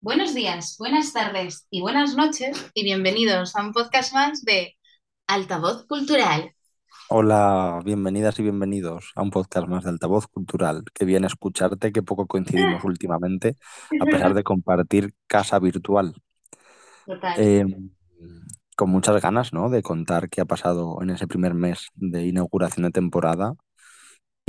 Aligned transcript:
Buenos 0.00 0.32
días, 0.32 0.76
buenas 0.78 1.12
tardes 1.12 1.66
y 1.70 1.80
buenas 1.80 2.14
noches 2.14 2.70
y 2.72 2.84
bienvenidos 2.84 3.56
a 3.56 3.62
un 3.62 3.72
podcast 3.72 4.14
más 4.14 4.44
de 4.44 4.76
Altavoz 5.26 5.86
Cultural. 5.86 6.54
Hola, 7.08 7.80
bienvenidas 7.84 8.38
y 8.38 8.44
bienvenidos 8.44 9.10
a 9.16 9.22
un 9.22 9.30
podcast 9.30 9.66
más 9.66 9.82
de 9.82 9.90
Altavoz 9.90 10.28
Cultural. 10.28 10.84
Qué 10.94 11.04
bien 11.04 11.24
escucharte, 11.24 11.90
que 11.90 12.04
poco 12.04 12.28
coincidimos 12.28 12.84
últimamente, 12.84 13.56
a 14.00 14.04
pesar 14.04 14.34
de 14.34 14.44
compartir 14.44 15.14
casa 15.26 15.58
virtual. 15.58 16.14
Total. 17.04 17.34
Eh, 17.36 17.66
con 18.76 18.90
muchas 18.90 19.20
ganas, 19.20 19.52
¿no? 19.52 19.68
De 19.68 19.82
contar 19.82 20.28
qué 20.28 20.42
ha 20.42 20.44
pasado 20.44 21.02
en 21.02 21.10
ese 21.10 21.26
primer 21.26 21.54
mes 21.54 21.88
de 21.96 22.24
inauguración 22.24 22.84
de 22.84 22.92
temporada 22.92 23.54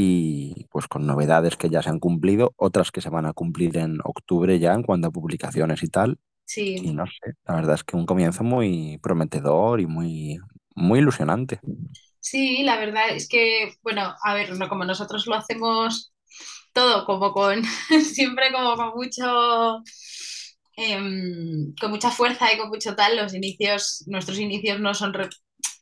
y 0.02 0.66
pues 0.72 0.88
con 0.88 1.06
novedades 1.08 1.58
que 1.58 1.70
ya 1.70 1.82
se 1.84 1.90
han 1.90 2.00
cumplido, 2.00 2.54
otras 2.58 2.92
que 2.92 3.02
se 3.02 3.10
van 3.10 3.26
a 3.26 3.34
cumplir 3.34 3.78
en 3.78 4.00
octubre 4.04 4.60
ya 4.60 4.74
en 4.74 4.84
cuanto 4.84 5.08
a 5.10 5.12
publicaciones 5.12 5.84
y 5.84 5.90
tal. 5.90 6.20
Y 6.82 6.94
Sí, 6.94 6.94
no 6.94 7.06
sé, 7.08 7.34
la 7.48 7.56
verdad 7.56 7.76
es 7.76 7.84
que 7.86 7.98
un 7.98 8.06
comienzo 8.08 8.44
muy 8.44 9.00
prometedor 9.04 9.82
y 9.82 9.88
muy, 9.88 10.40
muy 10.76 11.00
ilusionante. 11.00 11.62
sí, 12.20 12.64
la 12.64 12.78
verdad 12.78 13.10
es 13.12 13.28
que, 13.28 13.74
bueno, 13.84 14.16
a 14.24 14.34
ver, 14.34 14.52
no 14.58 14.70
como 14.70 14.86
nosotros 14.86 15.28
lo 15.28 15.36
hacemos 15.36 16.14
todo 16.74 17.06
como 17.06 17.34
con, 17.34 17.64
siempre 18.04 18.52
como 18.54 18.76
con 18.78 18.90
mucho, 18.96 19.84
em, 20.80 21.74
con 21.80 21.92
mucha 21.92 22.10
fuerza 22.10 22.52
y 22.54 22.58
con 22.58 22.70
mucho 22.70 22.96
tal, 22.96 23.18
los 23.18 23.34
inicios, 23.34 24.04
nuestros 24.08 24.40
inicios 24.40 24.80
no 24.80 24.94
son 24.94 25.14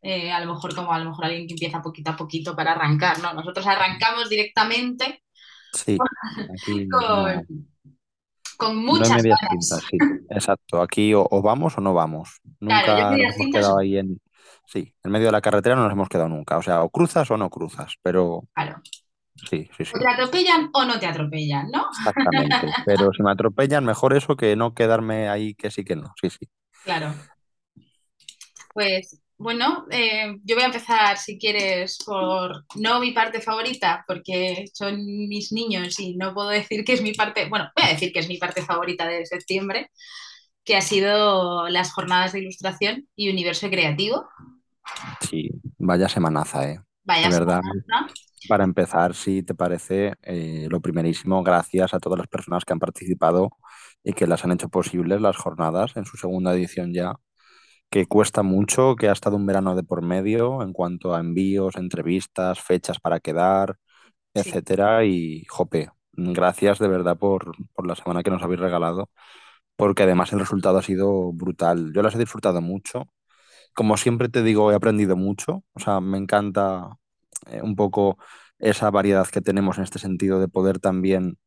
eh, 0.01 0.31
a 0.31 0.39
lo 0.39 0.53
mejor 0.53 0.75
como 0.75 0.91
a 0.91 0.99
lo 0.99 1.09
mejor 1.11 1.25
alguien 1.25 1.47
que 1.47 1.53
empieza 1.53 1.81
poquito 1.81 2.11
a 2.11 2.17
poquito 2.17 2.55
para 2.55 2.73
arrancar, 2.73 3.19
¿no? 3.19 3.33
Nosotros 3.33 3.65
arrancamos 3.67 4.29
directamente 4.29 5.21
Sí, 5.73 5.97
aquí 6.53 6.87
con, 6.89 7.01
no. 8.59 8.73
No 8.73 8.73
muchas 8.73 9.23
ganas. 9.23 9.83
sí, 9.89 9.97
exacto. 10.29 10.81
Aquí 10.81 11.13
o, 11.13 11.27
o 11.29 11.41
vamos 11.41 11.77
o 11.77 11.81
no 11.81 11.93
vamos. 11.93 12.39
Claro, 12.59 12.93
Nunca 12.93 13.11
nos 13.11 13.35
hemos 13.35 13.53
quedado 13.53 13.79
ahí 13.79 13.97
en... 13.97 14.19
Sí, 14.65 14.93
en 15.03 15.11
medio 15.11 15.27
de 15.27 15.31
la 15.31 15.41
carretera 15.41 15.75
no 15.75 15.83
nos 15.83 15.93
hemos 15.93 16.09
quedado 16.09 16.27
nunca. 16.27 16.57
O 16.57 16.63
sea, 16.63 16.81
o 16.81 16.89
cruzas 16.89 17.29
o 17.31 17.37
no 17.37 17.49
cruzas, 17.49 17.95
pero 18.01 18.43
claro. 18.53 18.81
Sí, 19.49 19.69
sí, 19.77 19.83
O 19.83 19.85
sí, 19.85 19.93
te 19.99 20.07
atropellan 20.07 20.69
o 20.73 20.85
no 20.85 20.99
te 20.99 21.05
atropellan, 21.05 21.69
¿no? 21.71 21.87
exactamente. 21.89 22.67
Pero 22.85 23.11
si 23.13 23.23
me 23.23 23.31
atropellan, 23.31 23.85
mejor 23.85 24.15
eso 24.15 24.35
que 24.35 24.55
no 24.55 24.73
quedarme 24.73 25.29
ahí 25.29 25.53
que 25.53 25.71
sí 25.71 25.83
que 25.83 25.95
no. 25.95 26.13
Sí, 26.21 26.29
sí. 26.29 26.47
Claro. 26.83 27.13
Pues 28.73 29.21
bueno, 29.39 29.85
eh, 29.91 30.35
yo 30.43 30.55
voy 30.55 30.63
a 30.63 30.67
empezar, 30.67 31.17
si 31.17 31.37
quieres, 31.37 31.97
por 32.03 32.65
no 32.75 32.99
mi 32.99 33.11
parte 33.11 33.39
favorita, 33.39 34.03
porque 34.07 34.65
son 34.73 35.05
mis 35.05 35.51
niños 35.51 35.99
y 35.99 36.15
no 36.15 36.33
puedo 36.33 36.49
decir 36.49 36.83
que 36.83 36.93
es 36.93 37.03
mi 37.03 37.13
parte, 37.13 37.47
bueno, 37.47 37.69
voy 37.75 37.87
a 37.87 37.93
decir 37.93 38.11
que 38.11 38.19
es 38.19 38.27
mi 38.27 38.37
parte 38.37 38.63
favorita 38.63 39.07
de 39.07 39.25
septiembre, 39.27 39.91
que 40.63 40.75
ha 40.75 40.81
sido 40.81 41.69
las 41.69 41.93
jornadas 41.93 42.33
de 42.33 42.39
ilustración 42.39 43.07
y 43.15 43.29
universo 43.29 43.69
creativo. 43.69 44.27
Sí, 45.21 45.49
vaya 45.77 46.09
semanaza, 46.09 46.67
¿eh? 46.67 46.77
De 46.77 46.83
Vaya 47.03 47.29
verdad. 47.29 47.61
Para 48.49 48.63
empezar, 48.63 49.15
si 49.15 49.43
te 49.43 49.55
parece, 49.55 50.13
eh, 50.23 50.67
lo 50.69 50.79
primerísimo, 50.81 51.43
gracias 51.43 51.93
a 51.93 51.99
todas 51.99 52.19
las 52.19 52.27
personas 52.27 52.65
que 52.65 52.73
han 52.73 52.79
participado 52.79 53.49
y 54.03 54.13
que 54.13 54.27
las 54.27 54.45
han 54.45 54.51
hecho 54.53 54.69
posibles 54.69 55.21
las 55.21 55.35
jornadas 55.37 55.97
en 55.97 56.05
su 56.05 56.17
segunda 56.17 56.53
edición 56.53 56.93
ya 56.93 57.15
que 57.89 58.05
cuesta 58.07 58.43
mucho, 58.43 58.95
que 58.95 59.09
ha 59.09 59.13
estado 59.13 59.37
un 59.37 59.45
verano 59.45 59.75
de 59.75 59.83
por 59.83 60.01
medio 60.03 60.61
en 60.63 60.73
cuanto 60.73 61.15
a 61.15 61.19
envíos, 61.19 61.75
entrevistas, 61.77 62.59
fechas 62.61 62.99
para 62.99 63.19
quedar, 63.19 63.77
Sí, 64.33 64.53
etcétera. 64.53 65.05
Y 65.05 65.45
jope, 65.49 65.89
gracias 66.13 66.79
de 66.79 66.87
verdad 66.89 67.17
por, 67.17 67.53
por 67.73 67.87
la 67.87 67.95
semana 67.95 68.23
que 68.23 68.31
nos 68.31 68.43
habéis 68.43 68.61
regalado, 68.61 69.09
porque 69.75 70.03
además 70.03 70.33
el 70.33 70.39
resultado 70.39 70.77
ha 70.79 70.83
sido 70.83 71.31
brutal. 71.33 71.93
Yo 71.93 72.01
las 72.03 72.15
he 72.15 72.19
disfrutado 72.19 72.61
mucho. 72.61 73.05
Como 73.73 73.97
siempre 73.97 74.29
te 74.29 74.43
digo, 74.43 74.71
he 74.71 74.75
aprendido 74.75 75.15
mucho. 75.17 75.63
O 75.73 75.79
sea, 75.79 76.01
me 76.01 76.17
encanta 76.17 76.97
un 77.63 77.75
poco 77.75 78.17
esa 78.59 78.89
variedad 78.91 79.27
que 79.27 79.41
tenemos 79.41 79.77
en 79.77 79.83
este 79.83 79.99
sentido 79.99 80.39
de 80.39 80.47
poder 80.47 80.79
también 80.79 81.37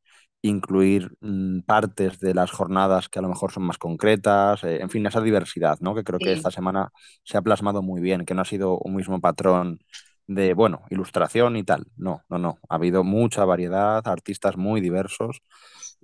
incluir 0.43 1.11
mm, 1.21 1.61
partes 1.63 2.19
de 2.21 2.35
las 2.35 2.51
jornadas 2.51 3.09
que 3.09 3.19
a 3.19 3.23
lo 3.23 3.29
mejor 3.29 3.53
son 3.53 3.65
más 3.65 3.79
concretas, 3.79 4.65
eh, 4.65 4.81
en 4.81 4.91
fin, 4.91 5.07
esa 5.07 5.21
diversidad, 5.21 5.79
¿no? 5.81 5.95
Que 5.95 6.05
creo 6.05 6.21
que 6.21 6.33
esta 6.33 6.51
semana 6.51 6.91
se 7.25 7.37
ha 7.37 7.43
plasmado 7.43 7.83
muy 7.83 8.01
bien, 8.01 8.25
que 8.25 8.35
no 8.35 8.43
ha 8.43 8.45
sido 8.45 8.79
un 8.79 8.95
mismo 8.97 9.21
patrón 9.21 9.81
de, 10.27 10.55
bueno, 10.55 10.83
ilustración 10.91 11.57
y 11.57 11.65
tal. 11.65 11.87
No, 11.97 12.23
no, 12.29 12.39
no. 12.39 12.59
Ha 12.69 12.77
habido 12.77 13.05
mucha 13.05 13.45
variedad, 13.45 14.07
artistas 14.07 14.57
muy 14.57 14.81
diversos 14.81 15.43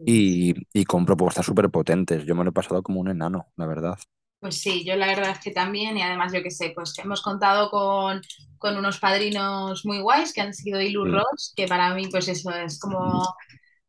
y, 0.04 0.54
y 0.72 0.84
con 0.84 1.06
propuestas 1.06 1.46
súper 1.46 1.70
potentes. 1.70 2.24
Yo 2.26 2.34
me 2.34 2.44
lo 2.44 2.50
he 2.50 2.52
pasado 2.52 2.82
como 2.82 3.00
un 3.00 3.08
enano, 3.08 3.46
la 3.56 3.66
verdad. 3.66 3.98
Pues 4.40 4.60
sí, 4.60 4.84
yo 4.84 4.96
la 4.96 5.06
verdad 5.06 5.30
es 5.30 5.40
que 5.40 5.50
también, 5.50 5.96
y 5.96 6.02
además 6.02 6.32
yo 6.32 6.42
que 6.42 6.50
sé, 6.50 6.72
pues 6.74 6.96
hemos 6.98 7.22
contado 7.22 7.70
con, 7.70 8.20
con 8.58 8.76
unos 8.76 8.98
padrinos 9.00 9.84
muy 9.86 9.98
guays 10.00 10.32
que 10.32 10.42
han 10.42 10.54
sido 10.54 10.80
Ilu 10.80 11.04
Sí, 11.04 11.06
Ross, 11.06 11.52
que 11.56 11.66
para 11.66 11.94
mí 11.94 12.08
pues 12.08 12.28
eso 12.28 12.50
es 12.50 12.78
como, 12.78 13.22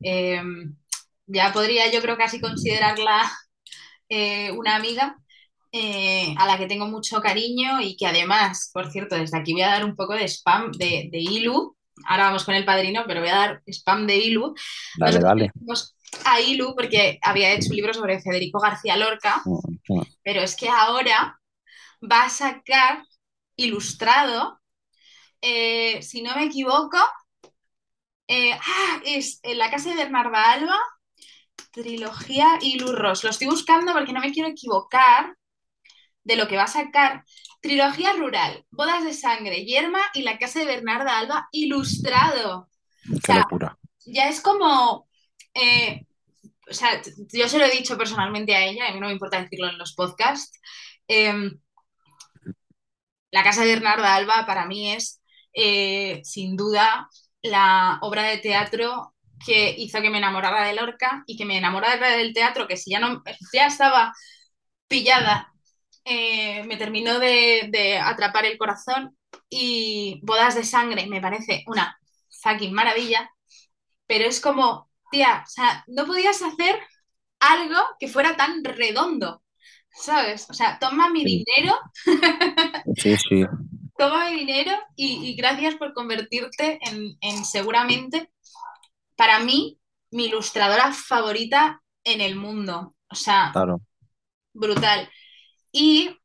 eh, 0.04 0.42
ya 1.28 1.54
podría 1.54 1.92
yo 1.92 2.02
creo 2.02 2.18
casi 2.18 2.40
considerarla 2.42 3.32
eh, 4.10 4.52
una 4.54 4.76
amiga 4.78 5.18
eh, 5.74 6.36
a 6.38 6.48
la 6.48 6.58
que 6.60 6.68
tengo 6.68 6.88
mucho 6.88 7.22
cariño 7.22 7.82
y 7.82 7.98
que 7.98 8.08
además, 8.08 8.72
por 8.74 8.92
cierto, 8.92 9.16
desde 9.18 9.38
aquí 9.40 9.54
voy 9.54 9.64
a 9.64 9.70
dar 9.70 9.86
un 9.86 9.96
poco 9.96 10.16
de 10.16 10.26
spam 10.28 10.72
de, 10.74 11.10
de 11.12 11.20
Ilu, 11.20 11.78
ahora 12.08 12.26
vamos 12.26 12.46
con 12.46 12.56
el 12.56 12.66
padrino, 12.66 13.04
pero 13.08 13.22
voy 13.22 13.30
a 13.30 13.36
dar 13.36 13.64
spam 13.68 14.08
de 14.08 14.18
Ilu. 14.18 14.56
dale, 14.94 15.20
Nosotros 15.20 15.22
dale. 15.22 15.52
conocimos 15.56 15.97
a 16.26 16.42
Ilu 16.42 16.76
porque 16.76 17.20
había 17.22 17.54
hecho 17.54 17.70
un 17.72 17.76
libro 17.78 17.94
sobre 17.94 18.22
Federico 18.22 18.60
García 18.60 18.98
Lorca 18.98 19.44
Mm, 19.46 19.78
mm. 19.90 20.04
pero 20.24 20.42
es 20.42 20.56
que 20.56 20.70
ahora 20.70 21.40
va 22.02 22.24
a 22.26 22.30
sacar 22.30 23.04
ilustrado, 23.58 24.62
eh, 25.42 26.02
si 26.04 26.22
no 26.24 26.36
me 26.36 26.46
equivoco, 26.46 26.98
eh, 28.28 28.54
ah, 28.54 29.02
es 29.06 29.40
en 29.44 29.58
la 29.58 29.70
casa 29.72 29.90
de 29.90 29.96
Bernarda 29.96 30.52
Alba, 30.52 30.76
trilogía 31.72 32.60
y 32.62 32.80
Lurros. 32.80 33.24
Lo 33.24 33.30
estoy 33.30 33.48
buscando 33.48 33.94
porque 33.94 34.14
no 34.14 34.22
me 34.22 34.32
quiero 34.32 34.50
equivocar 34.50 35.36
de 36.24 36.36
lo 36.36 36.48
que 36.48 36.58
va 36.58 36.64
a 36.64 36.68
sacar. 36.68 37.24
Trilogía 37.62 38.14
rural, 38.14 38.66
bodas 38.72 39.04
de 39.06 39.14
sangre, 39.14 39.66
yerma 39.66 40.02
y 40.14 40.24
la 40.24 40.38
casa 40.40 40.60
de 40.60 40.66
Bernarda 40.66 41.20
Alba 41.20 41.48
ilustrado. 41.52 42.70
O 43.10 43.20
Qué 43.22 43.32
sea, 43.32 43.36
locura. 43.36 43.78
ya 44.06 44.30
es 44.30 44.42
como... 44.42 45.07
eh, 45.62 46.06
o 46.70 46.74
sea, 46.74 47.02
yo 47.34 47.50
se 47.50 47.60
lo 47.60 47.66
he 47.66 47.72
dicho 47.72 47.98
personalmente 47.98 48.56
a 48.56 48.66
ella, 48.66 48.88
a 48.90 48.94
mí 48.94 49.00
no 49.00 49.08
me 49.08 49.14
importa 49.14 49.42
decirlo 49.42 49.70
en 49.70 49.78
los 49.78 49.96
podcasts. 49.96 50.60
Eh, 51.08 51.34
La 53.32 53.44
Casa 53.44 53.62
de 53.62 53.68
Bernarda 53.74 54.16
Alba 54.16 54.46
para 54.46 54.66
mí 54.66 54.94
es, 54.94 55.22
eh, 55.54 56.22
sin 56.24 56.56
duda, 56.56 57.10
la 57.42 58.00
obra 58.02 58.24
de 58.24 58.38
teatro 58.38 59.14
que 59.46 59.76
hizo 59.78 60.02
que 60.02 60.10
me 60.10 60.18
enamorara 60.20 60.66
de 60.68 60.74
Lorca 60.74 61.24
y 61.28 61.38
que 61.38 61.46
me 61.46 61.58
enamorara 61.58 62.16
del 62.18 62.34
teatro, 62.34 62.68
que 62.68 62.78
si 62.78 62.92
ya 62.92 63.00
no 63.00 63.22
ya 63.54 63.68
estaba 63.68 64.14
pillada, 64.88 65.54
eh, 66.06 66.64
me 66.66 66.78
terminó 66.78 67.20
de 67.20 68.00
atrapar 68.04 68.46
el 68.46 68.58
corazón 68.58 69.18
y 69.50 70.22
Bodas 70.24 70.56
de 70.56 70.64
Sangre 70.66 71.08
me 71.08 71.22
parece 71.22 71.64
una 71.68 71.98
fucking 72.44 72.74
maravilla, 72.74 73.32
pero 74.08 74.26
es 74.26 74.40
como, 74.42 74.87
tía, 75.12 75.44
o 75.46 75.50
sea, 75.50 75.84
no 75.88 76.06
podías 76.06 76.42
hacer 76.42 76.80
algo 77.40 77.78
que 78.00 78.08
fuera 78.10 78.36
tan 78.38 78.64
redondo, 78.64 79.44
¿sabes? 79.92 80.48
O 80.50 80.54
sea, 80.54 80.80
toma 80.80 81.10
mi 81.12 81.24
Sí, 81.24 81.46
dinero 81.46 81.74
sí, 82.98 83.16
sí. 83.18 83.46
toma 83.98 84.30
mi 84.30 84.38
dinero 84.40 84.72
y, 84.96 85.28
y 85.30 85.36
gracias 85.36 85.76
por 85.76 85.94
convertirte 85.94 86.80
en, 86.82 87.18
en 87.22 87.46
seguramente, 87.46 88.32
para 89.16 89.40
mí, 89.40 89.80
mi 90.12 90.26
ilustradora 90.28 90.94
favorita 90.94 91.82
en 92.04 92.22
el 92.22 92.36
mundo. 92.36 92.96
O 93.10 93.16
sea, 93.16 93.54
Claro. 93.54 93.82
brutal. 94.54 95.10
Y 95.72 96.18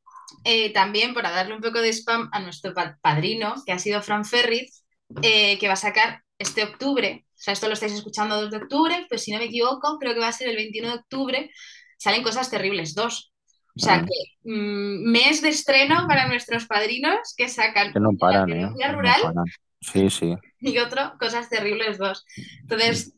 eh, 0.45 0.73
también 0.73 1.15
para 1.15 1.31
darle 1.31 1.55
un 1.57 1.63
poco 1.63 1.81
de 1.81 1.91
spam 1.93 2.31
a 2.33 2.41
nuestro 2.41 2.75
pa- 2.75 2.99
padrino, 3.03 3.55
que 3.67 3.73
ha 3.73 3.79
sido 3.79 4.03
Fran 4.03 4.25
Ferriz, 4.25 4.85
eh, 5.23 5.59
que 5.59 5.69
va 5.69 5.75
a 5.75 5.77
sacar 5.77 6.23
este 6.39 6.65
octubre. 6.65 7.27
O 7.43 7.45
sea, 7.45 7.55
esto 7.55 7.67
lo 7.67 7.73
estáis 7.73 7.95
escuchando 7.95 8.41
2 8.41 8.53
de 8.53 8.57
octubre, 8.59 9.05
pues 9.09 9.25
si 9.25 9.33
no 9.33 9.39
me 9.39 9.47
equivoco, 9.47 9.99
creo 9.99 10.15
que 10.15 10.21
va 10.21 10.29
a 10.29 10.33
ser 10.33 10.49
el 10.49 10.55
21 10.55 10.89
de 10.91 10.95
octubre. 10.95 11.51
Salen 11.99 12.23
cosas 12.23 12.49
terribles, 12.49 12.95
dos. 12.95 13.33
O 13.75 13.81
sea, 13.81 14.05
que 14.05 14.49
mm, 14.49 15.11
mes 15.11 15.43
de 15.43 15.49
estreno 15.49 16.07
para 16.07 16.29
nuestros 16.29 16.67
padrinos 16.67 17.35
que 17.37 17.49
sacan 17.49 17.93
Que 17.93 17.99
no 17.99 18.13
la 18.13 18.19
paran, 18.19 18.49
¿eh? 18.49 18.53
trilogía 18.53 18.93
No 18.93 18.95
rural 18.95 19.23
paran. 19.23 19.45
Sí, 19.81 20.09
sí. 20.09 20.37
y 20.61 20.79
otro, 20.79 21.15
Cosas 21.19 21.49
Terribles 21.49 21.99
dos 21.99 22.25
Entonces, 22.61 23.13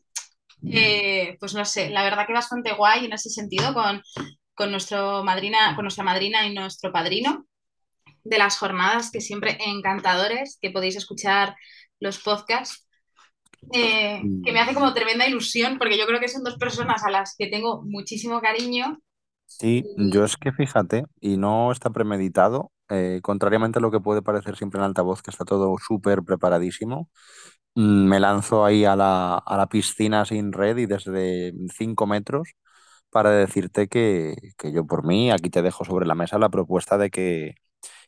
eh, 0.71 1.37
pues 1.39 1.53
no 1.53 1.63
sé, 1.63 1.91
la 1.91 2.03
verdad 2.03 2.25
que 2.25 2.33
bastante 2.33 2.73
guay 2.73 3.05
en 3.05 3.13
ese 3.13 3.29
sentido 3.29 3.75
con, 3.75 4.01
con, 4.55 4.71
nuestro 4.71 5.23
madrina, 5.23 5.75
con 5.75 5.83
nuestra 5.83 6.03
madrina 6.03 6.47
y 6.47 6.55
nuestro 6.55 6.91
padrino 6.91 7.45
de 8.23 8.39
las 8.39 8.57
jornadas, 8.57 9.11
que 9.11 9.21
siempre 9.21 9.59
encantadores, 9.63 10.57
que 10.59 10.71
podéis 10.71 10.95
escuchar 10.95 11.55
los 11.99 12.17
podcasts. 12.17 12.84
Eh, 13.73 14.29
que 14.43 14.51
me 14.53 14.59
hace 14.59 14.73
como 14.73 14.93
tremenda 14.93 15.27
ilusión, 15.27 15.77
porque 15.79 15.97
yo 15.97 16.05
creo 16.07 16.19
que 16.19 16.27
son 16.29 16.43
dos 16.43 16.57
personas 16.57 17.03
a 17.03 17.11
las 17.11 17.35
que 17.37 17.47
tengo 17.47 17.83
muchísimo 17.83 18.41
cariño. 18.41 18.99
Sí, 19.47 19.89
yo 19.95 20.25
es 20.25 20.37
que 20.37 20.51
fíjate, 20.51 21.05
y 21.21 21.37
no 21.37 21.71
está 21.71 21.89
premeditado, 21.91 22.71
eh, 22.89 23.19
contrariamente 23.23 23.79
a 23.79 23.81
lo 23.81 23.91
que 23.91 23.99
puede 24.01 24.21
parecer 24.21 24.57
siempre 24.57 24.79
en 24.79 24.85
altavoz, 24.85 25.21
que 25.21 25.31
está 25.31 25.45
todo 25.45 25.75
súper 25.79 26.23
preparadísimo, 26.23 27.09
mm, 27.75 28.07
me 28.09 28.19
lanzo 28.19 28.65
ahí 28.65 28.85
a 28.85 28.95
la, 28.95 29.37
a 29.37 29.57
la 29.57 29.67
piscina 29.69 30.25
sin 30.25 30.53
red 30.53 30.77
y 30.77 30.87
desde 30.87 31.53
5 31.75 32.07
metros 32.07 32.49
para 33.11 33.31
decirte 33.31 33.87
que, 33.87 34.35
que 34.57 34.71
yo 34.73 34.85
por 34.87 35.05
mí 35.05 35.31
aquí 35.31 35.49
te 35.49 35.61
dejo 35.63 35.85
sobre 35.85 36.05
la 36.07 36.15
mesa 36.15 36.39
la 36.39 36.49
propuesta 36.49 36.97
de 36.97 37.09
que 37.11 37.55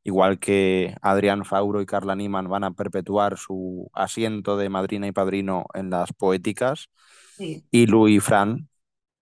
igual 0.03 0.39
que 0.39 0.95
Adrián 1.01 1.45
Fauro 1.45 1.81
y 1.81 1.85
Carla 1.85 2.15
Niman 2.15 2.49
van 2.49 2.63
a 2.63 2.71
perpetuar 2.71 3.37
su 3.37 3.89
asiento 3.93 4.57
de 4.57 4.69
madrina 4.69 5.07
y 5.07 5.11
padrino 5.11 5.65
en 5.73 5.89
las 5.89 6.13
poéticas, 6.13 6.89
sí, 7.37 7.65
y 7.71 7.87
Lu 7.87 8.07
y 8.07 8.19
Fran, 8.19 8.69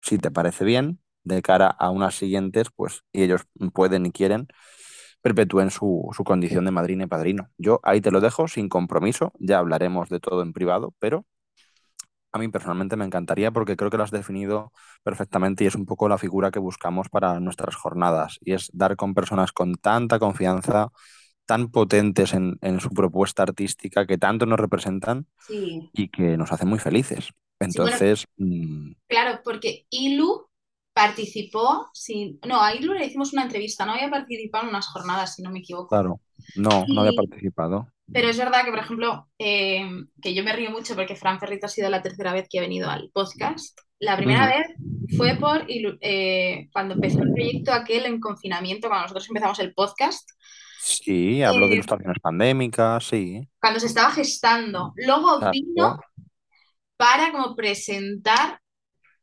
si 0.01 0.18
te 0.19 0.31
parece 0.31 0.66
bien, 0.66 1.00
de 1.24 1.42
cara 1.42 1.68
a 1.68 1.89
unas 1.92 2.16
siguientes, 2.16 2.69
pues 2.75 3.04
y 3.13 3.24
ellos 3.24 3.44
pueden 3.74 4.06
y 4.06 4.12
quieren, 4.12 4.48
perpetúen 5.22 5.72
su, 5.72 6.10
su 6.16 6.24
condición 6.24 6.66
de 6.66 6.72
madrina 6.72 7.06
y 7.06 7.07
padrino. 7.07 7.50
Yo 7.57 7.80
ahí 7.83 8.01
te 8.01 8.12
lo 8.12 8.22
dejo 8.22 8.48
sin 8.48 8.69
compromiso, 8.69 9.33
ya 9.39 9.60
hablaremos 9.60 10.10
de 10.10 10.19
todo 10.19 10.42
en 10.44 10.54
privado, 10.54 10.94
pero 11.00 11.25
a 12.36 12.38
mí 12.38 12.50
personalmente 12.50 12.98
me 12.98 13.06
encantaría 13.06 13.52
porque 13.52 13.78
creo 13.78 13.90
que 13.90 13.96
lo 13.96 14.04
has 14.04 14.12
definido 14.12 14.74
perfectamente 15.04 15.64
y 15.64 15.68
es 15.68 15.76
un 15.76 15.86
poco 15.86 16.10
la 16.10 16.18
figura 16.18 16.52
que 16.52 16.60
buscamos 16.60 17.08
para 17.08 17.40
nuestras 17.40 17.76
jornadas 17.76 18.38
y 18.42 18.52
es 18.52 18.70
dar 18.74 18.98
con 18.98 19.14
personas 19.14 19.54
con 19.54 19.76
tanta 19.76 20.20
confianza, 20.20 20.90
tan 21.46 21.72
potentes 21.72 22.34
en, 22.34 22.58
en 22.62 22.82
su 22.82 22.90
propuesta 22.90 23.44
artística, 23.44 24.06
que 24.06 24.18
tanto 24.18 24.46
nos 24.46 24.60
representan 24.60 25.28
sí. 25.48 25.90
y 25.94 26.10
que 26.10 26.36
nos 26.36 26.52
hacen 26.52 26.68
muy 26.68 26.80
felices. 26.80 27.32
Sí, 27.70 27.80
bueno, 27.80 28.02
Entonces, 28.02 28.26
mm, 28.36 28.92
claro, 29.08 29.40
porque 29.46 29.86
Ilu 29.90 30.45
participó, 30.96 31.90
sin, 31.94 32.40
no, 32.48 32.62
a 32.64 32.76
Ilu 32.76 32.94
le 32.96 33.06
hicimos 33.08 33.34
una 33.34 33.44
entrevista, 33.44 33.86
no 33.86 33.94
había 33.94 34.10
participado 34.12 34.66
en 34.66 34.72
unas 34.72 34.88
jornadas, 34.88 35.36
si 35.36 35.44
no 35.44 35.52
me 35.52 35.60
equivoco. 35.60 35.90
claro, 35.90 36.22
no, 36.56 36.86
no 36.88 37.02
había 37.02 37.14
Y, 37.14 37.16
participado. 37.16 37.88
pero 38.12 38.30
es 38.30 38.38
verdad 38.38 38.66
que, 38.66 38.72
por 38.72 38.80
ejemplo, 38.80 39.30
eh, 39.40 39.90
que 40.22 40.34
yo 40.36 40.44
me 40.44 40.54
río 40.54 40.72
mucho 40.72 40.96
porque 40.96 41.16
Fran 41.18 41.40
Ferrito 41.40 41.68
ha 41.68 41.70
sido 41.70 41.90
la 41.92 42.02
tercera 42.04 42.34
vez 42.34 42.48
que 42.50 42.60
ha 42.60 42.64
venido 42.64 42.90
al 42.90 43.12
podcast. 43.14 43.80
La 44.00 44.18
primera 44.18 44.48
vez 44.48 44.68
fue 45.18 45.36
por 45.38 45.66
eh, 45.70 46.70
cuando 46.74 46.96
empezó 46.96 47.22
el 47.24 47.32
proyecto 47.34 47.74
aquel 47.74 48.06
en 48.08 48.20
confinamiento, 48.22 48.90
cuando 48.90 49.04
nosotros 49.04 49.28
empezamos 49.30 49.60
el 49.60 49.74
podcast, 49.74 50.30
Sí, 50.78 51.42
hablo 51.44 51.68
de 51.68 51.74
eh, 51.74 51.76
ilustraciones 51.76 52.20
pandémicas, 52.22 53.06
sí, 53.08 53.48
cuando 53.60 53.80
se 53.80 53.88
estaba 53.88 54.12
gestando. 54.12 54.94
Luego 54.98 55.40
vino 55.52 56.00
para 56.98 57.32
como 57.32 57.56
presentar 57.56 58.60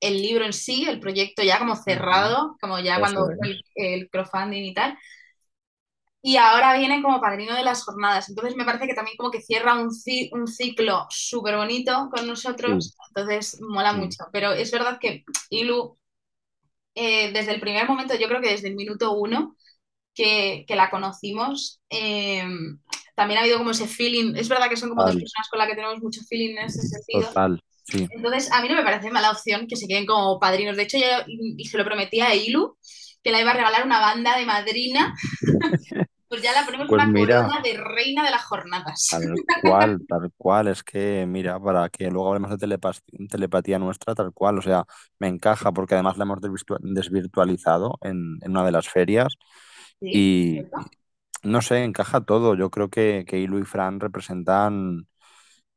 el 0.03 0.23
libro 0.23 0.47
en 0.47 0.55
sí, 0.55 0.87
el 0.89 1.01
proyecto 1.01 1.45
ya 1.45 1.59
como 1.61 1.77
cerrado, 1.77 2.57
como 2.63 2.81
ya 2.81 3.01
cuando 3.01 3.35
fue 3.39 3.49
el, 3.53 3.65
el 3.77 4.11
crowdfunding 4.11 4.65
y 4.65 4.75
tal. 4.75 4.99
Y 6.25 6.37
ahora 6.37 6.77
viene 6.79 7.03
como 7.03 7.21
padrino 7.21 7.55
de 7.57 7.65
las 7.65 7.85
jornadas. 7.85 8.29
Entonces 8.29 8.55
me 8.57 8.65
parece 8.65 8.87
que 8.87 8.95
también 8.95 9.17
como 9.17 9.31
que 9.33 9.41
cierra 9.41 9.75
un, 9.75 9.91
ci- 9.91 10.29
un 10.33 10.47
ciclo 10.47 11.07
súper 11.11 11.57
bonito 11.57 12.09
con 12.13 12.27
sí, 12.65 12.73
nosotros. 12.77 12.97
Entonces 13.09 13.59
mola 13.61 13.93
sí, 13.93 13.99
mucho. 13.99 14.25
Pero 14.33 14.53
es 14.53 14.71
verdad 14.71 14.99
que 15.01 15.25
Ilu, 15.51 15.99
eh, 16.95 17.33
desde 17.33 17.53
el 17.55 17.61
primer 17.61 17.89
momento, 17.89 18.15
yo 18.17 18.29
creo 18.29 18.41
que 18.43 18.51
desde 18.51 18.69
el 18.69 18.77
minuto 18.77 19.13
uno 19.15 19.57
que, 20.15 20.65
que 20.69 20.77
la 20.77 20.91
conocimos, 20.91 21.81
eh, 21.91 22.45
también 23.17 23.39
ha 23.41 23.43
habido 23.45 23.59
como 23.59 23.73
ese 23.73 23.89
feeling. 23.89 24.37
Es 24.37 24.49
verdad 24.49 24.69
que 24.71 24.77
son 24.79 24.91
como 24.91 25.05
dos 25.05 25.17
total, 25.17 25.19
personas 25.19 25.49
con 25.51 25.59
las 25.61 25.69
que 25.69 25.77
tenemos 25.77 26.01
mucho 26.03 26.23
feeling 26.29 26.53
en 26.59 26.67
ese 26.67 26.83
sentido. 26.83 27.31
total, 27.35 27.61
sí. 27.85 28.09
Entonces, 28.11 28.51
a 28.53 28.63
mí 28.63 28.69
no 28.69 28.77
me 28.77 28.85
parece 28.85 29.11
mala 29.11 29.31
opción 29.31 29.67
que 29.69 29.77
se 29.77 29.87
queden 29.89 30.07
como 30.07 30.39
padrinos. 30.41 30.77
De 30.77 30.85
hecho, 30.85 30.99
yo 30.99 31.07
y 31.29 31.65
se 31.67 31.79
lo 31.79 31.85
prometí 31.85 32.21
a 32.21 32.35
Ilu 32.35 32.77
que 33.23 33.31
la 33.33 33.41
iba 33.41 33.51
a 33.53 33.55
regalar 33.55 33.87
una 33.87 34.01
banda 34.01 34.37
de 34.39 34.47
madrina, 34.47 35.15
pues 36.29 36.43
ya 36.43 36.53
la 36.53 36.65
ponemos 36.65 36.89
Pues 36.89 37.03
una 37.03 37.05
mira, 37.05 37.53
corona 37.53 37.61
de 37.63 37.75
reina 37.79 38.25
de 38.25 38.31
las 38.31 38.45
jornadas. 38.45 39.09
Tal 39.09 39.43
cual, 39.53 40.03
tal 40.09 40.33
cual. 40.39 40.69
Es 40.69 40.83
que, 40.83 41.27
mira, 41.29 41.61
para 41.61 41.89
que 41.91 42.11
luego 42.11 42.29
hablemos 42.29 42.51
de 42.51 42.79
telepatía 43.29 43.79
nuestra, 43.79 44.15
tal 44.15 44.33
cual. 44.33 44.59
O 44.59 44.63
sea, 44.63 44.85
me 45.19 45.29
encaja 45.29 45.73
porque 45.73 45.95
además 45.95 46.17
la 46.17 46.25
hemos 46.25 46.41
desvirtua- 46.41 46.79
desvirtualizado 46.81 47.99
en, 48.03 48.39
en 48.41 48.51
una 48.53 48.65
de 48.65 48.73
las 48.73 48.89
ferias 48.89 49.35
Sí, 50.01 50.11
y 50.11 50.67
¿cierto? 50.71 50.79
no 51.45 51.63
sé, 51.63 51.85
encaja 51.85 52.23
todo. 52.23 52.55
Yo 52.57 52.71
creo 52.71 52.91
que, 52.91 53.25
que 53.27 53.39
Ilu 53.41 53.59
y 53.61 53.65
Fran 53.65 54.01
representan 54.01 55.09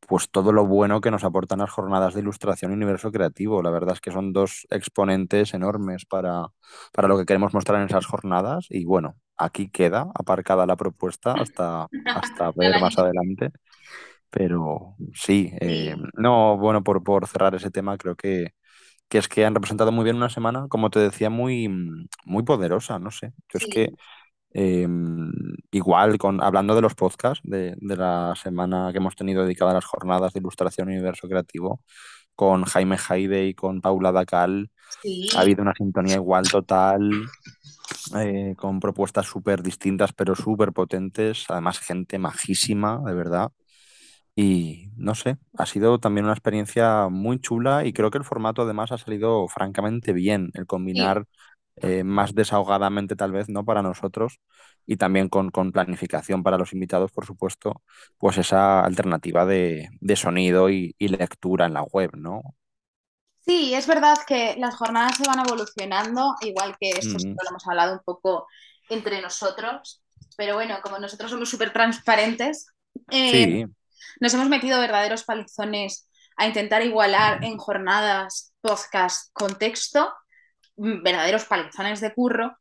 pues 0.07 0.30
todo 0.31 0.52
lo 0.54 0.66
bueno 0.66 1.02
que 1.02 1.12
nos 1.12 1.24
aportan 1.24 1.60
las 1.60 1.72
jornadas 1.72 2.13
de 2.13 2.22
ilustración 2.22 2.72
y 2.72 2.75
universo 2.75 3.12
creativo. 3.12 3.62
La 3.63 3.72
verdad 3.72 3.96
es 3.96 4.02
que 4.02 4.12
son 4.12 4.34
dos 4.34 4.68
exponentes 4.69 5.54
enormes 5.54 6.06
para, 6.06 6.48
para 6.94 7.07
lo 7.07 7.18
que 7.18 7.25
queremos 7.25 7.54
mostrar 7.54 7.80
en 7.81 7.88
esas 7.88 8.06
jornadas 8.06 8.68
y 8.69 8.86
bueno, 8.86 9.16
aquí 9.38 9.69
queda 9.69 10.07
aparcada 10.16 10.66
la 10.66 10.75
propuesta 10.78 11.34
hasta, 11.36 11.88
hasta 12.13 12.52
ver 12.56 12.80
más 12.80 12.98
adelante. 13.00 13.52
Pero 14.30 14.96
sí, 15.13 15.52
eh, 15.62 15.96
viene. 15.96 16.10
no, 16.18 16.58
bueno, 16.58 16.84
por, 16.84 17.04
por 17.04 17.28
cerrar 17.28 17.56
ese 17.56 17.72
tema, 17.72 17.98
creo 17.98 18.16
que, 18.16 18.54
que 19.10 19.19
es 19.19 19.28
que 19.30 19.46
han 19.46 19.56
representado 19.56 19.92
muy 19.92 20.04
bien 20.06 20.18
una 20.18 20.30
semana, 20.30 20.68
como 20.69 20.90
te 20.92 21.00
decía, 21.00 21.30
muy, 21.30 21.69
muy 22.25 22.44
poderosa, 22.44 23.00
no 23.00 23.12
sé. 23.12 23.34
Yo 23.50 23.58
es 23.60 23.68
que 23.68 23.90
Sí, 23.90 23.98
eh, 24.56 24.88
igual, 25.72 26.18
con, 26.18 26.42
hablando 26.42 26.75
de 26.75 26.81
los 26.81 26.96
podcasts 26.96 27.42
de, 27.44 27.75
de 27.78 27.98
la 27.98 28.34
semana 28.42 28.90
que 28.92 29.00
hemos 29.00 29.16
tenido 29.16 29.44
dedicada 29.44 29.72
a 29.72 29.75
las 29.75 29.86
jornadas 29.86 30.34
de 30.34 30.40
ilustración 30.40 30.88
Universo 30.88 31.28
Creativo, 31.28 31.81
con 32.36 32.63
Jaime 32.66 32.98
Jaide 32.98 33.48
y 33.48 33.54
con 33.54 33.81
Paula 33.81 34.12
Dacal, 34.13 34.72
ha 35.36 35.42
habido 35.42 35.62
una 35.63 35.74
sintonía 35.75 36.16
igual 36.16 36.48
total, 36.50 37.12
eh, 38.18 38.56
con 38.57 38.80
propuestas 38.80 39.28
súper 39.28 39.63
distintas, 39.63 40.13
pero 40.13 40.36
súper 40.36 40.74
potentes, 40.74 41.46
además 41.50 41.80
gente 41.80 42.19
majísima, 42.19 43.01
de 43.06 43.13
verdad. 43.13 43.51
Y 44.36 44.92
no 44.98 45.16
sé, 45.16 45.38
ha 45.58 45.66
sido 45.66 46.00
también 46.00 46.25
una 46.25 46.34
experiencia 46.34 47.08
muy 47.10 47.40
chula 47.40 47.86
y 47.86 47.94
creo 47.94 48.12
que 48.12 48.18
el 48.18 48.25
formato 48.25 48.63
además 48.63 48.92
ha 48.92 48.98
salido 48.98 49.48
francamente 49.48 50.13
bien, 50.13 50.51
el 50.56 50.66
sí. 50.94 51.19
Eh, 51.77 52.04
más 52.04 52.36
desahogadamente 52.36 53.16
tal 53.16 53.31
vez, 53.31 53.50
¿no? 53.50 53.66
Para 53.66 53.81
nosotros. 53.81 54.39
Y 54.86 54.98
también 54.98 55.30
con, 55.30 55.50
con 55.51 55.72
planificación 55.72 56.44
para 56.44 56.57
los 56.57 56.74
invitados, 56.74 57.12
por 57.12 57.25
supuesto, 57.25 57.83
pues 58.18 58.38
esa 58.38 58.81
alternativa 58.86 59.45
de, 59.45 59.89
de 60.00 60.16
sonido 60.16 60.69
y, 60.69 60.95
y 61.00 61.07
lectura 61.10 61.66
en 61.66 61.74
la 61.74 61.83
web, 61.83 62.12
¿no? 62.18 62.42
Sí, 63.45 63.74
es 63.75 63.86
verdad 63.88 64.18
que 64.27 64.56
las 64.57 64.75
jornadas 64.75 65.18
se 65.18 65.24
van 65.27 65.39
evolucionando, 65.45 66.36
igual 66.41 66.75
que 66.79 66.89
esto 66.91 67.17
Mm, 67.17 67.39
lo 67.44 67.50
hemos 67.50 67.67
hablado 67.67 67.94
un 67.94 68.00
poco 68.03 68.48
entre 68.89 69.22
nosotros, 69.22 70.01
pero 70.36 70.55
bueno, 70.55 70.79
como 70.82 70.98
nosotros 70.98 71.29
somos 71.32 71.50
súper 71.50 71.72
transparentes, 71.72 72.65
eh, 73.12 73.48
sí, 73.48 73.65
nos 74.20 74.34
hemos 74.34 74.50
metido 74.50 74.79
verdaderos 74.79 75.24
palizones 75.25 76.10
a 76.38 76.48
intentar 76.48 76.84
igualar 76.84 77.39
en 77.44 77.58
jornadas, 77.58 78.53
podcast, 78.62 79.32
contexto, 79.34 80.13
verdaderos 80.77 81.46
palizones 81.46 82.01
de 82.01 82.13
curro. 82.13 82.58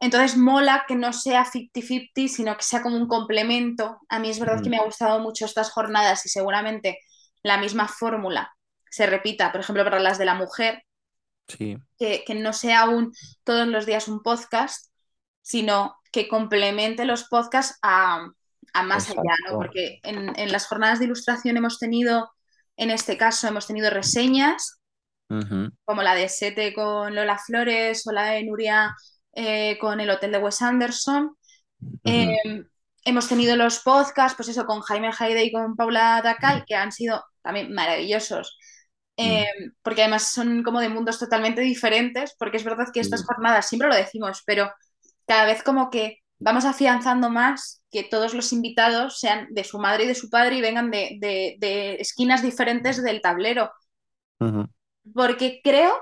Entonces 0.00 0.36
mola 0.36 0.84
que 0.88 0.96
no 0.96 1.12
sea 1.12 1.44
50-50, 1.44 2.28
sino 2.28 2.56
que 2.56 2.62
sea 2.62 2.82
como 2.82 2.96
un 2.96 3.06
complemento. 3.06 3.98
A 4.08 4.18
mí 4.18 4.30
es 4.30 4.40
verdad 4.40 4.62
que 4.62 4.68
mm, 4.68 4.72
me 4.72 4.76
ha 4.78 4.84
gustado 4.84 5.20
mucho 5.20 5.44
estas 5.44 5.70
jornadas 5.70 6.24
y 6.24 6.30
seguramente 6.30 6.98
la 7.42 7.58
misma 7.58 7.86
fórmula 7.86 8.54
se 8.90 9.06
repita, 9.06 9.52
por 9.52 9.60
ejemplo, 9.60 9.84
para 9.84 10.00
las 10.00 10.18
de 10.18 10.24
la 10.24 10.34
mujer, 10.34 10.82
sí, 11.48 11.78
que, 11.98 12.24
que 12.26 12.34
no 12.34 12.52
sea 12.52 12.88
un 12.88 13.12
todos 13.44 13.68
los 13.68 13.86
días 13.86 14.08
un 14.08 14.22
podcast, 14.22 14.90
sino 15.42 15.96
que 16.12 16.28
complemente 16.28 17.04
los 17.04 17.24
podcasts 17.24 17.78
a, 17.82 18.26
a 18.72 18.82
más 18.82 19.10
allá. 19.10 19.36
Porque 19.50 20.00
en, 20.02 20.38
en, 20.38 20.52
las 20.52 20.66
jornadas 20.66 20.98
de 20.98 21.04
ilustración 21.06 21.56
hemos 21.56 21.78
tenido, 21.78 22.32
en 22.76 22.90
este 22.90 23.16
caso, 23.16 23.46
hemos 23.46 23.66
tenido 23.66 23.90
reseñas, 23.90 24.79
Como 25.84 26.02
la 26.02 26.14
de 26.14 26.28
Sete 26.28 26.74
con 26.74 27.14
Lola 27.14 27.38
Flores 27.38 28.06
o 28.06 28.12
la 28.12 28.26
de 28.32 28.44
Nuria 28.44 28.94
eh, 29.32 29.78
con 29.80 30.00
el 30.00 30.10
Hotel 30.10 30.32
de 30.32 30.38
Wes 30.38 30.62
Anderson. 30.62 31.36
Eh, 32.04 32.24
ujú, 32.24 32.60
hemos 33.04 33.28
tenido 33.28 33.56
los 33.56 33.80
podcasts, 33.80 34.36
pues 34.36 34.48
eso, 34.48 34.66
con 34.66 34.80
Jaime 34.82 35.10
Haide 35.18 35.44
y 35.44 35.52
con 35.52 35.76
Paula 35.76 36.20
Dacal, 36.22 36.64
que 36.66 36.74
han 36.76 36.92
sido 36.92 37.24
también 37.42 37.72
maravillosos. 37.74 38.58
Eh, 39.16 39.44
mm, 39.60 39.72
porque 39.82 40.02
además 40.02 40.32
son 40.32 40.62
como 40.62 40.80
de 40.80 40.88
mundos 40.88 41.18
totalmente 41.18 41.60
diferentes, 41.62 42.34
porque 42.38 42.56
es 42.58 42.64
verdad 42.64 42.88
que 42.92 43.00
estas 43.00 43.24
jornadas, 43.24 43.68
siempre 43.68 43.88
lo 43.88 43.94
decimos, 43.96 44.42
pero 44.46 44.72
cada 45.26 45.46
vez 45.46 45.62
como 45.62 45.90
que 45.90 46.18
vamos 46.38 46.64
afianzando 46.66 47.30
más 47.30 47.82
que 47.90 48.04
todos 48.04 48.34
los 48.34 48.52
invitados 48.52 49.20
sean 49.20 49.48
de 49.52 49.64
su 49.64 49.78
madre 49.78 50.04
y 50.04 50.08
de 50.08 50.14
su 50.14 50.30
padre 50.30 50.56
y 50.56 50.60
vengan 50.62 50.90
de, 50.90 51.18
de, 51.20 51.56
de 51.60 51.94
esquinas 51.96 52.42
diferentes 52.42 53.02
del 53.02 53.20
tablero. 53.22 53.70
ujú, 54.40 54.66
Porque 55.14 55.60
creo 55.62 55.92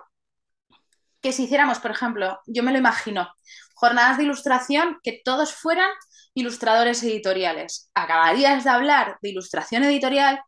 que 1.21 1.33
si 1.33 1.45
hiciéramos, 1.45 1.79
por 1.81 1.91
ejemplo, 1.91 2.39
yo 2.47 2.63
me 2.63 2.73
lo 2.73 2.79
imagino, 2.79 3.29
jornadas 3.75 4.19
de 4.19 4.25
ilustración 4.25 4.99
que 5.03 5.21
todos 5.25 5.53
fueran 5.55 5.91
ilustradores 6.35 7.03
editoriales. 7.03 7.91
Acabarías 7.95 8.65
de 8.65 8.71
hablar 8.71 9.19
de 9.23 9.31
ilustración 9.31 9.85
editorial, 9.85 10.41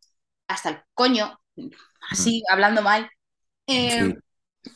hasta 0.49 0.69
el 0.71 0.83
coño, 0.95 1.41
así, 2.11 2.43
hablando 2.51 2.83
mal. 2.83 3.11
Eh, 3.67 3.99
Sí. 3.99 4.15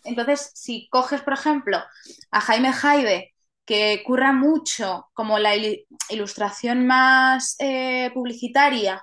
entonces, 0.04 0.50
si 0.54 0.88
coges, 0.90 1.22
por 1.22 1.34
ejemplo, 1.34 1.82
a 2.30 2.40
Jaime 2.40 2.72
Jaide, 2.72 3.34
que 3.66 4.02
curra 4.04 4.32
mucho 4.32 5.08
como 5.14 5.38
la 5.38 5.56
il- 5.56 5.86
ilustración 6.10 6.86
más 6.86 7.56
eh, 7.60 8.10
publicitaria, 8.14 9.02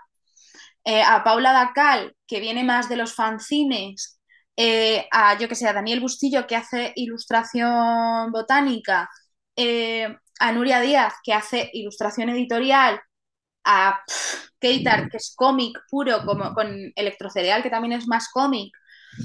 eh, 0.85 1.03
a 1.03 1.23
Paula 1.23 1.53
Dacal, 1.53 2.15
que 2.27 2.39
viene 2.39 2.63
más 2.63 2.89
de 2.89 2.97
los 2.97 3.13
fanzines, 3.13 4.20
eh, 4.55 5.07
a 5.11 5.37
yo 5.37 5.47
que 5.47 5.55
sé, 5.55 5.67
a 5.67 5.73
Daniel 5.73 5.99
Bustillo, 6.01 6.47
que 6.47 6.55
hace 6.55 6.93
ilustración 6.95 8.31
botánica, 8.31 9.09
eh, 9.55 10.15
a 10.39 10.51
Nuria 10.51 10.81
Díaz, 10.81 11.13
que 11.23 11.33
hace 11.33 11.69
ilustración 11.73 12.29
editorial, 12.29 12.99
a 13.63 13.99
pff, 14.07 14.49
Keitar, 14.59 15.09
que 15.09 15.17
es 15.17 15.33
cómic 15.35 15.77
puro, 15.89 16.25
como 16.25 16.53
con 16.53 16.91
Electrocereal, 16.95 17.63
que 17.63 17.69
también 17.69 17.93
es 17.93 18.07
más 18.07 18.29
cómic. 18.29 18.73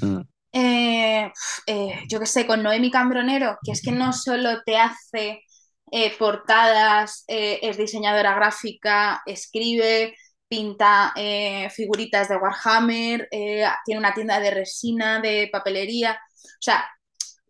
Mm. 0.01 0.21
Eh, 0.53 1.31
eh, 1.67 1.99
yo 2.09 2.19
que 2.19 2.25
sé, 2.25 2.47
con 2.47 2.63
Noemi 2.63 2.89
Cambronero, 2.89 3.57
que 3.63 3.71
es 3.71 3.81
que 3.81 3.91
no 3.91 4.13
solo 4.13 4.61
te 4.65 4.77
hace 4.77 5.43
eh, 5.91 6.17
portadas, 6.17 7.23
es 7.27 7.77
diseñadora 7.77 8.33
gráfica, 8.35 9.21
escribe, 9.25 10.15
pinta 10.47 11.13
eh, 11.15 11.69
figuritas 11.71 12.29
de 12.29 12.37
Warhammer, 12.37 13.27
eh, 13.31 13.65
tiene 13.85 13.99
una 13.99 14.13
tienda 14.13 14.39
de 14.39 14.51
resina, 14.51 15.19
de 15.21 15.49
papelería. 15.51 16.13
O 16.13 16.61
sea, 16.61 16.87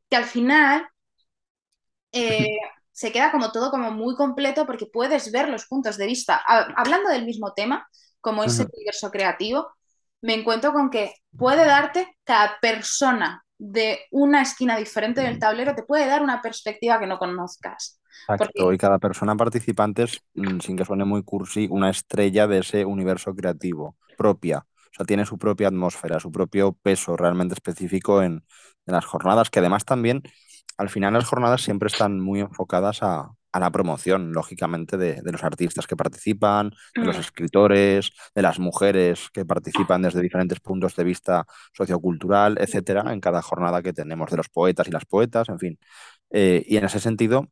que 0.10 0.18
al 0.18 0.26
final 0.26 0.88
eh, 2.12 2.48
se 2.92 3.12
queda 3.12 3.32
como 3.32 3.52
todo 3.52 3.72
como 3.72 3.92
muy 3.92 4.16
completo 4.16 4.66
porque 4.66 4.86
puedes 4.88 5.32
ver 5.32 5.50
los 5.50 5.66
puntos 5.68 5.98
de 5.98 6.08
vista. 6.08 6.42
Ha- 6.48 6.74
Hablando 6.78 7.10
del 7.10 7.26
mismo 7.26 7.54
tema, 7.54 7.88
como 8.22 8.44
es 8.44 8.60
el 8.60 8.68
universo 8.74 9.12
creativo, 9.12 9.70
me 10.22 10.34
encuentro 10.34 10.74
con 10.74 10.90
que 10.90 11.14
puede 11.38 11.66
darte 11.66 12.18
cada 12.24 12.58
persona 12.62 13.44
de 13.60 14.00
una 14.12 14.42
esquina 14.44 14.78
diferente 14.78 15.22
del 15.22 15.40
tablero, 15.40 15.76
te 15.76 15.84
puede 15.84 16.08
dar 16.08 16.22
una 16.24 16.42
perspectiva 16.42 17.00
que 17.00 17.08
no 17.08 17.18
conozcas. 17.20 17.97
Exacto, 18.22 18.46
Porque, 18.56 18.74
y 18.74 18.78
cada 18.78 19.00
persona 19.00 19.36
participante 19.36 20.04
es, 20.04 20.22
mm, 20.36 20.60
sin 20.60 20.76
que 20.76 20.86
suene 20.86 21.06
muy 21.06 21.24
cursi, 21.24 21.68
una 21.70 21.90
estrella 21.90 22.46
de 22.48 22.60
ese 22.60 22.86
universo 22.86 23.34
creativo 23.36 23.96
propia. 24.18 24.60
O 24.60 24.94
sea, 24.98 25.06
tiene 25.06 25.26
su 25.26 25.38
propia 25.38 25.68
atmósfera, 25.70 26.20
su 26.20 26.32
propio 26.32 26.74
peso 26.74 27.16
realmente 27.16 27.54
específico 27.54 28.22
en, 28.22 28.44
en 28.86 28.94
las 28.94 29.06
jornadas, 29.06 29.50
que 29.50 29.60
además 29.60 29.86
también, 29.86 30.24
al 30.78 30.90
final 30.90 31.14
las 31.14 31.26
jornadas 31.26 31.62
siempre 31.62 31.88
están 31.88 32.20
muy 32.20 32.42
enfocadas 32.42 33.02
a, 33.02 33.32
a 33.54 33.60
la 33.60 33.72
promoción, 33.72 34.34
lógicamente, 34.34 34.98
de, 34.98 35.22
de 35.22 35.32
los 35.32 35.44
artistas 35.44 35.88
que 35.88 35.96
participan, 35.96 36.72
de 37.00 37.08
los 37.08 37.18
mm, 37.18 37.20
escritores, 37.20 38.12
de 38.36 38.42
las 38.42 38.60
mujeres 38.60 39.30
que 39.34 39.46
participan 39.46 40.02
desde 40.02 40.22
diferentes 40.22 40.60
puntos 40.60 40.96
de 40.96 41.04
vista 41.06 41.46
sociocultural, 41.74 42.58
etcétera, 42.60 43.14
en 43.14 43.22
cada 43.22 43.42
jornada 43.42 43.82
que 43.82 43.94
tenemos, 43.94 44.30
de 44.32 44.38
los 44.38 44.50
poetas 44.50 44.88
y 44.88 44.92
las 44.92 45.06
poetas, 45.06 45.48
en 45.50 45.60
fin. 45.60 45.80
Eh, 46.30 46.64
y 46.68 46.78
en 46.78 46.86
ese 46.86 47.00
sentido, 47.00 47.48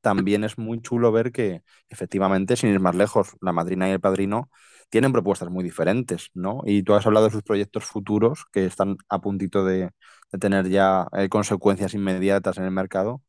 también 0.00 0.44
es 0.44 0.58
muy 0.58 0.80
chulo 0.82 1.12
ver 1.12 1.32
que 1.32 1.62
efectivamente, 1.88 2.56
sin 2.56 2.70
ir 2.70 2.80
más 2.80 2.94
lejos, 2.94 3.36
la 3.40 3.52
madrina 3.52 3.88
y 3.88 3.92
el 3.92 4.00
padrino 4.00 4.50
tienen 4.90 5.12
propuestas 5.12 5.50
muy 5.50 5.64
diferentes, 5.64 6.30
¿no? 6.34 6.62
Y 6.66 6.82
tú 6.82 6.94
has 6.94 7.06
hablado 7.06 7.26
de 7.26 7.32
sus 7.32 7.42
proyectos 7.42 7.84
futuros 7.84 8.44
que 8.52 8.66
están 8.66 8.96
a 9.08 9.20
puntito 9.20 9.64
de, 9.64 9.90
de 10.32 10.38
tener 10.38 10.68
ya 10.68 11.06
eh, 11.12 11.28
consecuencias 11.28 11.94
inmediatas 11.94 12.58
en 12.58 12.64
el 12.64 12.70
mercado. 12.72 13.22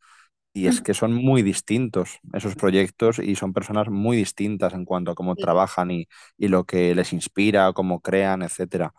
Y 0.53 0.67
es 0.67 0.81
que 0.81 0.93
son 0.93 1.13
muy 1.13 1.43
distintos 1.43 2.19
esos 2.33 2.55
proyectos 2.55 3.19
y 3.19 3.35
son 3.35 3.53
personas 3.53 3.89
muy 3.89 4.17
distintas 4.17 4.73
en 4.73 4.85
cuanto 4.85 5.11
a 5.11 5.15
cómo 5.15 5.35
sí, 5.35 5.37
trabajan 5.37 5.91
y, 5.91 6.07
y 6.37 6.49
lo 6.49 6.65
que 6.65 6.93
les 6.95 7.13
inspira, 7.13 7.71
cómo 7.73 8.01
crean, 8.01 8.41
etcétera. 8.43 8.93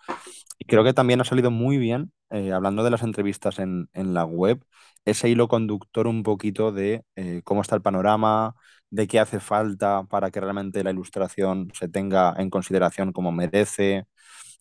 Y 0.58 0.64
creo 0.66 0.84
que 0.84 0.94
también 0.94 1.20
ha 1.20 1.24
salido 1.24 1.50
muy 1.50 1.78
bien, 1.78 2.12
eh, 2.32 2.52
hablando 2.52 2.84
de 2.84 2.90
las 2.90 3.02
entrevistas 3.04 3.60
en, 3.60 3.88
en 3.94 4.14
la 4.14 4.24
web, 4.26 4.64
ese 5.06 5.28
hilo 5.30 5.48
conductor 5.48 6.08
un 6.08 6.24
poquito 6.24 6.72
de 6.72 7.04
eh, 7.16 7.42
cómo 7.44 7.62
está 7.62 7.76
el 7.76 7.82
panorama, 7.82 8.56
de 8.90 9.08
qué 9.08 9.20
hace 9.20 9.40
falta 9.40 10.04
para 10.04 10.30
que 10.32 10.40
realmente 10.40 10.84
la 10.84 10.92
ilustración 10.92 11.70
se 11.74 11.88
tenga 11.88 12.34
en 12.38 12.50
consideración 12.50 13.12
como 13.12 13.32
merece, 13.32 14.06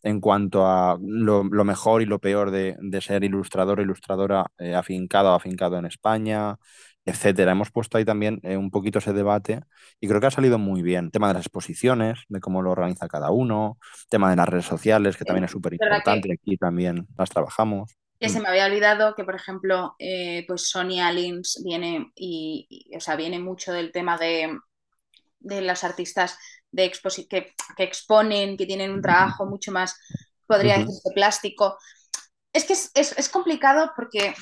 en 0.03 0.19
cuanto 0.21 0.65
a 0.67 0.97
lo, 1.01 1.43
lo 1.43 1.63
mejor 1.65 2.01
y 2.01 2.05
lo 2.05 2.19
peor 2.19 2.51
de, 2.51 2.75
de 2.81 3.01
ser 3.01 3.23
ilustrador 3.23 3.79
o 3.79 3.83
ilustradora 3.83 4.47
eh, 4.57 4.75
afincado 4.75 5.31
o 5.31 5.35
afincado 5.35 5.77
en 5.77 5.85
España, 5.85 6.57
etcétera. 7.05 7.51
Hemos 7.53 7.71
puesto 7.71 7.97
ahí 7.97 8.05
también 8.05 8.39
eh, 8.43 8.57
un 8.57 8.71
poquito 8.71 8.99
ese 8.99 9.13
debate 9.13 9.61
y 9.99 10.07
creo 10.07 10.21
que 10.21 10.27
ha 10.27 10.31
salido 10.31 10.57
muy 10.59 10.81
bien. 10.81 11.11
Tema 11.11 11.27
de 11.27 11.35
las 11.35 11.45
exposiciones, 11.45 12.19
de 12.29 12.39
cómo 12.39 12.61
lo 12.61 12.71
organiza 12.71 13.07
cada 13.07 13.31
uno, 13.31 13.77
tema 14.09 14.29
de 14.29 14.35
las 14.37 14.49
redes 14.49 14.65
sociales, 14.65 15.17
que 15.17 15.25
también 15.25 15.45
es 15.45 15.51
súper 15.51 15.73
importante 15.73 16.31
aquí 16.33 16.57
también 16.57 17.07
las 17.17 17.29
trabajamos. 17.29 17.97
que 18.19 18.29
se 18.29 18.39
me 18.39 18.49
había 18.49 18.67
olvidado 18.67 19.15
que, 19.15 19.23
por 19.23 19.35
ejemplo, 19.35 19.95
eh, 19.99 20.45
pues 20.47 20.69
Sonia 20.69 21.11
Lins 21.11 21.61
viene 21.63 22.11
y, 22.15 22.67
y, 22.69 22.95
o 22.95 22.99
sea, 22.99 23.15
viene 23.15 23.39
mucho 23.39 23.73
del 23.73 23.91
tema 23.91 24.17
de, 24.17 24.57
de 25.39 25.61
los 25.61 25.83
artistas 25.83 26.37
de 26.71 26.91
que, 27.29 27.53
que, 27.77 27.83
exponen, 27.83 28.57
que 28.57 28.65
tienen 28.67 28.91
un 28.91 29.01
trabajo 29.01 29.45
mucho 29.45 29.71
más, 29.71 29.99
podría 30.47 30.77
ujú, 30.77 30.79
decirse, 30.79 31.11
plástico. 31.15 31.77
Es 32.53 32.65
que 32.65 32.73
es, 32.73 32.91
es, 32.95 33.17
es 33.17 33.29
complicado 33.29 33.91
porque 33.95 34.35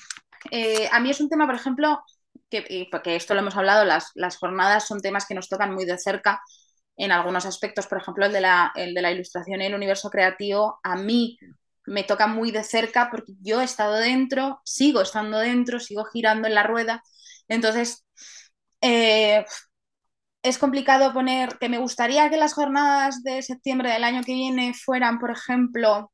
eh, 0.52 0.90
a 0.92 1.00
mí 1.00 1.12
es 1.12 1.22
un 1.22 1.30
tema, 1.30 1.46
por 1.48 1.56
ejemplo, 1.56 2.02
que, 2.50 2.88
porque 2.92 3.16
esto 3.16 3.34
lo 3.34 3.42
hemos 3.42 3.56
hablado, 3.56 3.86
las, 3.86 4.12
las, 4.16 4.38
jornadas 4.38 4.88
son 4.88 5.02
temas 5.02 5.26
que 5.28 5.36
nos 5.36 5.50
tocan 5.50 5.74
muy 5.74 5.86
de 5.86 5.98
cerca 5.98 6.42
en 6.98 7.12
algunos 7.12 7.46
aspectos, 7.46 7.88
por 7.88 8.00
ejemplo, 8.00 8.26
el 8.26 8.34
de 8.34 8.42
la, 8.42 8.72
el 8.76 8.94
de 8.94 9.02
la 9.02 9.12
ilustración 9.12 9.62
y 9.62 9.66
el 9.66 9.76
universo 9.76 10.10
creativo, 10.10 10.80
a 10.84 10.96
mí 10.98 11.40
me 11.86 12.04
toca 12.04 12.28
muy 12.28 12.52
de 12.52 12.64
cerca 12.64 13.10
porque 13.10 13.34
yo 13.42 13.62
he 13.62 13.64
estado 13.64 13.96
dentro, 13.96 14.62
sigo 14.66 15.02
estando 15.02 15.40
dentro, 15.40 15.80
sigo 15.80 16.06
girando 16.06 16.48
en 16.48 16.56
la 16.56 16.64
rueda. 16.64 17.02
Entonces, 17.48 18.06
eh, 18.82 19.46
es 20.44 20.58
complicado 20.58 21.14
poner 21.14 21.58
que 21.58 21.70
me 21.70 21.78
gustaría 21.78 22.30
que 22.30 22.38
las 22.38 22.54
jornadas 22.54 23.24
de 23.24 23.42
septiembre 23.42 23.92
del 23.92 24.04
año 24.04 24.24
que 24.24 24.34
viene 24.34 24.74
fueran, 24.74 25.20
por 25.20 25.32
ejemplo, 25.32 26.12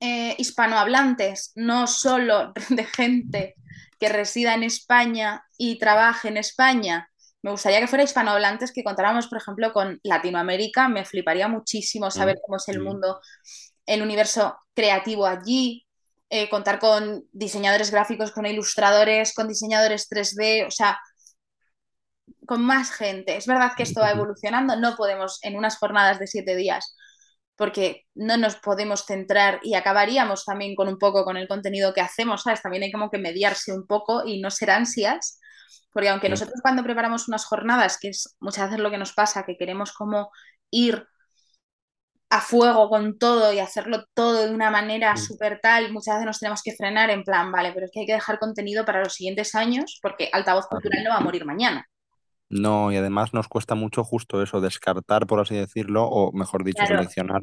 eh, 0.00 0.34
hispanohablantes, 0.38 1.52
no 1.56 1.86
solo 1.86 2.52
de 2.70 2.84
gente 2.84 3.54
que 3.98 4.08
resida 4.08 4.54
en 4.54 4.62
España 4.62 5.44
y 5.58 5.78
trabaje 5.78 6.28
en 6.28 6.36
España. 6.36 7.08
Me 7.42 7.50
gustaría 7.50 7.80
que 7.80 7.86
fuera 7.86 8.04
hispanohablantes, 8.04 8.72
que 8.72 8.84
contáramos, 8.84 9.28
por 9.28 9.38
ejemplo, 9.38 9.72
con 9.72 10.00
Latinoamérica. 10.02 10.88
Me 10.88 11.04
fliparía 11.04 11.48
muchísimo 11.48 12.10
saber 12.10 12.38
cómo 12.44 12.56
es 12.56 12.68
el 12.68 12.80
mundo, 12.80 13.20
el 13.86 14.02
universo 14.02 14.56
creativo 14.74 15.26
allí, 15.26 15.86
eh, 16.28 16.48
contar 16.48 16.78
con 16.80 17.24
diseñadores 17.32 17.90
gráficos, 17.90 18.32
con 18.32 18.46
ilustradores, 18.46 19.32
con 19.34 19.46
diseñadores 19.48 20.08
3D, 20.08 20.66
o 20.66 20.70
sea, 20.70 20.98
con 22.46 22.62
más 22.64 22.90
gente. 22.90 23.36
Es 23.36 23.46
verdad 23.46 23.72
que 23.76 23.82
esto 23.84 24.00
va 24.00 24.10
evolucionando, 24.10 24.76
no 24.76 24.96
podemos 24.96 25.38
en 25.42 25.56
unas 25.56 25.78
jornadas 25.78 26.18
de 26.18 26.26
siete 26.26 26.56
días 26.56 26.94
porque 27.56 28.04
no 28.14 28.36
nos 28.36 28.56
podemos 28.56 29.04
centrar 29.06 29.60
y 29.62 29.74
acabaríamos 29.74 30.44
también 30.44 30.74
con 30.74 30.88
un 30.88 30.98
poco 30.98 31.24
con 31.24 31.36
el 31.36 31.48
contenido 31.48 31.94
que 31.94 32.02
hacemos, 32.02 32.42
¿sabes? 32.42 32.62
También 32.62 32.82
hay 32.84 32.92
como 32.92 33.10
que 33.10 33.18
mediarse 33.18 33.72
un 33.72 33.86
poco 33.86 34.24
y 34.26 34.40
no 34.40 34.50
ser 34.50 34.70
ansias, 34.70 35.40
porque 35.92 36.10
aunque 36.10 36.26
sí, 36.26 36.32
nosotros 36.32 36.60
cuando 36.62 36.82
preparamos 36.82 37.28
unas 37.28 37.46
jornadas, 37.46 37.98
que 37.98 38.08
es 38.08 38.36
muchas 38.40 38.66
veces 38.70 38.82
lo 38.82 38.90
que 38.90 38.98
nos 38.98 39.12
pasa, 39.14 39.44
que 39.44 39.56
queremos 39.56 39.92
como 39.92 40.30
ir 40.70 41.06
a 42.28 42.40
fuego 42.40 42.88
con 42.88 43.18
todo 43.18 43.52
y 43.52 43.60
hacerlo 43.60 44.04
todo 44.14 44.46
de 44.46 44.54
una 44.54 44.70
manera 44.70 45.16
súper 45.16 45.60
tal, 45.62 45.92
muchas 45.92 46.16
veces 46.16 46.26
nos 46.26 46.38
tenemos 46.40 46.62
que 46.62 46.74
frenar 46.74 47.10
en 47.10 47.22
plan, 47.24 47.52
vale, 47.52 47.72
pero 47.72 47.86
es 47.86 47.92
que 47.92 48.00
hay 48.00 48.06
que 48.06 48.12
dejar 48.14 48.38
contenido 48.38 48.84
para 48.84 49.02
los 49.02 49.14
siguientes 49.14 49.54
años 49.54 49.98
porque 50.02 50.28
altavoz 50.32 50.66
cultural 50.66 51.04
no 51.04 51.10
va 51.10 51.16
a 51.16 51.20
morir 51.20 51.44
mañana. 51.44 51.86
No, 52.48 52.92
y 52.92 52.96
además 52.96 53.34
nos 53.34 53.48
cuesta 53.48 53.74
mucho 53.74 54.04
justo 54.04 54.42
eso, 54.42 54.60
descartar, 54.60 55.26
por 55.26 55.40
así 55.40 55.54
decirlo, 55.56 56.04
o 56.06 56.32
mejor 56.32 56.64
dicho, 56.64 56.86
Claro. 56.86 56.96
seleccionar 56.96 57.42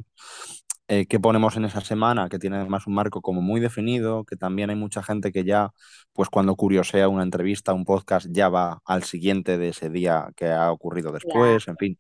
eh, 0.90 1.06
qué 1.08 1.20
ponemos 1.20 1.56
en 1.58 1.66
esa 1.66 1.82
semana, 1.82 2.30
que 2.30 2.40
tiene 2.40 2.58
además 2.58 2.88
un 2.88 2.94
marco 2.96 3.22
como 3.22 3.42
muy 3.42 3.60
definido, 3.62 4.26
que 4.26 4.36
también 4.36 4.70
hay 4.70 4.76
mucha 4.76 5.02
gente 5.04 5.32
que 5.32 5.44
ya, 5.46 5.72
pues 6.14 6.30
cuando 6.30 6.56
curiosea 6.56 7.08
una 7.08 7.24
entrevista, 7.24 7.74
un 7.74 7.86
podcast, 7.86 8.28
ya 8.30 8.50
va 8.50 8.80
al 8.86 9.04
siguiente 9.04 9.58
de 9.58 9.70
ese 9.70 9.90
día 9.90 10.30
que 10.36 10.48
ha 10.52 10.72
ocurrido 10.72 11.12
Claro. 11.12 11.56
después, 11.56 11.68
en 11.68 11.78
fin. 11.78 11.98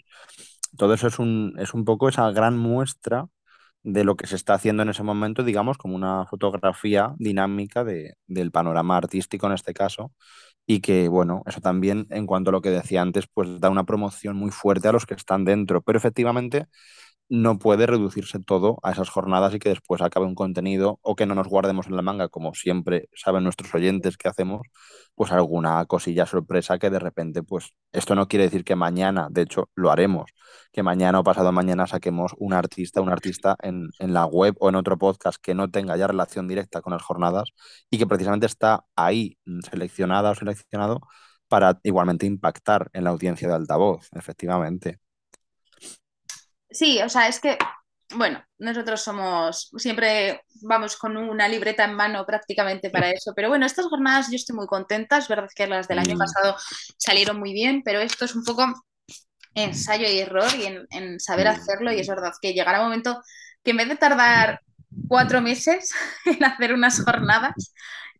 Todo 0.78 0.94
eso 0.94 1.08
es 1.08 1.20
un, 1.20 1.54
es 1.60 1.74
un 1.74 1.86
poco 1.86 2.10
esa 2.10 2.30
gran 2.32 2.58
muestra 2.58 3.28
de 3.84 4.04
lo 4.06 4.16
que 4.16 4.28
se 4.28 4.36
está 4.36 4.54
haciendo 4.56 4.84
en 4.84 4.90
ese 4.90 5.04
momento, 5.04 5.44
digamos, 5.44 5.78
como 5.78 5.96
una 5.96 6.26
fotografía 6.28 7.14
dinámica 7.18 7.84
de, 7.84 8.16
del 8.28 8.52
panorama 8.52 8.98
artístico 8.98 9.48
en 9.48 9.54
este 9.54 9.74
caso 9.74 10.12
y 10.66 10.82
que, 10.82 11.08
bueno, 11.10 11.44
eso 11.46 11.62
también, 11.62 12.08
en 12.10 12.26
cuanto 12.26 12.50
a 12.50 12.54
lo 12.54 12.62
que 12.62 12.70
decía 12.72 13.02
antes, 13.02 13.26
pues 13.34 13.60
da 13.60 13.70
una 13.70 13.84
promoción 13.86 14.36
muy 14.38 14.52
fuerte 14.52 14.88
a 14.88 14.92
los 14.94 15.06
que 15.06 15.14
están 15.16 15.46
dentro. 15.46 15.82
Pero 15.82 15.98
efectivamente, 15.98 16.68
no 17.34 17.58
puede 17.58 17.88
reducirse 17.88 18.40
todo 18.40 18.78
a 18.84 18.92
esas 18.92 19.10
jornadas 19.10 19.56
y 19.56 19.60
que 19.60 19.70
después 19.70 20.04
acabe 20.04 20.28
un 20.28 20.36
contenido 20.36 21.00
o 21.02 21.16
que 21.16 21.26
no 21.26 21.34
nos 21.34 21.48
guardemos 21.48 21.88
en 21.88 21.96
la 21.96 22.04
manga, 22.04 22.30
como 22.30 22.54
siempre 22.54 23.10
saben 23.16 23.44
nuestros 23.44 23.74
oyentes 23.74 24.18
que 24.18 24.30
hacemos, 24.30 24.62
pues 25.16 25.32
alguna 25.32 25.84
cosilla 25.88 26.28
sorpresa 26.28 26.78
que 26.78 26.92
de 26.92 27.00
repente, 27.00 27.42
pues 27.42 27.72
esto 27.92 28.14
no 28.14 28.28
quiere 28.28 28.46
decir 28.46 28.64
que 28.64 28.76
mañana, 28.76 29.30
de 29.32 29.42
hecho 29.42 29.70
lo 29.74 29.90
haremos, 29.90 30.30
que 30.72 30.84
mañana 30.84 31.20
o 31.20 31.24
pasado 31.24 31.52
mañana 31.52 31.88
saquemos 31.88 32.34
un 32.38 32.54
artista, 32.54 33.02
un 33.02 33.10
artista 33.10 33.56
en, 33.64 33.90
en 33.98 34.14
la 34.14 34.28
web 34.28 34.56
o 34.60 34.70
en 34.70 34.76
otro 34.76 35.00
podcast 35.00 35.40
que 35.42 35.56
no 35.56 35.72
tenga 35.72 35.98
ya 35.98 36.06
relación 36.06 36.48
directa 36.48 36.82
con 36.82 36.94
las 36.94 37.02
jornadas 37.02 37.50
y 37.90 37.98
que 37.98 38.06
precisamente 38.06 38.46
está 38.46 38.86
ahí 38.96 39.40
seleccionada 39.72 40.30
o 40.32 40.36
seleccionado 40.36 41.02
para 41.48 41.80
igualmente 41.84 42.28
impactar 42.28 42.92
en 42.94 43.06
la 43.06 43.10
audiencia 43.10 43.48
de 43.48 43.56
altavoz, 43.56 44.08
efectivamente. 44.14 45.03
Sí, 46.74 47.02
o 47.02 47.08
sea, 47.08 47.28
es 47.28 47.40
que, 47.40 47.58
bueno, 48.16 48.44
nosotros 48.58 49.02
somos, 49.02 49.70
siempre 49.78 50.42
vamos 50.62 50.98
con 50.98 51.16
una 51.16 51.48
libreta 51.48 51.86
en 51.86 51.96
mano 51.96 52.26
prácticamente 52.26 52.90
para 52.90 53.12
eso, 53.12 53.34
pero 53.36 53.50
bueno, 53.50 53.66
estas 53.66 53.86
jornadas 53.86 54.30
yo 54.30 54.36
estoy 54.36 54.56
muy 54.56 54.68
contenta, 54.68 55.18
es 55.18 55.28
verdad 55.28 55.50
que 55.56 55.68
las 55.68 55.88
del 55.88 56.00
año 56.00 56.16
Mm, 56.16 56.20
pasado 56.20 56.56
salieron 56.98 57.40
muy 57.40 57.54
bien, 57.54 57.82
pero 57.86 58.00
esto 58.00 58.26
es 58.26 58.36
un 58.36 58.44
poco 58.44 58.66
ensayo 59.56 60.08
y 60.08 60.20
error 60.20 60.50
y 60.58 60.66
en, 60.66 60.88
en 60.90 61.20
saber 61.20 61.48
mm. 61.48 61.52
hacerlo 61.52 61.94
y 61.94 62.00
es 62.00 62.08
verdad 62.08 62.32
que 62.42 62.54
llegará 62.54 62.80
un 62.80 62.86
momento 62.86 63.22
que 63.64 63.72
en 63.72 63.78
vez 63.78 63.88
de 63.88 63.96
tardar 63.96 64.62
cuatro 65.08 65.42
meses 65.42 65.94
en 66.26 66.44
hacer 66.44 66.74
unas 66.74 67.04
jornadas, 67.04 67.74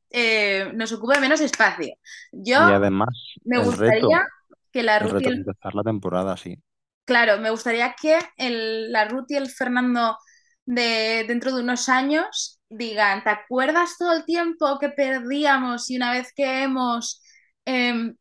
eh, 0.10 0.72
nos 0.76 0.92
ocupe 0.92 1.20
menos 1.20 1.42
espacio. 1.42 1.96
Y 2.32 2.52
Yo 2.52 2.60
además, 2.60 3.10
me 3.44 3.58
gustaría 3.58 4.20
reto, 4.20 4.28
que 4.72 4.84
la 4.84 4.98
y 5.20 5.28
empezar 5.28 5.74
la 5.74 5.84
temporada, 5.84 6.38
sí. 6.38 6.58
Claro, 7.06 7.38
me 7.40 7.50
gustaría 7.50 7.96
que 8.02 8.18
el- 8.38 8.92
la 8.92 9.06
Ruth 9.06 9.26
y 9.30 9.36
el 9.36 9.50
Fernando 9.50 10.18
de 10.66 11.26
dentro 11.28 11.54
de 11.56 11.62
unos 11.64 11.90
años 11.90 12.62
digan, 12.70 13.24
¿te 13.24 13.30
acuerdas 13.30 13.98
todo 14.00 14.14
el 14.14 14.24
tiempo 14.26 14.80
que 14.80 14.90
perdíamos 14.90 15.90
y 15.90 15.98
una 15.98 16.12
vez 16.14 16.32
que 16.36 16.64
hemos, 16.64 17.22
em, 17.66 18.16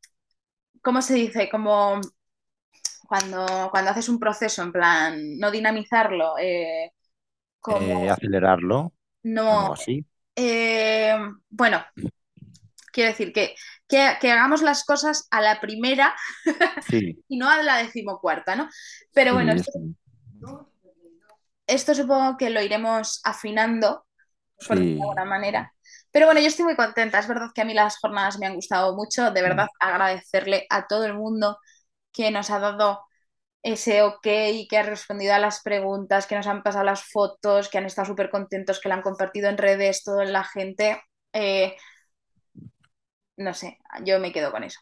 ¿cómo 0.83 1.03
se 1.03 1.15
dice? 1.15 1.49
Como 1.51 2.01
cuando, 3.09 3.69
cuando 3.71 3.91
haces 3.91 4.09
un 4.09 4.19
proceso, 4.19 4.63
en 4.63 4.73
plan, 4.73 5.39
no 5.39 5.51
dinamizarlo, 5.51 6.37
eh, 6.39 6.93
Eh, 7.67 8.09
acelerarlo, 8.09 8.93
no, 9.23 9.73
así. 9.73 10.05
eh, 10.37 11.17
bueno, 11.51 11.85
quiero 12.93 13.11
decir 13.11 13.33
que, 13.33 13.55
que, 13.93 14.17
que 14.23 14.33
hagamos 14.33 14.63
las 14.63 14.85
cosas 14.85 15.29
a 15.31 15.43
la 15.43 15.61
primera 15.61 16.17
Sí, 16.89 17.23
y 17.29 17.37
no 17.37 17.51
a 17.51 17.63
la 17.63 17.77
decimocuarta, 17.77 18.57
¿no? 18.57 18.69
Pero 19.13 19.35
bueno, 19.35 19.53
sí, 19.59 19.71
esto, 21.67 21.95
supongo 21.95 22.39
que 22.39 22.49
lo 22.49 22.63
iremos 22.63 23.21
afinando 23.23 24.07
por 24.67 24.79
de 24.79 24.93
alguna 24.93 25.27
manera. 25.27 25.75
Pero 26.11 26.27
bueno, 26.27 26.41
yo 26.41 26.47
estoy 26.47 26.65
muy 26.65 26.77
contenta. 26.77 27.19
Es 27.19 27.29
verdad 27.29 27.51
que 27.55 27.61
a 27.61 27.65
mí 27.65 27.75
las 27.75 27.99
jornadas 27.99 28.39
me 28.39 28.47
han 28.47 28.55
gustado 28.55 28.97
mucho. 28.97 29.31
De 29.31 29.43
verdad, 29.43 29.69
agradecerle 29.79 30.67
a 30.71 30.87
todo 30.87 31.05
el 31.05 31.15
mundo 31.15 31.59
que 32.13 32.31
nos 32.31 32.51
ha 32.51 32.59
dado 32.59 33.01
ese 33.63 34.03
ok, 34.03 34.23
que 34.23 34.79
ha 34.79 34.83
respondido 34.83 35.35
a 35.35 35.39
las 35.39 35.63
preguntas, 35.63 36.27
que 36.27 36.35
nos 36.35 36.47
han 36.47 36.63
pasado 36.63 36.85
las 36.85 37.05
fotos, 37.05 37.69
que 37.69 37.79
han 37.79 37.87
estado 37.87 38.07
súper 38.07 38.31
contentos, 38.31 38.81
que 38.81 38.89
la 38.89 38.97
han 38.97 39.03
compartido 39.03 39.49
en 39.49 39.59
redes, 39.59 40.03
toda 40.03 40.25
la 40.25 40.45
gente. 40.45 41.03
Eh, 41.33 41.77
no 43.37 43.55
sé, 43.55 43.79
yo 44.05 44.19
me 44.21 44.33
quedo 44.33 44.51
con 44.53 44.65
eso. 44.65 44.81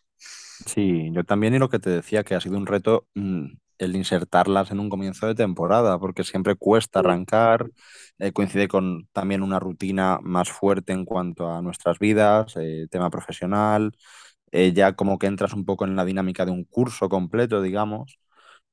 Sí, 0.66 1.10
yo 1.12 1.24
también 1.24 1.54
y 1.54 1.58
lo 1.58 1.70
que 1.70 1.78
te 1.78 1.90
decía, 1.90 2.22
que 2.22 2.34
ha 2.34 2.40
sido 2.40 2.56
un 2.58 2.66
reto 2.66 3.06
mm, 3.14 3.46
el 3.78 3.96
insertarlas 3.96 4.70
en 4.70 4.78
un 4.80 4.90
comienzo 4.90 5.26
de 5.26 5.34
temporada, 5.34 5.98
porque 5.98 6.22
siempre 6.22 6.54
cuesta 6.54 6.98
arrancar, 7.00 7.70
eh, 8.18 8.32
coincide 8.32 8.68
con 8.68 9.08
también 9.12 9.42
una 9.42 9.58
rutina 9.58 10.18
más 10.22 10.50
fuerte 10.50 10.92
en 10.92 11.06
cuanto 11.06 11.50
a 11.50 11.62
nuestras 11.62 11.98
vidas, 11.98 12.54
eh, 12.58 12.86
tema 12.90 13.08
profesional, 13.10 13.92
eh, 14.52 14.72
ya 14.74 14.94
como 14.96 15.18
que 15.18 15.26
entras 15.28 15.54
un 15.54 15.64
poco 15.66 15.84
en 15.86 15.96
la 15.96 16.04
dinámica 16.04 16.44
de 16.46 16.52
un 16.52 16.64
curso 16.64 17.08
completo, 17.08 17.62
digamos, 17.62 18.18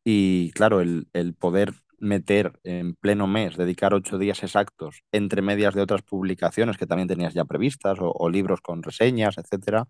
y 0.03 0.51
claro, 0.53 0.81
el, 0.81 1.09
el 1.13 1.33
poder 1.35 1.73
meter 1.99 2.59
en 2.63 2.95
pleno 2.95 3.27
mes, 3.27 3.57
dedicar 3.57 3.93
ocho 3.93 4.17
días 4.17 4.43
exactos 4.43 5.01
entre 5.11 5.41
medias 5.41 5.73
de 5.75 5.81
otras 5.81 6.03
publicaciones 6.03 6.77
que 6.77 6.87
también 6.87 7.07
tenías 7.07 7.33
ya 7.33 7.45
previstas 7.45 7.99
o, 7.99 8.11
o 8.13 8.29
libros 8.29 8.61
con 8.61 8.83
reseñas, 8.83 9.37
etcétera, 9.37 9.85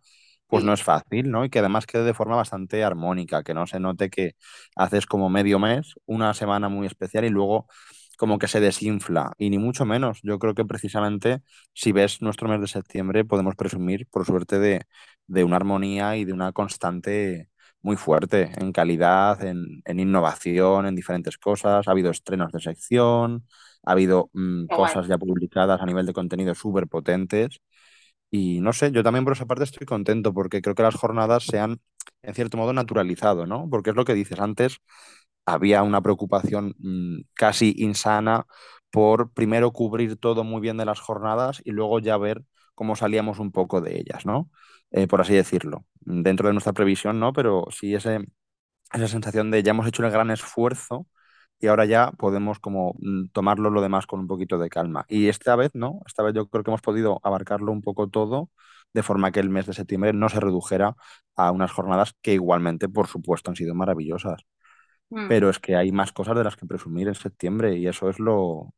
pues 0.48 0.64
no 0.64 0.72
Sí, 0.72 0.74
es 0.74 0.84
fácil, 0.84 1.30
¿no? 1.32 1.44
Y 1.46 1.50
que 1.50 1.60
además 1.60 1.86
quede 1.86 2.04
de 2.06 2.14
forma 2.14 2.36
bastante 2.38 2.84
armónica, 2.84 3.44
que 3.44 3.54
no 3.54 3.68
se 3.68 3.80
note 3.80 4.10
que 4.10 4.34
haces 4.76 5.06
como 5.06 5.30
medio 5.30 5.60
mes, 5.60 5.96
una 6.06 6.34
semana 6.34 6.70
muy 6.70 6.88
especial 6.88 7.26
y 7.26 7.30
luego 7.30 7.68
como 8.18 8.40
que 8.40 8.48
se 8.48 8.60
desinfla, 8.60 9.34
y 9.38 9.50
ni 9.50 9.58
mucho 9.60 9.86
menos. 9.86 10.20
Yo 10.24 10.40
creo 10.40 10.56
que 10.56 10.66
precisamente 10.66 11.42
si 11.74 11.92
ves 11.92 12.22
nuestro 12.22 12.48
mes 12.50 12.62
de 12.62 12.68
septiembre 12.68 13.26
podemos 13.26 13.56
presumir, 13.56 14.08
por 14.10 14.26
suerte, 14.26 14.58
de, 14.60 14.86
de 15.28 15.44
una 15.44 15.58
armonía 15.58 16.18
y 16.18 16.26
de 16.26 16.34
una 16.34 16.52
constante 16.52 17.50
muy 17.82 17.96
fuerte 17.98 18.52
en 18.58 18.72
calidad, 18.74 19.44
en, 19.46 19.82
en 19.86 20.00
innovación, 20.00 20.88
en 20.88 20.96
diferentes 20.96 21.38
cosas. 21.38 21.88
Ha 21.88 21.92
habido 21.92 22.12
estrenos 22.12 22.52
de 22.52 22.60
sección, 22.60 23.48
ha 23.86 23.92
habido 23.94 24.30
mm, 24.34 24.68
cosas 24.68 25.08
ya 25.08 25.18
publicadas 25.18 25.82
a 25.82 25.86
nivel 25.86 26.06
de 26.06 26.14
contenido 26.14 26.56
súper 26.56 26.88
potentes. 26.88 27.60
Y 28.30 28.60
no 28.62 28.74
sé, 28.74 28.92
yo 28.92 29.04
también 29.04 29.24
por 29.26 29.34
esa 29.34 29.46
parte 29.46 29.64
estoy 29.64 29.88
contento 29.88 30.34
porque 30.34 30.62
creo 30.62 30.76
que 30.76 30.84
las 30.84 30.96
jornadas 30.96 31.46
se 31.46 31.60
han, 31.60 31.80
en 32.24 32.34
cierto 32.36 32.58
modo, 32.58 32.74
naturalizado, 32.74 33.46
¿no? 33.48 33.70
Porque 33.70 33.92
es 33.92 33.96
lo 33.96 34.06
que 34.06 34.14
dices, 34.16 34.40
antes 34.40 34.80
había 35.46 35.84
una 35.84 36.02
preocupación 36.02 36.76
mm, 36.80 37.22
casi 37.34 37.74
insana 37.78 38.46
por 38.92 39.32
primero 39.34 39.72
cubrir 39.72 40.18
todo 40.18 40.44
muy 40.44 40.62
bien 40.62 40.78
de 40.78 40.86
las 40.86 41.00
jornadas 41.00 41.62
y 41.66 41.72
luego 41.72 42.00
ya 42.00 42.18
ver 42.18 42.44
cómo 42.76 42.96
salíamos 42.96 43.40
un 43.40 43.52
poco 43.52 43.82
de 43.82 43.98
ellas, 44.00 44.26
¿no? 44.26 44.50
Eh, 44.92 45.08
por 45.08 45.22
así 45.22 45.34
decirlo. 45.34 45.86
Dentro 46.10 46.48
de 46.48 46.54
nuestra 46.54 46.74
previsión, 46.74 47.20
¿no? 47.20 47.34
Pero 47.34 47.66
sí 47.70 47.94
ese, 47.94 48.20
esa 48.94 49.08
sensación 49.08 49.52
de 49.52 49.64
ya 49.64 49.72
hemos 49.72 49.88
hecho 49.88 50.06
el 50.06 50.12
gran 50.12 50.32
esfuerzo 50.32 51.08
y 51.60 51.68
ahora 51.68 51.86
ya 51.86 52.12
podemos 52.12 52.60
como 52.60 52.96
mm, 53.00 53.30
tomarlo 53.34 53.70
lo 53.70 53.82
demás 53.82 54.08
con 54.08 54.20
un 54.22 54.28
poquito 54.28 54.58
de 54.58 54.70
calma. 54.70 55.06
Y 55.10 55.28
esta 55.28 55.56
vez, 55.56 55.72
¿no? 55.74 56.00
Esta 56.06 56.24
vez 56.24 56.34
yo 56.34 56.48
creo 56.48 56.64
que 56.64 56.72
hemos 56.72 56.82
podido 56.82 57.20
abarcarlo 57.24 57.72
un 57.72 57.82
poco 57.82 58.08
todo 58.10 58.50
de 58.94 59.04
forma 59.04 59.32
que 59.32 59.40
el 59.42 59.50
mes 59.50 59.66
de 59.66 59.74
septiembre 59.74 60.14
no 60.14 60.30
se 60.30 60.40
redujera 60.40 60.96
a 61.36 61.52
unas 61.52 61.72
jornadas 61.72 62.14
que 62.22 62.34
igualmente, 62.34 62.88
por 62.90 63.08
supuesto, 63.08 63.52
han 63.52 63.56
sido 63.58 63.76
maravillosas. 63.76 64.44
Mm, 65.10 65.28
Pero 65.28 65.50
es 65.50 65.60
que 65.60 65.76
hay 65.76 65.92
más 65.92 66.12
cosas 66.14 66.38
de 66.38 66.44
las 66.44 66.56
que 66.56 66.66
presumir 66.66 67.08
en 67.08 67.16
septiembre 67.16 67.76
y 67.78 67.88
eso 67.88 68.10
es 68.10 68.20
lo... 68.20 68.74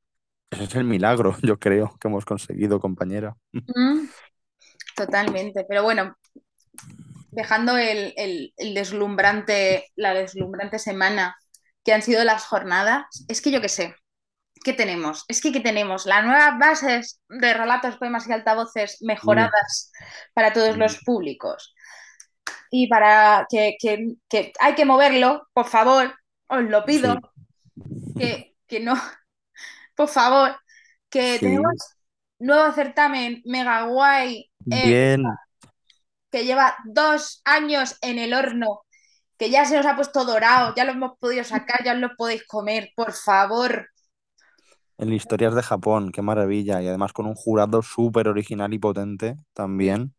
Ese 0.51 0.63
es 0.63 0.75
el 0.75 0.85
milagro, 0.85 1.35
yo 1.43 1.59
creo, 1.59 1.95
que 1.99 2.07
hemos 2.07 2.25
conseguido, 2.25 2.79
compañera. 2.79 3.35
mm, 3.53 4.07
totalmente. 4.95 5.65
Pero 5.67 5.83
bueno, 5.83 6.15
dejando 7.31 7.77
el, 7.77 8.13
el- 8.17 8.53
el 8.57 8.73
deslumbrante, 8.73 9.87
la 9.95 10.13
deslumbrante 10.13 10.79
semana 10.79 11.35
que 11.83 11.93
han 11.93 12.01
sido 12.01 12.23
las 12.23 12.45
jornadas, 12.45 13.25
es 13.27 13.41
que 13.41 13.51
yo 13.51 13.61
qué 13.61 13.69
sé, 13.69 13.95
¿qué 14.63 14.73
tenemos? 14.73 15.25
Es 15.29 15.41
que 15.41 15.51
¿qué 15.51 15.59
tenemos? 15.61 16.05
Las 16.05 16.25
nuevas 16.25 16.57
bases 16.59 17.21
de 17.29 17.53
relatos, 17.53 17.97
poemas 17.97 18.27
y 18.27 18.33
altavoces 18.33 18.97
Mm, 19.23 19.49
mejoradas 19.49 19.91
para 20.33 20.53
todos 20.53 20.77
mm, 20.77 20.79
los 20.79 20.99
públicos. 21.03 21.73
Y 22.71 22.87
para 22.87 23.47
que, 23.49 23.75
que- 23.79 24.15
que 24.29 24.53
hay 24.59 24.75
que 24.75 24.85
moverlo, 24.85 25.47
por 25.53 25.67
favor, 25.67 26.13
os 26.47 26.63
lo 26.63 26.85
pido, 26.85 27.15
Sí, 27.15 27.23
que, 28.17 28.55
que 28.67 28.79
no, 28.79 28.95
por 29.95 30.07
favor, 30.09 30.57
que 31.09 31.39
tenemos 31.43 31.73
nuevo 32.39 32.71
certamen 32.73 33.41
mega 33.45 33.83
guay 33.85 34.51
eh, 34.69 34.95
Bien, 34.95 35.25
que 36.31 36.45
lleva 36.45 36.75
dos 36.85 37.41
años 37.45 37.97
en 38.01 38.19
el 38.19 38.33
horno, 38.33 38.81
que 39.37 39.49
ya 39.51 39.65
se 39.65 39.77
nos 39.77 39.85
ha 39.87 39.95
puesto 39.95 40.25
dorado, 40.25 40.73
ya 40.75 40.85
lo 40.85 40.93
hemos 40.93 41.17
podido 41.19 41.43
sacar, 41.43 41.83
ya 41.85 41.93
os 41.93 41.99
lo 41.99 42.15
podéis 42.17 42.45
comer, 42.47 42.91
por 42.95 43.13
favor. 43.13 43.87
en 44.97 45.13
historias 45.13 45.55
de 45.55 45.63
Japón, 45.63 46.11
qué 46.11 46.21
maravilla. 46.21 46.81
Y 46.81 46.87
además 46.87 47.13
con 47.13 47.25
un 47.25 47.35
jurado 47.35 47.81
súper 47.81 48.27
original 48.27 48.73
y 48.73 48.79
potente 48.79 49.37
también. 49.53 50.13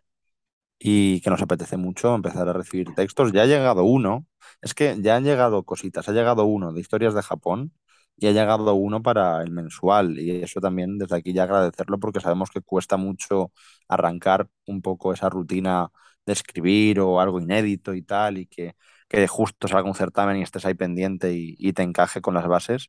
y 0.78 1.20
que 1.22 1.30
nos 1.30 1.42
apetece 1.42 1.76
mucho 1.78 2.14
empezar 2.14 2.48
a 2.48 2.52
recibir 2.54 2.94
textos. 2.94 3.32
Ya 3.32 3.42
ha 3.42 3.46
llegado 3.46 3.84
uno, 3.84 4.26
es 4.62 4.74
que 4.74 4.96
ya 5.00 5.16
han 5.16 5.24
llegado 5.24 5.64
cositas, 5.64 6.08
ha 6.08 6.12
llegado 6.12 6.44
uno 6.46 6.72
de 6.72 6.80
historias 6.80 7.14
de 7.14 7.22
Japón 7.22 7.72
y 8.20 8.28
ha 8.28 8.32
llegado 8.32 8.74
uno 8.74 9.02
para 9.02 9.42
el 9.42 9.50
mensual 9.52 10.18
y 10.20 10.42
eso 10.42 10.60
también 10.60 10.98
desde 10.98 11.16
aquí 11.16 11.32
ya 11.34 11.44
agradecerlo 11.44 11.98
porque 12.00 12.20
sabemos 12.20 12.50
que 12.50 12.60
cuesta 12.62 12.96
mucho 12.98 13.52
arrancar 13.88 14.48
un 14.66 14.82
poco 14.82 15.12
esa 15.14 15.30
rutina 15.30 15.90
de 16.26 16.34
escribir 16.34 17.00
o 17.00 17.20
algo 17.20 17.40
inédito 17.40 17.94
y 17.94 18.02
tal 18.02 18.38
y 18.38 18.46
que, 18.46 18.74
que 19.08 19.26
justo 19.28 19.68
salga 19.68 19.88
un 19.88 19.94
certamen 19.96 20.36
y 20.38 20.42
estés 20.42 20.66
ahí 20.66 20.74
pendiente 20.74 21.32
y, 21.34 21.56
y 21.58 21.72
te 21.74 21.82
encaje 21.82 22.20
con 22.22 22.34
las 22.34 22.46
bases. 22.48 22.88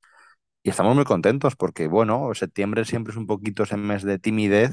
Y 0.64 0.70
estamos 0.70 0.96
muy 0.96 1.06
contentos 1.06 1.56
porque, 1.56 1.88
bueno, 1.88 2.34
septiembre 2.36 2.86
siempre 2.86 3.12
es 3.12 3.18
un 3.18 3.28
poquito 3.28 3.64
ese 3.64 3.78
mes 3.78 4.04
de 4.04 4.20
timidez 4.20 4.72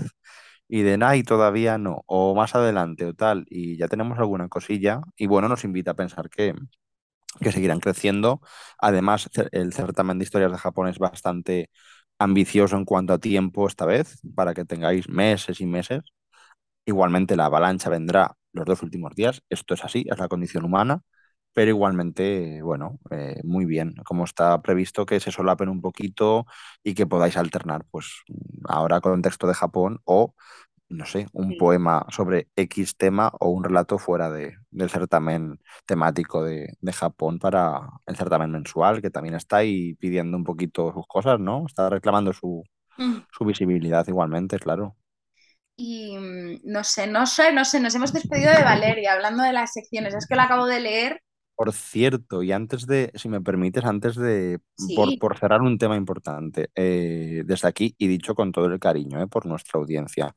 y 0.69 0.83
de 0.83 0.99
nada 0.99 1.17
y 1.17 1.23
todavía 1.25 1.79
no, 1.79 2.03
o 2.07 2.35
más 2.35 2.55
adelante 2.55 3.07
o 3.07 3.15
tal, 3.15 3.47
y 3.51 3.77
ya 3.79 3.89
tenemos 3.89 4.19
alguna 4.19 4.49
cosilla, 4.49 5.03
y 5.17 5.27
bueno, 5.27 5.49
nos 5.49 5.65
invita 5.65 5.93
a 5.93 5.95
pensar 5.95 6.31
que, 6.31 6.55
que 7.41 7.53
seguirán 7.53 7.81
creciendo. 7.81 8.41
Además, 8.79 9.29
el 9.53 9.73
certamen 9.73 10.19
de 10.19 10.25
historias 10.25 10.53
de 10.53 10.59
Japón 10.59 10.89
es 10.89 10.99
bastante 10.99 11.71
ambicioso 12.19 12.77
en 12.77 12.85
cuanto 12.85 13.13
a 13.15 13.19
tiempo 13.19 13.67
esta 13.69 13.87
vez, 13.87 14.21
para 14.35 14.55
que 14.55 14.65
tengáis 14.65 15.09
meses 15.09 15.61
y 15.61 15.67
meses. 15.67 16.01
Igualmente 16.87 17.37
la 17.37 17.47
avalancha 17.47 17.91
vendrá 17.91 18.35
los 18.53 18.65
dos 18.67 18.83
últimos 18.83 19.15
días, 19.15 19.43
esto 19.51 19.75
es 19.75 19.85
así, 19.85 20.07
es 20.11 20.19
la 20.19 20.29
condición 20.29 20.65
humana, 20.65 21.03
pero 21.53 21.71
igualmente, 21.71 22.63
bueno, 22.63 22.99
eh, 23.11 23.41
muy 23.45 23.67
bien, 23.67 23.95
como 24.05 24.25
está 24.25 24.63
previsto 24.63 25.05
que 25.07 25.21
se 25.21 25.31
solapen 25.31 25.69
un 25.69 25.81
poquito 25.83 26.47
y 26.83 26.95
que 26.95 27.07
podáis 27.07 27.37
alternar, 27.37 27.85
pues 27.91 28.23
ahora 28.69 29.01
con 29.01 29.21
texto 29.23 29.47
de 29.47 29.55
Japón 29.55 30.01
o 30.05 30.35
no 30.89 31.07
sé, 31.07 31.27
un 31.33 31.57
poema 31.59 32.07
sobre 32.11 32.49
X 32.57 32.97
tema 32.97 33.31
o 33.41 33.51
un 33.51 33.65
relato 33.65 33.99
fuera 33.99 34.31
de, 34.31 34.57
del 34.71 34.91
certamen 34.91 35.61
temático 35.87 36.43
de, 36.45 36.77
de, 36.81 36.93
Japón 36.93 37.39
para 37.39 37.81
el 38.07 38.17
certamen 38.17 38.51
mensual, 38.51 39.03
que 39.03 39.11
también 39.11 39.35
está 39.35 39.59
ahí 39.59 39.95
pidiendo 39.95 40.37
un 40.37 40.45
poquito 40.45 40.93
sus 40.93 41.07
cosas, 41.07 41.39
¿no? 41.41 41.65
Está 41.67 41.91
reclamando 41.91 42.33
su, 42.33 42.65
Mm. 42.99 43.19
su 43.31 43.45
visibilidad 43.45 44.07
igualmente, 44.09 44.59
claro. 44.59 44.97
Y 45.77 46.17
mm, 46.19 46.61
no 46.65 46.83
sé, 46.85 47.07
no 47.07 47.27
sé, 47.27 47.53
no 47.53 47.65
sé, 47.65 47.81
nos 47.81 47.95
hemos 47.95 48.13
despedido 48.13 48.53
de 48.53 48.65
Valeria 48.65 49.13
hablando 49.13 49.45
de 49.45 49.53
las 49.53 49.73
secciones. 49.73 50.15
Es 50.15 50.27
que 50.27 50.35
lo 50.35 50.43
acabo 50.43 50.67
de 50.67 50.81
leer. 50.81 51.23
Por 51.59 51.73
cierto, 51.73 52.45
y 52.45 52.53
antes 52.53 52.87
de, 52.87 53.11
si 53.17 53.29
me 53.29 53.41
permites, 53.41 53.85
antes 53.85 54.15
de, 54.15 54.61
por, 54.95 55.09
Sí, 55.11 55.17
por 55.17 55.37
cerrar 55.37 55.61
un 55.61 55.77
tema 55.77 55.97
importante, 55.97 56.71
eh, 56.77 57.43
desde 57.45 57.67
aquí 57.67 57.97
y 57.99 58.07
dicho 58.07 58.37
con 58.37 58.53
todo 58.53 58.67
el 58.67 58.79
cariño, 58.79 59.21
eh, 59.21 59.27
por 59.27 59.45
nuestra 59.45 59.81
audiencia, 59.81 60.33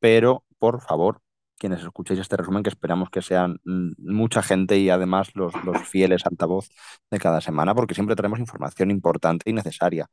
pero 0.00 0.44
por 0.58 0.80
favor, 0.80 1.20
quienes 1.58 1.80
escuchéis 1.80 2.18
este 2.18 2.36
resumen, 2.36 2.64
que 2.64 2.70
esperamos 2.70 3.08
que 3.08 3.22
sean 3.22 3.60
mm, 3.64 3.92
mucha 3.98 4.42
gente 4.42 4.76
y 4.76 4.90
además 4.90 5.30
los, 5.34 5.54
los 5.64 5.80
fieles 5.88 6.26
altavoz 6.26 6.68
de 7.08 7.20
cada 7.20 7.40
semana, 7.40 7.72
porque 7.76 7.94
siempre 7.94 8.16
traemos 8.16 8.40
información 8.40 8.90
importante 8.90 9.48
y 9.48 9.52
necesaria. 9.52 10.08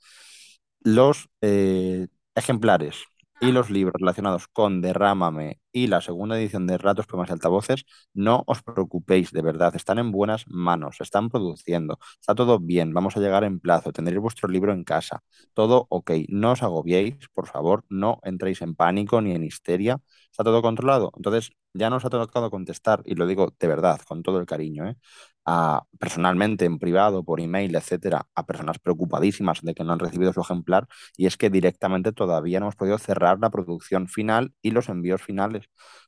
Los 0.81 1.27
eh, 1.41 2.07
ejemplares 2.35 2.97
y 3.41 3.51
los 3.51 3.69
libros 3.71 3.95
relacionados 3.99 4.47
con 4.47 4.81
Derrámame 4.81 5.59
y 5.71 5.87
la 5.87 6.01
segunda 6.01 6.37
edición 6.39 6.67
de 6.67 6.77
Ratos, 6.77 7.07
Poemas 7.07 7.29
y 7.29 7.33
Altavoces, 7.33 7.85
no 8.13 8.43
os 8.45 8.61
preocupéis, 8.63 9.31
de 9.31 9.41
verdad, 9.41 9.75
están 9.75 9.97
en 9.99 10.11
buenas 10.11 10.45
manos, 10.47 10.97
están 11.01 11.29
produciendo, 11.29 11.99
está 12.19 12.35
todo 12.35 12.59
bien, 12.59 12.93
vamos 12.93 13.17
a 13.17 13.19
llegar 13.19 13.43
en 13.43 13.59
plazo, 13.59 13.91
tendréis 13.91 14.21
vuestro 14.21 14.47
libro 14.49 14.73
en 14.73 14.83
casa, 14.83 15.23
todo 15.55 15.87
ok, 15.89 16.11
no 16.29 16.51
os 16.51 16.63
agobiéis, 16.63 17.15
por 17.33 17.47
favor, 17.47 17.83
no 17.89 18.19
entréis 18.23 18.61
en 18.61 18.75
pánico 18.75 19.21
ni 19.21 19.31
en 19.33 19.43
histeria, 19.43 19.99
está 20.29 20.43
todo 20.43 20.61
controlado. 20.61 21.11
Entonces, 21.15 21.51
ya 21.73 21.89
nos 21.89 22.05
ha 22.05 22.09
tocado 22.09 22.51
contestar, 22.51 23.01
y 23.05 23.15
lo 23.15 23.25
digo 23.27 23.53
de 23.59 23.67
verdad, 23.67 24.01
con 24.07 24.23
todo 24.23 24.39
el 24.39 24.45
cariño, 24.45 24.87
¿eh? 24.87 24.97
A, 25.45 25.83
personalmente, 25.99 26.65
en 26.65 26.79
privado, 26.79 27.23
por 27.23 27.39
email, 27.41 27.75
etcétera, 27.75 28.27
a 28.35 28.45
personas 28.45 28.79
preocupadísimas 28.79 29.61
de 29.61 29.73
que 29.73 29.83
no 29.83 29.93
han 29.93 29.99
recibido 29.99 30.33
su 30.33 30.41
ejemplar, 30.41 30.87
y 31.17 31.25
es 31.25 31.37
que 31.37 31.49
directamente 31.49 32.11
todavía 32.11 32.59
no 32.59 32.65
hemos 32.65 32.75
podido 32.75 32.97
cerrar 32.97 33.39
la 33.39 33.49
producción 33.49 34.07
final 34.07 34.53
y 34.61 34.71
los 34.71 34.89
envíos 34.89 35.21
finales, 35.21 35.65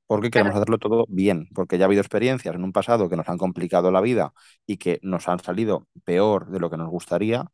porque 0.08 0.30
queremos 0.30 0.52
claro, 0.52 0.62
hacerlo 0.64 0.78
todo 0.78 1.06
bien, 1.10 1.48
porque 1.54 1.78
ya 1.78 1.86
ha 1.86 1.88
habido 1.88 2.02
experiencias 2.02 2.56
en 2.56 2.64
un 2.64 2.72
pasado 2.74 3.10
que 3.10 3.18
nos 3.18 3.30
han 3.30 3.38
complicado 3.38 3.92
la 3.92 4.02
vida 4.02 4.34
y 4.66 4.78
que 4.78 5.00
nos 5.02 5.28
han 5.28 5.40
salido 5.40 5.88
peor 6.06 6.50
de 6.50 6.60
lo 6.60 6.70
que 6.70 6.78
nos 6.78 6.90
gustaría, 6.90 7.48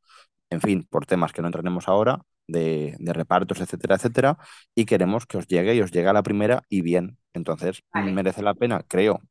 en 0.50 0.62
fin, 0.62 0.88
por 0.90 1.06
temas 1.06 1.32
que 1.34 1.42
no 1.42 1.48
entraremos 1.48 1.88
ahora. 1.88 2.22
De, 2.52 2.96
de 2.98 3.14
repartos, 3.14 3.62
etcétera, 3.62 3.98
etcétera, 3.98 4.40
y 4.74 4.86
queremos 4.86 5.28
que 5.28 5.38
os 5.38 5.46
llegue 5.46 5.76
y 5.76 5.82
os 5.82 5.92
llegue 5.92 6.08
a 6.08 6.14
la 6.14 6.24
primera 6.24 6.64
y 6.68 6.82
bien. 6.82 7.20
Entonces, 7.32 7.84
vale. 7.94 8.12
merece 8.12 8.42
la 8.42 8.56
pena, 8.56 8.82
creo, 8.88 9.22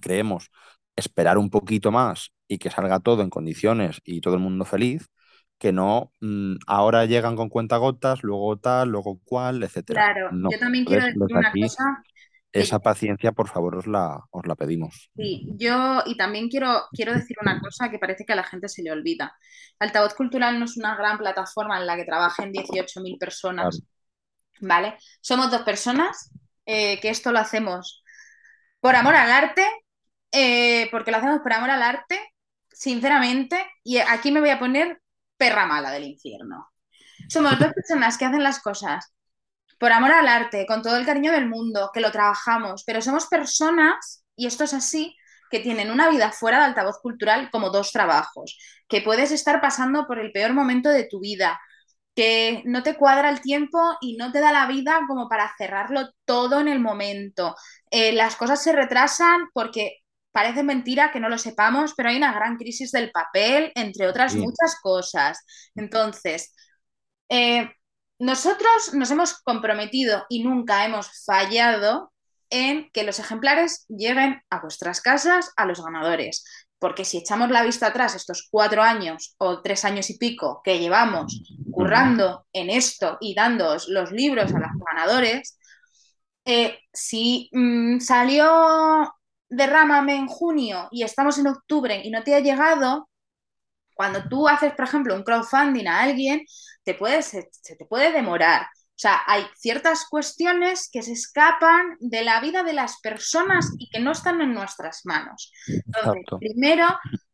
creemos 0.00 0.50
esperar 0.96 1.38
un 1.38 1.50
poquito 1.50 1.90
más 1.92 2.32
y 2.48 2.58
que 2.58 2.70
salga 2.70 3.00
todo 3.00 3.22
en 3.22 3.30
condiciones 3.30 4.00
y 4.04 4.20
todo 4.20 4.34
el 4.34 4.40
mundo 4.40 4.64
feliz, 4.64 5.08
que 5.58 5.72
no 5.72 6.12
mm, 6.20 6.56
ahora 6.66 7.06
llegan 7.06 7.36
con 7.36 7.48
cuentagotas, 7.48 8.22
luego 8.22 8.58
tal, 8.58 8.90
luego 8.90 9.20
cual, 9.24 9.62
etcétera. 9.62 10.04
Claro, 10.04 10.30
No. 10.30 10.50
yo 10.50 10.58
también 10.58 10.84
quiero 10.84 11.04
decir 11.06 11.36
una 11.36 11.48
aquí, 11.48 11.60
cosa 11.60 11.82
esa 12.52 12.80
paciencia, 12.80 13.32
por 13.32 13.48
favor, 13.48 13.76
os 13.76 13.86
la, 13.86 14.24
os 14.30 14.46
la 14.46 14.56
pedimos. 14.56 15.10
sí, 15.16 15.46
yo 15.58 16.02
y 16.06 16.16
también 16.16 16.48
quiero, 16.48 16.84
quiero 16.94 17.12
decir 17.14 17.36
una 17.40 17.60
cosa 17.60 17.90
que 17.90 17.98
parece 17.98 18.24
que 18.24 18.32
a 18.32 18.36
la 18.36 18.44
gente 18.44 18.68
se 18.68 18.82
le 18.82 18.92
olvida. 18.92 19.34
Altavoz 19.78 20.14
Cultural 20.14 20.58
no 20.58 20.66
es 20.66 20.76
una 20.76 20.96
gran 20.96 21.18
plataforma 21.18 21.78
en 21.78 21.86
la 21.86 21.96
que 21.96 22.04
trabajen 22.04 22.52
18.000 22.52 23.18
Claro. 23.58 23.78
personas, 23.78 23.82
¿vale? 24.60 24.98
Somos 25.20 25.50
dos 25.50 25.62
personas 25.62 26.30
eh, 26.66 27.00
que 27.00 27.10
esto 27.10 27.32
lo 27.32 27.40
hacemos 27.40 28.04
por 28.80 28.96
amor 28.96 29.16
al 29.16 29.30
arte, 29.32 29.64
eh, 30.38 30.88
porque 30.90 31.10
lo 31.10 31.16
hacemos 31.16 31.40
por 31.40 31.54
amor 31.54 31.70
al 31.70 31.82
arte, 31.82 32.20
sinceramente, 32.70 33.64
y 33.82 33.96
aquí 33.96 34.30
me 34.30 34.40
voy 34.40 34.50
a 34.50 34.58
poner 34.58 35.00
perra 35.38 35.64
mala 35.64 35.90
del 35.90 36.04
infierno. 36.04 36.68
Somos 37.30 37.58
dos 37.58 37.72
personas 37.72 38.18
que 38.18 38.26
hacen 38.26 38.42
las 38.42 38.60
cosas 38.60 39.14
por 39.78 39.92
amor 39.92 40.12
al 40.12 40.28
arte, 40.28 40.66
con 40.66 40.82
todo 40.82 40.98
el 40.98 41.06
cariño 41.06 41.32
del 41.32 41.48
mundo, 41.48 41.90
que 41.92 42.00
lo 42.02 42.12
trabajamos, 42.12 42.84
pero 42.84 43.00
somos 43.00 43.26
personas, 43.28 44.24
y 44.36 44.46
esto 44.46 44.64
es 44.64 44.74
así, 44.74 45.16
que 45.50 45.60
tienen 45.60 45.90
una 45.90 46.10
vida 46.10 46.30
fuera 46.32 46.58
de 46.58 46.64
altavoz 46.66 46.98
cultural 47.00 47.48
como 47.50 47.70
dos 47.70 47.90
trabajos, 47.90 48.58
que 48.88 49.00
puedes 49.00 49.32
estar 49.32 49.62
pasando 49.62 50.06
por 50.06 50.18
el 50.18 50.32
peor 50.32 50.52
momento 50.52 50.90
de 50.90 51.04
tu 51.04 51.18
vida, 51.20 51.58
que 52.14 52.62
no 52.66 52.82
te 52.82 52.96
cuadra 52.96 53.30
el 53.30 53.40
tiempo 53.40 53.78
y 54.02 54.18
no 54.18 54.32
te 54.32 54.40
da 54.40 54.52
la 54.52 54.66
vida 54.66 55.00
como 55.08 55.30
para 55.30 55.50
cerrarlo 55.56 56.10
todo 56.26 56.60
en 56.60 56.68
el 56.68 56.80
momento. 56.80 57.56
Eh, 57.90 58.12
las 58.12 58.36
cosas 58.36 58.62
se 58.62 58.72
retrasan 58.72 59.48
porque 59.54 60.02
parece 60.36 60.62
mentira 60.62 61.10
que 61.12 61.18
no 61.18 61.30
lo 61.30 61.38
sepamos, 61.38 61.94
pero 61.96 62.10
hay 62.10 62.18
una 62.18 62.34
gran 62.34 62.58
crisis 62.58 62.92
del 62.92 63.10
papel, 63.10 63.72
entre 63.74 64.06
otras 64.06 64.32
Sí, 64.32 64.38
muchas 64.38 64.78
cosas. 64.82 65.42
Entonces, 65.74 66.52
eh, 67.30 67.70
nosotros 68.18 68.92
nos 68.92 69.10
hemos 69.10 69.40
comprometido 69.40 70.26
y 70.28 70.44
nunca 70.44 70.84
hemos 70.84 71.24
fallado 71.24 72.12
en 72.50 72.90
que 72.92 73.04
los 73.04 73.18
ejemplares 73.18 73.86
lleguen 73.88 74.42
a 74.50 74.60
vuestras 74.60 75.00
casas 75.00 75.52
a 75.56 75.64
los 75.64 75.82
ganadores. 75.82 76.44
Porque 76.78 77.06
si 77.06 77.16
echamos 77.16 77.48
la 77.48 77.62
vista 77.62 77.86
atrás 77.86 78.14
estos 78.14 78.46
cuatro 78.50 78.82
años 78.82 79.36
o 79.38 79.62
tres 79.62 79.86
años 79.86 80.10
y 80.10 80.18
pico 80.18 80.60
que 80.62 80.78
llevamos 80.78 81.40
currando 81.72 82.46
en 82.52 82.68
esto 82.68 83.16
y 83.22 83.34
dando 83.34 83.74
los 83.88 84.12
libros 84.12 84.52
a 84.54 84.58
los 84.58 84.70
ganadores, 84.84 85.58
eh, 86.44 86.78
si 86.92 87.48
mm, 87.52 88.00
salió 88.00 89.15
Derrámame 89.48 90.16
en 90.16 90.26
junio 90.26 90.88
y 90.90 91.02
estamos 91.02 91.38
en 91.38 91.46
octubre 91.46 92.00
y 92.04 92.10
no 92.10 92.22
te 92.22 92.34
ha 92.34 92.40
llegado, 92.40 93.08
cuando 93.94 94.28
tú 94.28 94.46
haces, 94.48 94.74
por 94.74 94.84
ejemplo, 94.84 95.14
un 95.14 95.22
crowdfunding 95.22 95.86
a 95.86 96.02
alguien, 96.02 96.44
te 96.84 96.96
se, 97.22 97.48
se 97.50 97.76
te 97.76 97.86
puede 97.86 98.12
demorar. 98.12 98.62
O 98.62 98.98
sea, 98.98 99.22
hay 99.26 99.44
ciertas 99.56 100.06
cuestiones 100.06 100.88
que 100.90 101.02
se 101.02 101.12
escapan 101.12 101.96
de 102.00 102.24
la 102.24 102.40
vida 102.40 102.62
de 102.62 102.72
las 102.72 102.98
personas 103.00 103.72
y 103.78 103.90
que 103.90 104.00
no 104.00 104.12
están 104.12 104.40
en 104.40 104.54
nuestras 104.54 105.02
manos. 105.04 105.52
Entonces, 105.66 106.22
Exacto. 106.22 106.38
primero, 106.38 106.86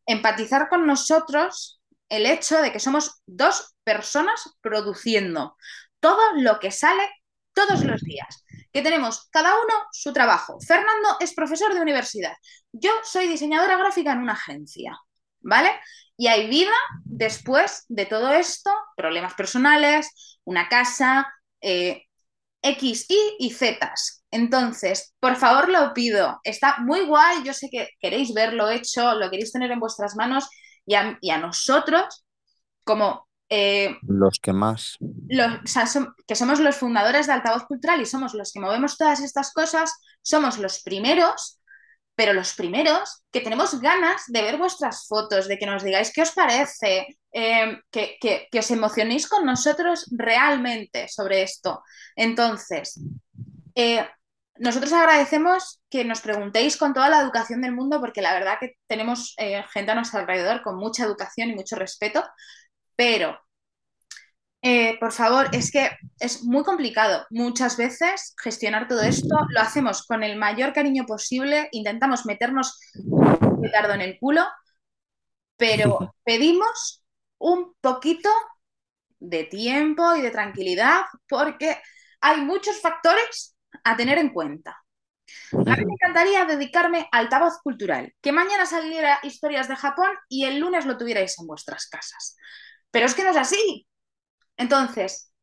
empatizar 0.05 0.67
con 0.67 0.85
nosotros 0.85 1.81
el 2.09 2.25
hecho 2.25 2.61
de 2.61 2.71
que 2.71 2.79
somos 2.79 3.21
dos 3.25 3.75
personas 3.83 4.57
produciendo 4.61 5.55
todo 5.99 6.21
lo 6.35 6.59
que 6.59 6.71
sale 6.71 7.09
todos 7.53 7.83
los 7.85 8.01
días, 8.01 8.43
que 8.73 8.81
tenemos 8.81 9.29
cada 9.29 9.53
uno 9.53 9.73
su 9.91 10.11
trabajo. 10.11 10.57
Fernando 10.59 11.17
es 11.19 11.33
profesor 11.33 11.73
de 11.73 11.81
universidad, 11.81 12.33
yo 12.71 12.91
soy 13.03 13.27
diseñadora 13.27 13.77
gráfica 13.77 14.11
en 14.11 14.19
una 14.19 14.33
agencia, 14.33 14.97
¿vale? 15.41 15.71
Y 16.17 16.27
hay 16.27 16.47
vida 16.49 16.73
después 17.05 17.85
de 17.87 18.05
todo 18.05 18.33
esto, 18.33 18.71
problemas 18.97 19.35
personales, 19.35 20.39
una 20.43 20.67
casa, 20.67 21.31
eh, 21.61 22.03
X, 22.63 23.05
Y 23.09 23.35
y 23.39 23.51
Z. 23.51 23.93
Entonces, 24.31 25.13
por 25.19 25.35
favor, 25.35 25.69
lo 25.69 25.93
pido. 25.93 26.39
Está 26.43 26.77
muy 26.79 27.01
guay. 27.01 27.43
Yo 27.43 27.53
sé 27.53 27.69
que 27.69 27.89
queréis 27.99 28.33
verlo 28.33 28.69
hecho, 28.69 29.13
lo 29.15 29.29
queréis 29.29 29.51
tener 29.51 29.71
en 29.71 29.79
vuestras 29.79 30.15
manos 30.15 30.49
y 30.85 30.95
a, 30.95 31.17
y 31.21 31.31
a 31.31 31.37
nosotros, 31.37 32.25
como 32.83 33.27
eh, 33.55 33.97
Los 34.01 34.39
que 34.39 34.51
más. 34.51 34.97
los, 35.29 35.53
o 35.63 35.67
sea, 35.67 35.85
som, 35.85 36.13
que 36.27 36.35
somos 36.35 36.59
los 36.59 36.75
fundadores 36.75 37.27
de 37.27 37.33
Altavoz 37.33 37.65
Cultural 37.65 38.01
y 38.01 38.05
somos 38.05 38.33
los 38.33 38.51
que 38.51 38.59
movemos 38.59 38.97
todas 38.97 39.19
estas 39.21 39.53
cosas, 39.53 39.93
somos 40.21 40.57
los 40.57 40.81
primeros 40.81 41.59
pero 42.15 42.33
los 42.33 42.53
primeros 42.53 43.23
que 43.31 43.41
tenemos 43.41 43.79
ganas 43.81 44.21
de 44.27 44.43
ver 44.43 44.57
vuestras 44.57 45.07
fotos, 45.07 45.47
de 45.47 45.57
que 45.57 45.65
nos 45.65 45.83
digáis 45.83 46.11
qué 46.13 46.21
os 46.21 46.31
parece, 46.31 47.17
eh, 47.31 47.79
que, 47.89 48.17
que, 48.21 48.47
que, 48.51 48.59
os 48.59 48.69
emocionéis 48.69 49.27
con 49.27 49.45
nosotros 49.45 50.05
realmente 50.11 51.07
sobre 51.07 51.41
esto. 51.41 51.81
Entonces, 52.15 52.99
eh, 53.73 54.07
nosotros 54.59 54.93
agradecemos 54.93 55.81
que 55.89 56.05
nos 56.05 56.21
preguntéis 56.21 56.77
con 56.77 56.93
toda 56.93 57.09
la 57.09 57.21
educación 57.21 57.61
del 57.61 57.73
mundo, 57.73 57.99
porque 57.99 58.21
la 58.21 58.33
verdad 58.33 58.57
que 58.59 58.77
tenemos 58.87 59.33
eh, 59.37 59.63
gente 59.73 59.91
a 59.91 59.95
nuestro 59.95 60.19
alrededor 60.19 60.61
con 60.61 60.77
mucha 60.77 61.05
educación 61.05 61.49
y 61.49 61.55
mucho 61.55 61.75
respeto, 61.75 62.23
pero 62.95 63.37
eh, 64.65 64.97
por 64.97 65.11
favor, 65.11 65.49
es 65.51 65.71
que 65.71 65.89
es 66.19 66.43
muy 66.43 66.63
complicado. 66.63 67.25
Muchas 67.31 67.75
veces 67.75 68.33
gestionar 68.41 68.87
todo 68.87 69.01
esto 69.01 69.35
lo 69.49 69.59
hacemos 69.59 70.07
con 70.07 70.23
el 70.23 70.37
mayor 70.37 70.71
cariño 70.71 71.05
posible, 71.05 71.67
intentamos 71.73 72.25
meternos 72.25 72.79
un 73.05 73.61
petardo 73.61 73.93
en 73.93 74.01
el 74.01 74.17
culo, 74.17 74.45
pero 75.57 76.15
pedimos 76.23 77.03
un 77.39 77.73
poquito 77.81 78.29
de 79.19 79.43
tiempo 79.43 80.15
y 80.15 80.21
de 80.21 80.31
tranquilidad 80.31 81.01
porque 81.27 81.77
hay 82.21 82.41
muchos 82.41 82.79
factores 82.79 83.57
a 83.83 83.97
tener 83.97 84.17
en 84.17 84.29
cuenta. 84.29 84.77
A 85.51 85.75
mí 85.75 85.85
me 85.85 85.93
encantaría 85.93 86.45
dedicarme 86.45 87.07
al 87.11 87.25
altavoz 87.25 87.59
cultural, 87.61 88.13
que 88.21 88.31
mañana 88.31 88.65
saliera 88.65 89.19
historias 89.23 89.67
de 89.67 89.75
Japón 89.75 90.11
y 90.29 90.45
el 90.45 90.59
lunes 90.59 90.85
lo 90.85 90.97
tuvierais 90.97 91.37
en 91.39 91.47
vuestras 91.47 91.87
casas. 91.87 92.37
Pero 92.93 93.07
es 93.07 93.15
que 93.15 93.23
no 93.23 93.31
es 93.31 93.37
así. 93.37 93.87
Entonces, 94.55 95.33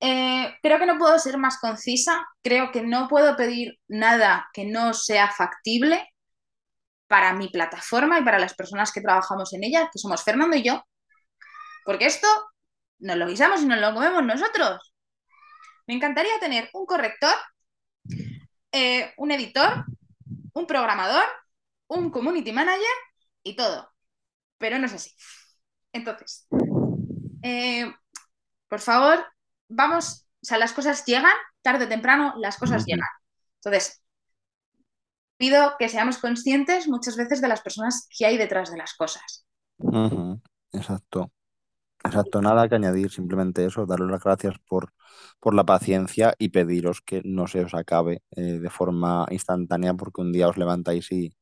eh, 0.00 0.54
creo 0.62 0.78
que 0.78 0.86
no 0.86 0.96
puedo 0.96 1.18
ser 1.18 1.38
más 1.38 1.58
concisa, 1.58 2.24
creo 2.42 2.70
que 2.70 2.82
no 2.82 3.08
puedo 3.08 3.36
pedir 3.36 3.80
nada 3.88 4.48
que 4.52 4.64
no 4.64 4.94
sea 4.94 5.28
factible 5.32 6.08
para 7.08 7.32
mi 7.34 7.48
plataforma 7.48 8.20
y 8.20 8.24
para 8.24 8.38
las 8.38 8.54
personas 8.54 8.92
que 8.92 9.00
trabajamos 9.00 9.52
en 9.54 9.64
ella, 9.64 9.90
que 9.92 9.98
somos 9.98 10.22
Fernando 10.22 10.56
y 10.56 10.62
yo, 10.62 10.84
porque 11.84 12.06
esto 12.06 12.28
nos 13.00 13.16
lo 13.16 13.26
guisamos 13.26 13.62
y 13.62 13.66
nos 13.66 13.80
lo 13.80 13.92
comemos 13.94 14.24
nosotros. 14.24 14.94
Me 15.88 15.94
encantaría 15.94 16.38
tener 16.38 16.70
un 16.74 16.86
corrector, 16.86 17.34
eh, 18.70 19.12
un 19.16 19.32
editor, 19.32 19.84
un 20.52 20.66
programador, 20.66 21.24
un 21.88 22.10
community 22.10 22.52
manager 22.52 22.86
y 23.42 23.56
todo, 23.56 23.90
pero 24.58 24.78
no 24.78 24.86
es 24.86 24.92
así. 24.92 25.12
Entonces, 25.92 26.46
eh, 27.42 27.92
por 28.68 28.80
favor, 28.80 29.24
vamos, 29.68 30.26
o 30.42 30.46
sea, 30.46 30.58
las 30.58 30.72
cosas 30.72 31.04
llegan, 31.04 31.34
tarde 31.62 31.86
o 31.86 31.88
temprano 31.88 32.34
las 32.38 32.58
cosas 32.58 32.84
llegan. 32.86 33.08
Entonces, 33.56 34.02
pido 35.36 35.74
que 35.78 35.88
seamos 35.88 36.18
conscientes 36.18 36.88
muchas 36.88 37.16
veces 37.16 37.40
de 37.40 37.48
las 37.48 37.62
personas 37.62 38.08
que 38.16 38.26
hay 38.26 38.36
detrás 38.36 38.70
de 38.70 38.78
las 38.78 38.94
cosas. 38.94 39.46
Exacto. 40.72 41.32
Exacto, 42.04 42.40
nada 42.40 42.68
que 42.68 42.76
añadir, 42.76 43.10
simplemente 43.10 43.64
eso, 43.66 43.84
daros 43.84 44.10
las 44.10 44.22
gracias 44.22 44.54
por, 44.68 44.92
por 45.40 45.54
la 45.54 45.64
paciencia 45.64 46.34
y 46.38 46.50
pediros 46.50 47.00
que 47.02 47.22
no 47.24 47.48
se 47.48 47.64
os 47.64 47.74
acabe 47.74 48.22
eh, 48.30 48.60
de 48.60 48.70
forma 48.70 49.26
instantánea 49.30 49.94
porque 49.94 50.20
un 50.20 50.32
día 50.32 50.48
os 50.48 50.56
levantáis 50.56 51.10
y, 51.10 51.34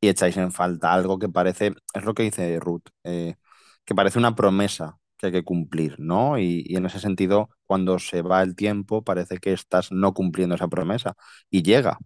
y, 0.00 0.08
echáis 0.08 0.36
en 0.36 0.52
falta 0.52 0.92
algo 0.92 1.18
que 1.18 1.28
parece, 1.28 1.74
es 1.94 2.04
lo 2.04 2.14
que 2.14 2.22
dice 2.24 2.60
Ruth, 2.60 2.88
eh, 3.04 3.36
que 3.84 3.94
parece 3.94 4.18
una 4.18 4.36
promesa 4.36 4.98
que 5.18 5.26
hay 5.26 5.32
que 5.32 5.44
cumplir, 5.44 5.96
¿no? 6.00 6.38
Y, 6.38 6.64
y, 6.66 6.76
en 6.76 6.86
ese 6.86 7.00
sentido, 7.00 7.50
cuando 7.66 7.98
se 7.98 8.22
va 8.22 8.42
el 8.42 8.56
tiempo, 8.56 9.02
parece 9.04 9.38
que 9.38 9.52
estás 9.52 9.92
no 9.92 10.14
cumpliendo 10.14 10.54
esa 10.56 10.68
promesa 10.68 11.14
y 11.50 11.62
llega, 11.62 11.98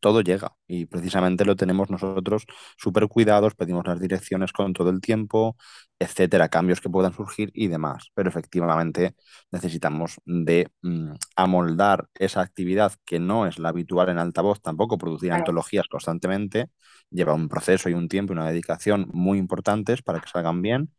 todo 0.00 0.20
llega 0.20 0.52
y 0.66 0.86
precisamente 0.86 1.44
lo 1.44 1.56
tenemos 1.56 1.90
nosotros 1.90 2.44
súper 2.76 3.08
cuidados, 3.08 3.54
pedimos 3.54 3.86
las 3.86 4.00
direcciones 4.00 4.52
con 4.52 4.72
todo 4.72 4.90
el 4.90 5.00
tiempo, 5.00 5.56
etcétera, 5.98 6.48
cambios 6.48 6.80
que 6.80 6.90
puedan 6.90 7.12
surgir 7.12 7.50
y 7.54 7.68
demás. 7.68 8.10
Pero 8.14 8.28
efectivamente 8.28 9.14
necesitamos 9.50 10.16
de 10.24 10.68
mm, 10.82 11.12
amoldar 11.36 12.08
esa 12.14 12.40
actividad 12.40 12.92
que 13.04 13.18
no 13.20 13.46
es 13.46 13.58
la 13.58 13.70
habitual 13.70 14.08
en 14.08 14.18
altavoz, 14.18 14.60
tampoco 14.60 14.98
producir 14.98 15.32
antologías 15.32 15.88
constantemente, 15.88 16.68
lleva 17.10 17.34
un 17.34 17.48
proceso 17.48 17.88
y 17.88 17.94
un 17.94 18.08
tiempo 18.08 18.32
y 18.32 18.36
una 18.36 18.48
dedicación 18.48 19.08
muy 19.12 19.38
importantes 19.38 20.02
para 20.02 20.20
que 20.20 20.28
salgan 20.28 20.62
bien 20.62 20.90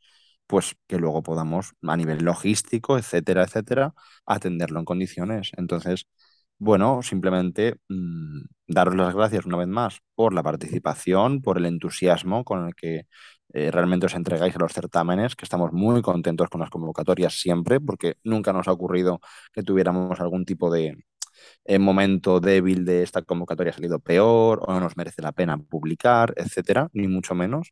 pues 0.48 0.76
que 0.88 0.98
luego 0.98 1.24
podamos 1.24 1.74
a 1.84 1.98
nivel 1.98 2.24
logístico, 2.26 2.98
etcétera, 2.98 3.44
etcétera, 3.44 3.94
atenderlo 4.26 4.80
en 4.80 4.86
condiciones. 4.86 5.52
Entonces, 5.58 6.08
bueno, 6.60 7.02
simplemente 7.04 7.76
mm, 7.90 8.42
daros 8.68 8.96
las 8.96 9.14
gracias 9.16 9.46
una 9.46 9.58
vez 9.58 9.68
más 9.68 10.00
por 10.16 10.34
la 10.34 10.44
participación, 10.44 11.42
por 11.42 11.58
el 11.58 11.66
entusiasmo 11.66 12.44
con 12.44 12.68
el 12.68 12.76
que 12.76 13.08
eh, 13.54 13.72
realmente 13.72 14.08
os 14.08 14.16
entregáis 14.16 14.56
a 14.56 14.60
los 14.60 14.74
certámenes, 14.74 15.36
que 15.36 15.46
estamos 15.46 15.72
muy 15.72 16.02
contentos 16.02 16.50
con 16.50 16.62
las 16.62 16.70
convocatorias 16.70 17.34
siempre, 17.40 17.80
porque 17.80 18.16
nunca 18.24 18.54
nos 18.54 18.68
ha 18.68 18.72
ocurrido 18.74 19.20
que 19.54 19.64
tuviéramos 19.64 20.20
algún 20.20 20.46
tipo 20.46 20.72
de 20.72 20.98
eh, 21.66 21.80
momento 21.80 22.40
débil 22.40 22.86
de 22.86 23.04
esta 23.04 23.22
convocatoria 23.22 23.72
ha 23.72 23.76
salido 23.76 24.00
peor 24.00 24.62
o 24.68 24.74
no 24.74 24.80
nos 24.80 24.98
merece 24.98 25.22
la 25.22 25.32
pena 25.32 25.58
publicar, 25.58 26.34
etcétera, 26.38 26.90
ni 26.94 27.08
mucho 27.08 27.36
menos 27.36 27.72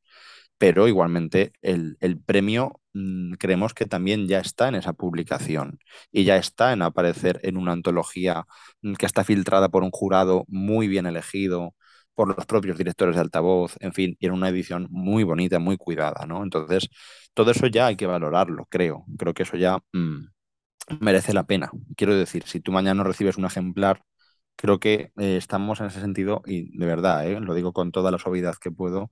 pero 0.57 0.87
igualmente 0.87 1.53
el, 1.61 1.97
premio 2.25 2.81
mm, 2.93 3.33
creemos 3.33 3.73
que 3.73 3.85
también 3.85 4.27
ya 4.27 4.39
está 4.39 4.67
en 4.69 4.75
esa 4.75 4.93
publicación 4.93 5.79
y 6.11 6.23
ya 6.23 6.37
está 6.37 6.73
en 6.73 6.81
aparecer 6.81 7.39
en 7.43 7.57
una 7.57 7.73
antología 7.73 8.45
mm, 8.81 8.93
que 8.95 9.05
está 9.05 9.23
filtrada 9.23 9.69
por 9.69 9.83
un 9.83 9.91
jurado 9.91 10.45
muy 10.47 10.87
bien 10.87 11.05
elegido 11.05 11.75
por 12.15 12.35
los 12.35 12.45
propios 12.45 12.77
directores 12.77 13.15
de 13.15 13.21
altavoz, 13.21 13.75
en 13.81 13.93
fin, 13.93 14.15
y 14.19 14.27
en 14.27 14.33
una 14.33 14.49
edición 14.49 14.87
muy 14.89 15.23
bonita, 15.23 15.59
muy 15.59 15.77
cuidada, 15.77 16.25
¿no? 16.25 16.43
Entonces, 16.43 16.89
todo 17.33 17.51
eso 17.51 17.67
ya 17.67 17.87
hay 17.87 17.97
que 17.97 18.07
valorarlo, 18.07 18.65
creo. 18.69 19.05
Creo 19.17 19.33
que 19.33 19.43
eso 19.43 19.57
ya 19.57 19.79
mm, 19.93 20.27
merece 21.01 21.33
la 21.33 21.45
pena. 21.45 21.69
Quiero 21.95 22.15
decir, 22.15 22.43
si 22.45 22.59
tú 22.61 22.71
mañana 22.71 23.03
recibes 23.03 23.37
un 23.37 23.45
ejemplar, 23.45 24.01
creo 24.55 24.79
que 24.79 25.11
eh, 25.17 25.37
estamos 25.37 25.79
en 25.81 25.87
ese 25.87 26.01
sentido, 26.01 26.41
y 26.45 26.77
de 26.77 26.85
verdad, 26.85 27.27
¿eh? 27.27 27.39
lo 27.39 27.53
digo 27.53 27.73
con 27.73 27.91
toda 27.91 28.11
la 28.11 28.19
suavidad 28.19 28.55
que 28.55 28.71
puedo, 28.71 29.11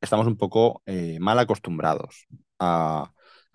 estamos 0.00 0.26
un 0.26 0.36
poco 0.36 0.82
eh, 0.86 1.18
mal 1.20 1.38
acostumbrados 1.38 2.26
a, 2.58 3.10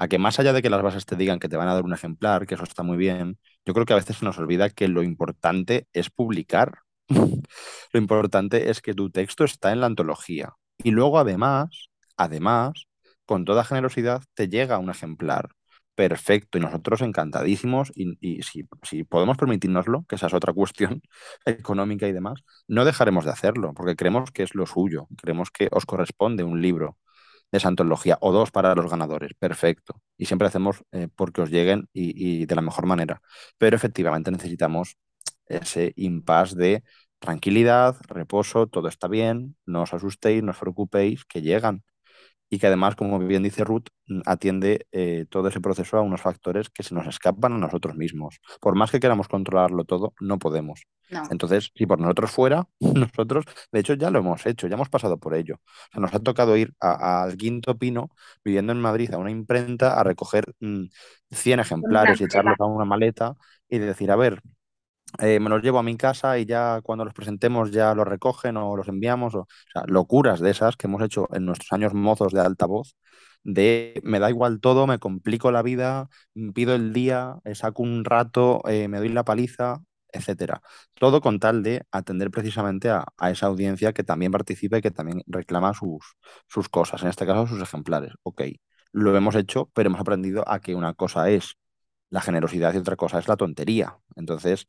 que 0.09 0.17
más 0.19 0.39
allá 0.39 0.53
de 0.53 0.61
que 0.61 0.69
las 0.69 0.81
bases 0.81 1.05
te 1.05 1.15
digan 1.15 1.39
que 1.39 1.49
te 1.49 1.57
van 1.57 1.67
a 1.67 1.73
dar 1.73 1.83
un 1.83 1.93
ejemplar, 1.93 2.47
que 2.47 2.55
eso 2.55 2.63
está 2.63 2.83
muy 2.83 2.97
bien, 2.97 3.37
yo 3.65 3.73
creo 3.73 3.85
que 3.85 3.93
a 3.93 3.97
veces 3.97 4.17
se 4.17 4.25
nos 4.25 4.37
olvida 4.39 4.69
que 4.69 4.87
lo 4.87 5.03
importante 5.03 5.87
es 5.93 6.09
publicar. 6.09 6.79
lo 7.09 7.99
importante 7.99 8.69
es 8.69 8.81
que 8.81 8.93
tu 8.93 9.09
texto 9.11 9.43
está 9.43 9.71
en 9.73 9.81
la 9.81 9.87
antología. 9.87 10.53
Y 10.77 10.91
luego 10.91 11.19
además, 11.19 11.89
además, 12.17 12.87
con 13.25 13.45
toda 13.45 13.63
generosidad 13.65 14.23
te 14.35 14.47
llega 14.47 14.77
un 14.79 14.89
ejemplar 14.89 15.49
perfecto 15.99 16.57
y 16.57 16.61
nosotros 16.61 17.01
encantadísimos 17.01 17.91
y, 17.93 18.41
si, 18.41 18.63
podemos 19.03 19.35
permitirnoslo, 19.35 20.05
que 20.07 20.15
esa 20.15 20.27
es 20.27 20.33
otra 20.33 20.53
cuestión 20.61 21.01
económica 21.45 22.07
y 22.07 22.13
demás, 22.13 22.39
no 22.69 22.85
dejaremos 22.85 23.25
de 23.25 23.31
hacerlo 23.31 23.73
porque 23.73 23.97
creemos 23.97 24.31
que 24.31 24.43
es 24.43 24.55
lo 24.55 24.65
suyo, 24.65 25.09
creemos 25.17 25.51
que 25.51 25.67
os 25.71 25.85
corresponde 25.85 26.45
un 26.45 26.61
libro 26.61 26.97
de 27.51 27.57
esa 27.57 27.67
antología 27.67 28.17
o 28.21 28.31
dos 28.31 28.49
para 28.49 28.75
los 28.75 28.89
ganadores, 28.89 29.33
perfecto. 29.37 30.01
Y 30.17 30.25
siempre 30.27 30.47
hacemos 30.47 30.83
eh, 30.93 31.09
porque 31.13 31.41
os 31.41 31.49
lleguen 31.49 31.89
y, 31.91 32.43
y 32.43 32.45
de 32.45 32.55
la 32.55 32.61
mejor 32.61 32.85
manera. 32.85 33.21
Pero 33.57 33.75
efectivamente 33.75 34.31
necesitamos 34.31 34.95
ese 35.47 35.91
impasse 35.97 36.55
de 36.55 36.83
tranquilidad, 37.19 37.97
reposo, 38.07 38.67
todo 38.67 38.87
está 38.87 39.09
bien, 39.09 39.57
no 39.65 39.81
os 39.81 39.93
asustéis, 39.93 40.43
no 40.43 40.51
os 40.51 40.59
preocupéis, 40.59 41.25
que 41.25 41.41
llegan 41.41 41.83
y 42.49 42.59
que 42.59 42.67
además, 42.67 42.95
como 42.95 43.19
bien 43.19 43.43
dice 43.43 43.63
Ruth, 43.63 43.87
mm, 44.07 44.21
atiende 44.25 44.87
eh, 44.91 45.25
todo 45.29 45.47
ese 45.49 45.61
proceso 45.61 45.97
a 45.97 46.01
unos 46.01 46.21
factores 46.21 46.69
que 46.69 46.83
se 46.83 46.95
nos 46.95 47.07
escapan 47.07 47.53
a 47.53 47.57
nosotros 47.57 47.95
mismos. 47.95 48.39
Por 48.59 48.75
más 48.75 48.91
que 48.91 48.99
queramos 48.99 49.27
controlarlo 49.27 49.85
todo, 49.85 50.13
no 50.19 50.39
podemos. 50.39 50.83
Entonces, 51.31 51.71
si 51.75 51.85
por 51.87 51.99
nosotros 51.99 52.31
fuera, 52.31 52.67
nosotros, 52.79 53.45
de 53.71 53.79
hecho, 53.79 53.93
ya 53.95 54.09
lo 54.11 54.19
hemos 54.19 54.45
hecho, 54.45 54.67
ya 54.67 54.75
hemos 54.75 54.89
pasado 54.89 55.17
por 55.17 55.33
ello. 55.35 55.55
O 55.55 55.91
sea, 55.93 56.01
nos 56.01 56.13
ha 56.13 56.19
tocado 56.19 56.55
ir 56.57 56.73
al 56.79 57.35
Quinto 57.37 57.77
Pino, 57.77 58.09
viviendo 58.43 58.73
en 58.73 58.81
Madrid, 58.81 59.13
a 59.13 59.17
una 59.17 59.31
imprenta, 59.31 59.99
a 59.99 60.03
recoger 60.03 60.53
100 60.59 60.89
mm, 61.57 61.59
ejemplares 61.61 62.21
y 62.21 62.25
echarlos 62.25 62.55
a 62.59 62.65
una 62.65 62.85
maleta 62.85 63.35
y 63.67 63.79
decir, 63.79 64.11
a 64.11 64.15
ver, 64.15 64.41
eh, 65.17 65.39
me 65.39 65.49
los 65.49 65.61
llevo 65.63 65.79
a 65.79 65.83
mi 65.83 65.97
casa 65.97 66.37
y 66.37 66.45
ya 66.45 66.81
cuando 66.83 67.03
los 67.05 67.13
presentemos 67.13 67.71
ya 67.71 67.95
los 67.95 68.07
recogen 68.07 68.57
o 68.57 68.75
los 68.77 68.87
enviamos. 68.87 69.35
O, 69.35 69.47
sea, 69.73 69.83
locuras 69.87 70.39
de 70.39 70.51
esas 70.51 70.77
que 70.77 70.87
hemos 70.87 71.01
hecho 71.01 71.27
en 71.33 71.45
nuestros 71.45 71.71
años 71.73 71.93
mozos 71.93 72.31
de 72.33 72.41
altavoz, 72.41 72.95
de 73.43 73.99
me 74.03 74.19
da 74.19 74.29
igual 74.29 74.59
todo, 74.59 74.87
me 74.87 74.99
complico 74.99 75.51
la 75.51 75.61
vida, 75.63 76.09
mm, 76.35 76.51
pido 76.51 76.75
el 76.75 76.93
día, 76.93 77.37
eh, 77.45 77.55
saco 77.55 77.83
un 77.83 78.05
rato, 78.05 78.61
eh, 78.67 78.87
me 78.87 78.99
doy 78.99 79.09
la 79.09 79.23
paliza, 79.25 79.81
etcétera. 80.11 80.61
Todo 80.95 81.21
con 81.21 81.39
tal 81.39 81.63
de 81.63 81.83
atender 81.91 82.31
precisamente 82.31 82.89
a, 82.89 83.05
esa 83.31 83.47
audiencia 83.47 83.93
que 83.93 84.03
también 84.03 84.31
participa 84.31 84.77
y 84.77 84.81
que 84.81 84.91
también 84.91 85.21
reclama 85.27 85.73
sus, 85.73 86.15
sus 86.47 86.69
cosas, 86.69 87.01
en 87.03 87.09
este 87.09 87.25
caso 87.25 87.47
sus 87.47 87.61
ejemplares. 87.61 88.13
Ok, 88.23 88.43
lo 88.91 89.15
hemos 89.15 89.35
hecho, 89.35 89.69
pero 89.73 89.87
hemos 89.89 90.01
aprendido 90.01 90.43
a 90.47 90.59
que 90.59 90.75
una 90.75 90.93
cosa 90.93 91.29
es 91.29 91.55
la 92.09 92.21
generosidad 92.21 92.73
y 92.73 92.77
otra 92.77 92.95
cosa 92.95 93.19
es 93.19 93.27
la 93.27 93.37
tontería. 93.37 93.97
Entonces, 94.15 94.67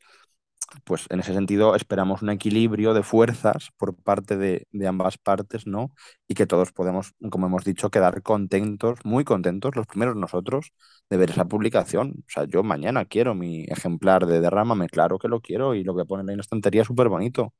pues 0.84 1.06
en 1.10 1.20
ese 1.20 1.34
sentido 1.34 1.74
esperamos 1.74 2.22
un 2.22 2.30
equilibrio 2.30 2.94
de 2.94 3.02
fuerzas 3.02 3.70
por 3.76 3.96
parte 3.96 4.36
de, 4.36 4.66
ambas 4.86 5.18
partes, 5.18 5.66
¿no? 5.66 5.94
Y 6.28 6.34
que 6.34 6.46
todos 6.46 6.72
podemos, 6.72 7.14
como 7.30 7.46
hemos 7.46 7.64
dicho, 7.64 7.90
quedar 7.90 8.22
contentos, 8.22 8.98
muy 9.04 9.24
contentos, 9.24 9.76
los 9.76 9.86
primeros 9.86 10.16
nosotros, 10.16 10.72
de 11.08 11.16
ver 11.16 11.30
esa 11.30 11.46
publicación. 11.46 12.14
O 12.20 12.30
sea, 12.30 12.44
yo 12.44 12.62
mañana 12.62 13.04
quiero 13.04 13.34
mi 13.34 13.64
ejemplar 13.64 14.26
de 14.26 14.40
Derrámame, 14.40 14.88
claro 14.88 15.18
que 15.18 15.28
lo 15.28 15.40
quiero 15.40 15.74
y 15.74 15.84
lo 15.84 15.92
voy 15.94 16.02
a 16.02 16.06
poner 16.06 16.28
en 16.30 16.36
la 16.36 16.42
estantería 16.42 16.84
súper 16.84 17.08
bonito. 17.08 17.54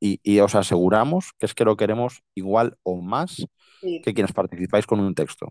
Y, 0.00 0.40
os 0.40 0.54
aseguramos 0.54 1.32
que 1.38 1.46
es 1.46 1.54
que 1.54 1.64
lo 1.64 1.76
queremos 1.76 2.22
igual 2.34 2.76
o 2.82 3.00
más 3.00 3.46
que 3.80 4.14
quienes 4.14 4.32
participáis 4.32 4.86
con 4.86 5.00
un 5.00 5.14
texto. 5.14 5.48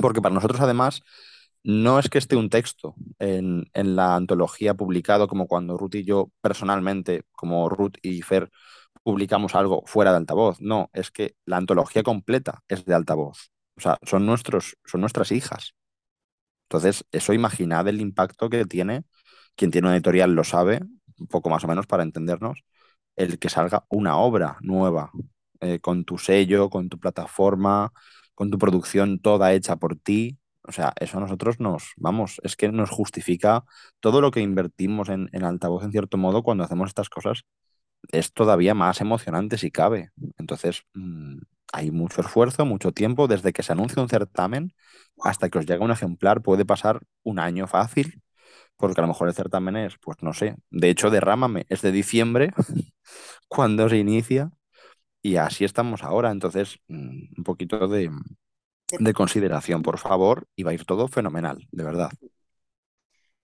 Porque 0.00 0.20
para 0.22 0.34
nosotros, 0.34 0.60
además, 0.60 1.02
no 1.64 1.98
es 1.98 2.08
que 2.08 2.18
esté 2.18 2.36
un 2.36 2.50
texto 2.50 2.94
en, 3.18 3.68
la 3.74 4.16
antología 4.16 4.74
publicado 4.74 5.28
como 5.28 5.46
cuando 5.46 5.76
Ruth 5.76 5.96
y 5.96 6.04
yo 6.04 6.30
personalmente, 6.40 7.22
como 7.32 7.68
Ruth 7.68 7.96
y 8.02 8.22
Fer, 8.22 8.50
publicamos 9.02 9.54
algo 9.54 9.82
fuera 9.86 10.10
de 10.12 10.18
altavoz. 10.18 10.60
No, 10.60 10.90
es 10.92 11.10
que 11.10 11.34
la 11.46 11.56
antología 11.58 12.02
completa 12.02 12.62
es 12.68 12.84
de 12.84 12.94
altavoz. 12.94 13.50
O 13.76 13.80
sea, 13.80 13.98
son, 14.02 14.26
nuestros, 14.26 14.76
son 14.84 15.00
nuestras 15.00 15.32
hijas. 15.32 15.74
Entonces, 16.64 17.04
eso 17.12 17.32
imaginad 17.32 17.88
el 17.88 18.00
impacto 18.00 18.50
que 18.50 18.66
tiene, 18.66 19.04
quien 19.56 19.70
tiene 19.70 19.88
una 19.88 19.96
editorial 19.96 20.32
lo 20.34 20.44
sabe, 20.44 20.80
un 21.18 21.26
poco 21.28 21.50
más 21.50 21.64
o 21.64 21.68
menos 21.68 21.86
para 21.86 22.02
entendernos, 22.02 22.60
el 23.16 23.38
que 23.38 23.48
salga 23.50 23.84
una 23.88 24.18
obra 24.18 24.58
nueva, 24.62 25.10
eh, 25.60 25.80
con 25.80 26.04
tu 26.04 26.18
sello, 26.18 26.70
con 26.70 26.88
tu 26.88 26.98
plataforma, 27.00 27.92
con 28.34 28.50
tu 28.50 28.58
producción 28.58 29.18
toda 29.20 29.52
hecha 29.54 29.76
por 29.76 29.96
ti. 29.96 30.38
O 30.68 30.72
sea, 30.72 30.92
eso 31.00 31.18
a 31.18 31.20
nosotros 31.22 31.60
nos, 31.60 31.92
vamos, 31.98 32.40
es 32.44 32.56
que 32.56 32.70
nos 32.70 32.90
justifica 32.90 33.64
todo 34.00 34.20
lo 34.20 34.30
que 34.32 34.40
invertimos 34.42 35.08
en, 35.10 35.30
en 35.32 35.44
altavoz 35.44 35.84
en 35.84 35.92
cierto 35.92 36.18
modo 36.18 36.42
cuando 36.44 36.64
hacemos 36.64 36.88
estas 36.88 37.10
cosas 37.10 37.44
es 38.12 38.32
todavía 38.32 38.74
más 38.74 39.00
emocionante 39.00 39.58
si 39.58 39.70
cabe. 39.70 40.10
Entonces, 40.38 40.82
mmm, 40.94 41.38
hay 41.72 41.90
mucho 41.90 42.20
esfuerzo, 42.20 42.64
mucho 42.64 42.92
tiempo, 42.92 43.28
desde 43.28 43.52
que 43.52 43.62
se 43.62 43.72
anuncia 43.72 44.02
un 44.02 44.08
certamen 44.08 44.72
hasta 45.22 45.48
que 45.50 45.58
os 45.58 45.66
llega 45.66 45.84
un 45.84 45.90
ejemplar, 45.90 46.42
puede 46.42 46.64
pasar 46.64 47.00
un 47.22 47.38
año 47.38 47.66
fácil, 47.66 48.22
porque 48.76 49.00
a 49.00 49.04
lo 49.04 49.08
mejor 49.08 49.28
el 49.28 49.34
certamen 49.34 49.76
es, 49.76 49.96
pues 50.00 50.18
no 50.22 50.32
sé, 50.34 50.56
de 50.70 50.90
hecho, 50.90 51.10
derrámame, 51.10 51.66
es 51.68 51.82
de 51.82 51.92
diciembre, 51.92 52.52
cuando 53.48 53.88
se 53.88 53.98
inicia, 53.98 54.50
y 55.22 55.36
así 55.36 55.64
estamos 55.64 56.02
ahora. 56.04 56.30
Entonces, 56.30 56.78
mmm, 56.88 57.22
un 57.38 57.44
poquito 57.44 57.88
de, 57.88 58.10
de 58.90 59.12
consideración, 59.12 59.82
por 59.82 59.98
favor, 59.98 60.46
y 60.56 60.62
va 60.62 60.70
a 60.70 60.74
ir 60.74 60.84
todo 60.84 61.08
fenomenal, 61.08 61.66
de 61.70 61.84
verdad. 61.84 62.10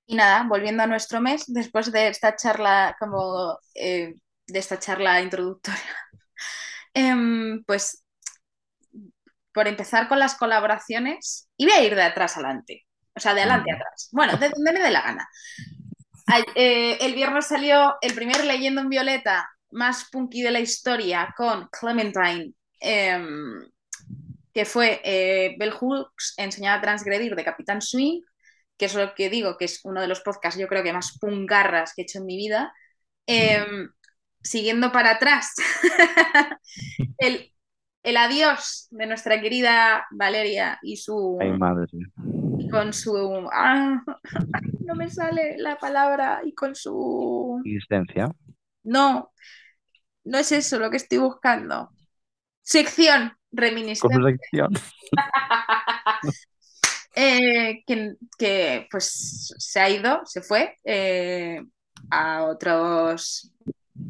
Y 0.06 0.16
nada, 0.16 0.44
volviendo 0.48 0.82
a 0.82 0.86
nuestro 0.86 1.20
mes, 1.20 1.44
después 1.46 1.90
de 1.90 2.08
esta 2.08 2.36
charla 2.36 2.96
como 2.98 3.58
eh, 3.74 4.14
de 4.46 4.58
esta 4.58 4.78
charla 4.78 5.20
introductoria. 5.22 5.80
eh, 6.94 7.14
pues 7.66 8.04
por 9.52 9.68
empezar 9.68 10.08
con 10.08 10.18
las 10.18 10.34
colaboraciones, 10.34 11.48
y 11.56 11.66
voy 11.66 11.74
a 11.74 11.84
ir 11.84 11.94
de 11.94 12.02
atrás 12.02 12.36
adelante, 12.36 12.86
o 13.14 13.20
sea, 13.20 13.34
de 13.34 13.42
adelante 13.42 13.70
a 13.70 13.76
atrás. 13.76 14.08
Bueno, 14.10 14.36
de 14.36 14.48
donde 14.50 14.72
me 14.72 14.80
dé 14.80 14.90
la 14.90 15.02
gana. 15.02 15.28
Eh, 16.56 16.98
el 17.00 17.14
viernes 17.14 17.46
salió 17.46 17.94
el 18.00 18.14
primer 18.14 18.44
Leyendo 18.44 18.80
en 18.80 18.88
Violeta 18.88 19.48
más 19.70 20.08
punky 20.10 20.42
de 20.42 20.50
la 20.50 20.60
historia 20.60 21.32
con 21.36 21.68
Clementine, 21.68 22.52
eh, 22.80 23.18
que 24.54 24.64
fue 24.64 25.00
eh, 25.04 25.56
Bell 25.58 25.72
Hooks 25.72 26.34
enseñada 26.36 26.78
a 26.78 26.80
transgredir 26.80 27.34
de 27.34 27.44
Capitán 27.44 27.82
Swing, 27.82 28.22
que 28.78 28.86
es 28.86 28.94
lo 28.94 29.14
que 29.14 29.28
digo, 29.28 29.56
que 29.56 29.64
es 29.64 29.80
uno 29.84 30.00
de 30.00 30.06
los 30.06 30.20
podcasts 30.20 30.58
yo 30.58 30.68
creo 30.68 30.84
que 30.84 30.92
más 30.92 31.18
pungarras 31.18 31.92
que 31.94 32.02
he 32.02 32.04
hecho 32.04 32.20
en 32.20 32.26
mi 32.26 32.36
vida. 32.36 32.72
Eh, 33.26 33.64
siguiendo 34.42 34.92
para 34.92 35.12
atrás, 35.12 35.54
el, 37.18 37.50
el, 38.02 38.16
adiós 38.16 38.86
de 38.90 39.06
nuestra 39.06 39.40
querida 39.40 40.06
Valeria 40.12 40.78
y 40.82 40.98
su... 40.98 41.38
Ay, 41.40 41.52
madre. 41.52 41.88
Y 42.58 42.68
con 42.68 42.92
su... 42.92 43.48
Ah, 43.52 44.02
no 44.84 44.94
me 44.94 45.10
sale 45.10 45.56
la 45.58 45.76
palabra. 45.78 46.42
Y 46.44 46.54
con 46.54 46.74
su... 46.74 47.60
¿Existencia? 47.64 48.30
No, 48.84 49.32
no 50.24 50.38
es 50.38 50.52
eso 50.52 50.78
lo 50.78 50.90
que 50.90 50.98
estoy 50.98 51.18
buscando. 51.18 51.90
Sección 52.64 53.32
sección. 53.54 54.72
eh, 57.14 57.84
que, 57.86 58.16
que, 58.38 58.88
pues 58.90 59.54
se 59.58 59.80
ha 59.80 59.90
ido, 59.90 60.22
se 60.24 60.42
fue 60.42 60.78
eh, 60.84 61.62
a 62.10 62.44
otros 62.44 63.52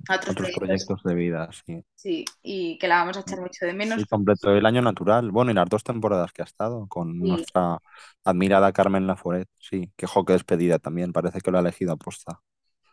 a 0.08 0.16
otros, 0.16 0.30
otros 0.30 0.50
proyectos. 0.56 0.58
proyectos. 0.58 1.02
de 1.04 1.14
vida, 1.14 1.50
sí. 1.52 1.84
Sí, 1.94 2.24
y 2.42 2.78
que 2.78 2.88
la 2.88 2.96
vamos 3.00 3.18
a 3.18 3.20
echar 3.20 3.40
mucho 3.40 3.66
de 3.66 3.74
menos. 3.74 4.00
Sí, 4.00 4.06
completo 4.06 4.54
el 4.54 4.64
año 4.64 4.80
natural. 4.80 5.30
Bueno, 5.30 5.50
y 5.50 5.54
las 5.54 5.68
dos 5.68 5.84
temporadas 5.84 6.32
que 6.32 6.42
ha 6.42 6.46
estado 6.46 6.86
con 6.88 7.12
sí. 7.12 7.18
nuestra 7.18 7.78
admirada 8.24 8.72
Carmen 8.72 9.06
Laforet. 9.06 9.48
Sí, 9.58 9.92
qué 9.96 10.06
jo, 10.06 10.24
que 10.24 10.32
despedida 10.32 10.78
también. 10.78 11.12
Parece 11.12 11.40
que 11.40 11.50
lo 11.50 11.58
ha 11.58 11.60
elegido 11.60 11.92
aposta. 11.92 12.40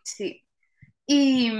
Sí. 0.02 0.44
Y, 1.06 1.50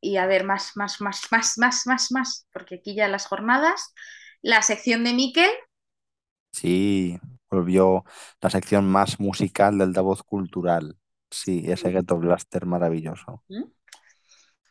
y 0.00 0.16
a 0.16 0.26
ver, 0.26 0.44
más, 0.44 0.72
más, 0.76 1.00
más, 1.00 1.22
más, 1.32 1.58
más, 1.58 1.86
más, 1.86 2.12
más, 2.12 2.48
porque 2.52 2.76
aquí 2.76 2.94
ya 2.94 3.08
las 3.08 3.26
jornadas. 3.26 3.94
La 4.42 4.62
sección 4.62 5.04
de 5.04 5.14
Miquel. 5.14 5.50
Sí, 6.52 7.18
volvió 7.50 8.04
la 8.40 8.50
sección 8.50 8.88
más 8.90 9.20
musical 9.20 9.78
del 9.78 9.88
altavoz 9.88 10.22
cultural. 10.22 10.98
Sí, 11.30 11.64
ese 11.70 11.90
Ghetto 11.90 12.18
Blaster 12.18 12.66
maravilloso. 12.66 13.44
¿Mm? 13.48 13.64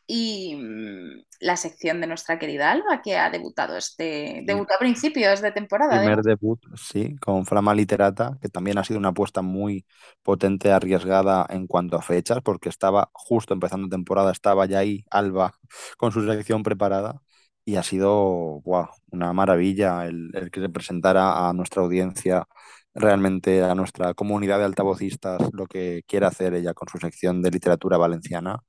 Y 0.08 0.56
mmm, 0.56 1.22
la 1.42 1.58
sección 1.58 2.00
de 2.00 2.08
nuestra 2.08 2.40
querida 2.40 2.72
Alba, 2.72 3.02
que 3.04 3.18
ha 3.18 3.30
debutado 3.30 3.76
este, 3.76 4.42
debutó 4.46 4.74
a 4.76 4.80
principios 4.80 5.42
de 5.42 5.52
temporada. 5.52 6.00
Primer 6.00 6.20
¿eh? 6.20 6.22
debut, 6.24 6.60
sí, 6.76 7.16
con 7.18 7.46
Flama 7.46 7.76
Literata, 7.76 8.38
que 8.42 8.48
también 8.48 8.78
ha 8.78 8.86
sido 8.86 9.00
una 9.00 9.10
apuesta 9.10 9.42
muy 9.42 9.86
potente, 10.24 10.72
arriesgada 10.72 11.46
en 11.50 11.68
cuanto 11.68 11.98
a 11.98 12.02
fechas, 12.02 12.40
porque 12.42 12.70
estaba 12.70 13.10
justo 13.14 13.54
empezando 13.54 13.90
temporada, 13.90 14.32
estaba 14.32 14.66
ya 14.66 14.80
ahí 14.80 15.04
Alba 15.12 15.54
con 15.98 16.12
su 16.12 16.22
selección 16.22 16.64
preparada. 16.64 17.22
Y 17.66 17.76
ha 17.76 17.84
sido 17.84 18.62
wow, 18.62 18.88
una 19.12 19.34
maravilla 19.34 20.06
el, 20.06 20.32
el 20.34 20.50
que 20.52 20.62
se 20.62 20.70
presentara 20.70 21.50
a 21.50 21.54
nuestra 21.54 21.84
audiencia 21.84 22.48
realmente 22.94 23.62
a 23.62 23.76
nuestra 23.76 24.14
comunidad 24.14 24.58
de 24.60 24.66
altavocistas 24.66 25.42
lo 25.54 25.68
que 25.68 26.04
quiere 26.08 26.26
hacer 26.26 26.54
ella 26.56 26.74
con 26.74 26.88
su 26.88 26.98
sección 26.98 27.42
de 27.42 27.52
literatura 27.52 27.98
valenciana 27.98 28.64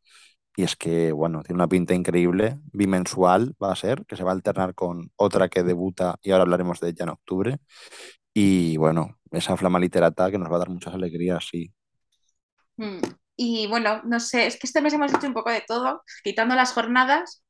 y 0.59 0.65
es 0.65 0.75
que, 0.75 1.13
bueno, 1.13 1.45
tiene 1.45 1.55
una 1.55 1.69
pinta 1.69 1.95
increíble, 1.95 2.59
bimensual 2.73 3.55
va 3.63 3.71
a 3.71 3.77
ser, 3.77 4.05
que 4.07 4.17
se 4.17 4.25
va 4.25 4.33
a 4.33 4.35
alternar 4.35 4.75
con 4.75 5.13
otra 5.15 5.49
que 5.49 5.63
debuta 5.63 6.19
y 6.21 6.33
ahora 6.33 6.43
hablaremos 6.43 6.81
de 6.81 6.89
ella 6.89 7.05
en 7.05 7.11
octubre. 7.11 7.59
Y 8.35 8.77
bueno, 8.77 9.21
esa 9.31 9.57
flama 9.57 9.79
literata 9.79 10.33
que 10.33 10.39
nos 10.39 10.51
va 10.51 10.57
a 10.57 10.59
dar 10.59 10.71
muchas 10.71 10.93
alegrías, 10.93 11.47
sí. 11.49 11.73
Mm. 12.77 12.99
Y 13.37 13.69
bueno, 13.69 14.03
no 14.03 14.19
sé, 14.19 14.49
es 14.49 14.59
que 14.59 14.67
este 14.67 14.81
mes 14.81 14.93
hemos 14.95 15.15
hecho 15.15 15.29
un 15.29 15.33
poco 15.33 15.51
de 15.51 15.63
todo, 15.65 16.03
quitando 16.25 16.57
las 16.57 16.73
jornadas, 16.73 17.45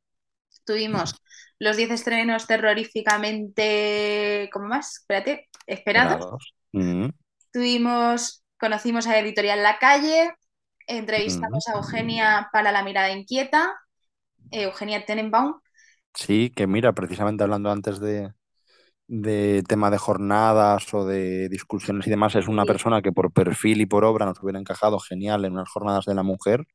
tuvimos 0.66 1.14
los 1.58 1.78
10 1.78 1.92
estrenos 1.92 2.46
terroríficamente, 2.46 4.50
¿cómo 4.52 4.66
más? 4.66 4.98
Espérate, 4.98 5.48
esperados. 5.66 6.16
esperados. 6.16 6.54
Mm. 6.72 7.08
Tuvimos, 7.54 8.44
conocimos 8.60 9.06
a 9.06 9.18
Editorial 9.18 9.62
La 9.62 9.78
Calle, 9.78 10.34
entrevistamos 10.88 11.64
mm. 11.66 11.70
a 11.70 11.74
Eugenia 11.76 12.48
para 12.52 12.72
La 12.72 12.82
Mirada 12.82 13.12
Inquieta, 13.12 13.78
Eugenia 14.50 15.04
Tenenbaum. 15.04 15.60
Sí, 16.14 16.50
que 16.54 16.66
mira, 16.66 16.92
precisamente 16.92 17.44
hablando 17.44 17.70
antes 17.70 18.00
de, 18.00 18.32
de 19.06 19.62
tema 19.68 19.90
de 19.90 19.98
jornadas 19.98 20.92
o 20.92 21.06
de 21.06 21.48
discusiones 21.48 22.06
y 22.06 22.10
demás, 22.10 22.34
es 22.34 22.48
una 22.48 22.62
sí. 22.62 22.68
persona 22.68 23.02
que 23.02 23.12
por 23.12 23.32
perfil 23.32 23.80
y 23.80 23.86
por 23.86 24.04
obra 24.04 24.26
nos 24.26 24.42
hubiera 24.42 24.58
encajado 24.58 24.98
genial 24.98 25.44
en 25.44 25.52
unas 25.52 25.68
jornadas 25.68 26.06
de 26.06 26.14
la 26.14 26.22
mujer. 26.22 26.66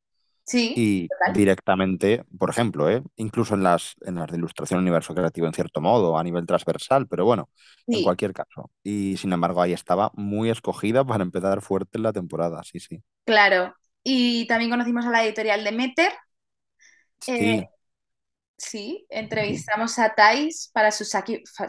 Sí, 0.46 0.74
y 0.76 1.08
total. 1.08 1.32
directamente, 1.32 2.24
por 2.38 2.50
ejemplo, 2.50 2.90
¿eh? 2.90 3.02
incluso 3.16 3.54
en 3.54 3.62
las, 3.62 3.94
en 4.02 4.16
las 4.16 4.30
de 4.30 4.36
ilustración 4.36 4.80
universo 4.80 5.14
creativo 5.14 5.46
en 5.46 5.54
cierto 5.54 5.80
modo, 5.80 6.18
a 6.18 6.22
nivel 6.22 6.44
transversal, 6.44 7.08
pero 7.08 7.24
bueno, 7.24 7.48
sí. 7.86 7.96
en 7.96 8.02
cualquier 8.04 8.34
caso. 8.34 8.70
Y 8.82 9.16
sin 9.16 9.32
embargo, 9.32 9.62
ahí 9.62 9.72
estaba 9.72 10.10
muy 10.12 10.50
escogida 10.50 11.02
para 11.02 11.22
empezar 11.22 11.62
fuerte 11.62 11.98
la 11.98 12.12
temporada, 12.12 12.62
sí, 12.62 12.78
sí. 12.78 13.02
Claro, 13.24 13.74
y 14.04 14.46
también 14.46 14.70
conocimos 14.70 15.06
a 15.06 15.10
la 15.10 15.24
editorial 15.24 15.64
de 15.64 15.72
Meter. 15.72 16.12
Sí. 17.20 17.32
Eh, 17.32 17.68
sí, 18.56 19.06
entrevistamos 19.08 19.98
a 19.98 20.14
Thais 20.14 20.70
para 20.72 20.92
su 20.92 21.04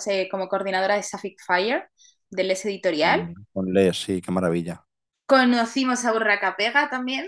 eh, 0.08 0.28
como 0.30 0.50
coordinadora 0.50 0.95
de 0.95 1.04
Safic 1.04 1.41
Fire, 1.43 1.89
del 2.30 2.50
Les 2.50 2.65
Editorial. 2.65 3.34
Con 3.54 3.74
Les, 3.74 3.98
sí, 3.98 4.21
qué 4.21 4.32
maravilla. 4.32 4.86
Conocimos 5.26 6.06
a 6.06 6.13
Urraca 6.13 6.56
Pega 6.58 6.89
también. 6.89 7.26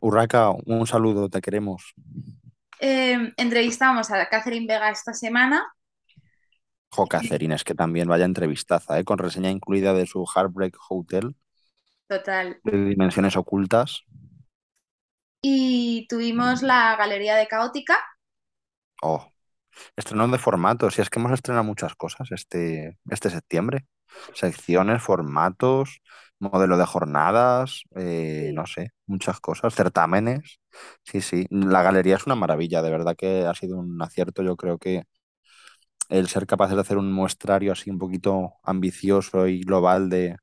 Urraca, 0.00 0.50
un 0.50 0.86
saludo, 0.86 1.28
te 1.28 1.40
queremos. 1.40 1.92
Eh, 2.78 3.32
entrevistamos 3.36 4.10
a 4.10 4.26
Catherine 4.28 4.66
Vega 4.66 4.88
esta 4.88 5.12
semana. 5.12 5.66
Jo, 6.92 7.06
Catherine, 7.06 7.54
es 7.54 7.64
que 7.64 7.74
también 7.74 8.08
vaya 8.08 8.24
entrevistaza, 8.24 8.98
¿eh? 8.98 9.04
con 9.04 9.18
reseña 9.18 9.50
incluida 9.50 9.94
de 9.94 10.06
su 10.06 10.24
Heartbreak 10.24 10.76
Hotel. 10.88 11.36
Total. 12.10 12.58
De 12.64 12.86
dimensiones 12.86 13.36
ocultas. 13.36 14.02
Y 15.40 16.08
tuvimos 16.08 16.60
la 16.60 16.96
Galería 16.96 17.36
de 17.36 17.46
Caótica. 17.46 17.96
Oh, 19.00 19.30
estrenó 19.94 20.26
de 20.26 20.38
formatos. 20.38 20.98
Y 20.98 21.02
es 21.02 21.08
que 21.08 21.20
hemos 21.20 21.30
estrenado 21.30 21.62
muchas 21.62 21.94
cosas 21.94 22.32
este, 22.32 22.98
este 23.08 23.30
septiembre. 23.30 23.86
Secciones, 24.34 25.00
formatos, 25.00 26.00
modelo 26.40 26.76
de 26.76 26.84
jornadas, 26.84 27.84
eh, 27.94 28.46
sí. 28.48 28.54
no 28.54 28.66
sé, 28.66 28.90
muchas 29.06 29.38
cosas, 29.38 29.72
certámenes. 29.72 30.58
Sí, 31.04 31.20
sí. 31.20 31.46
La 31.48 31.82
galería 31.84 32.16
es 32.16 32.26
una 32.26 32.34
maravilla, 32.34 32.82
de 32.82 32.90
verdad 32.90 33.14
que 33.16 33.46
ha 33.46 33.54
sido 33.54 33.78
un 33.78 34.02
acierto. 34.02 34.42
Yo 34.42 34.56
creo 34.56 34.78
que 34.78 35.04
el 36.08 36.26
ser 36.26 36.48
capaces 36.48 36.74
de 36.74 36.80
hacer 36.80 36.98
un 36.98 37.12
muestrario 37.12 37.70
así 37.70 37.88
un 37.88 37.98
poquito 37.98 38.54
ambicioso 38.64 39.46
y 39.46 39.60
global 39.60 40.10
de, 40.10 40.34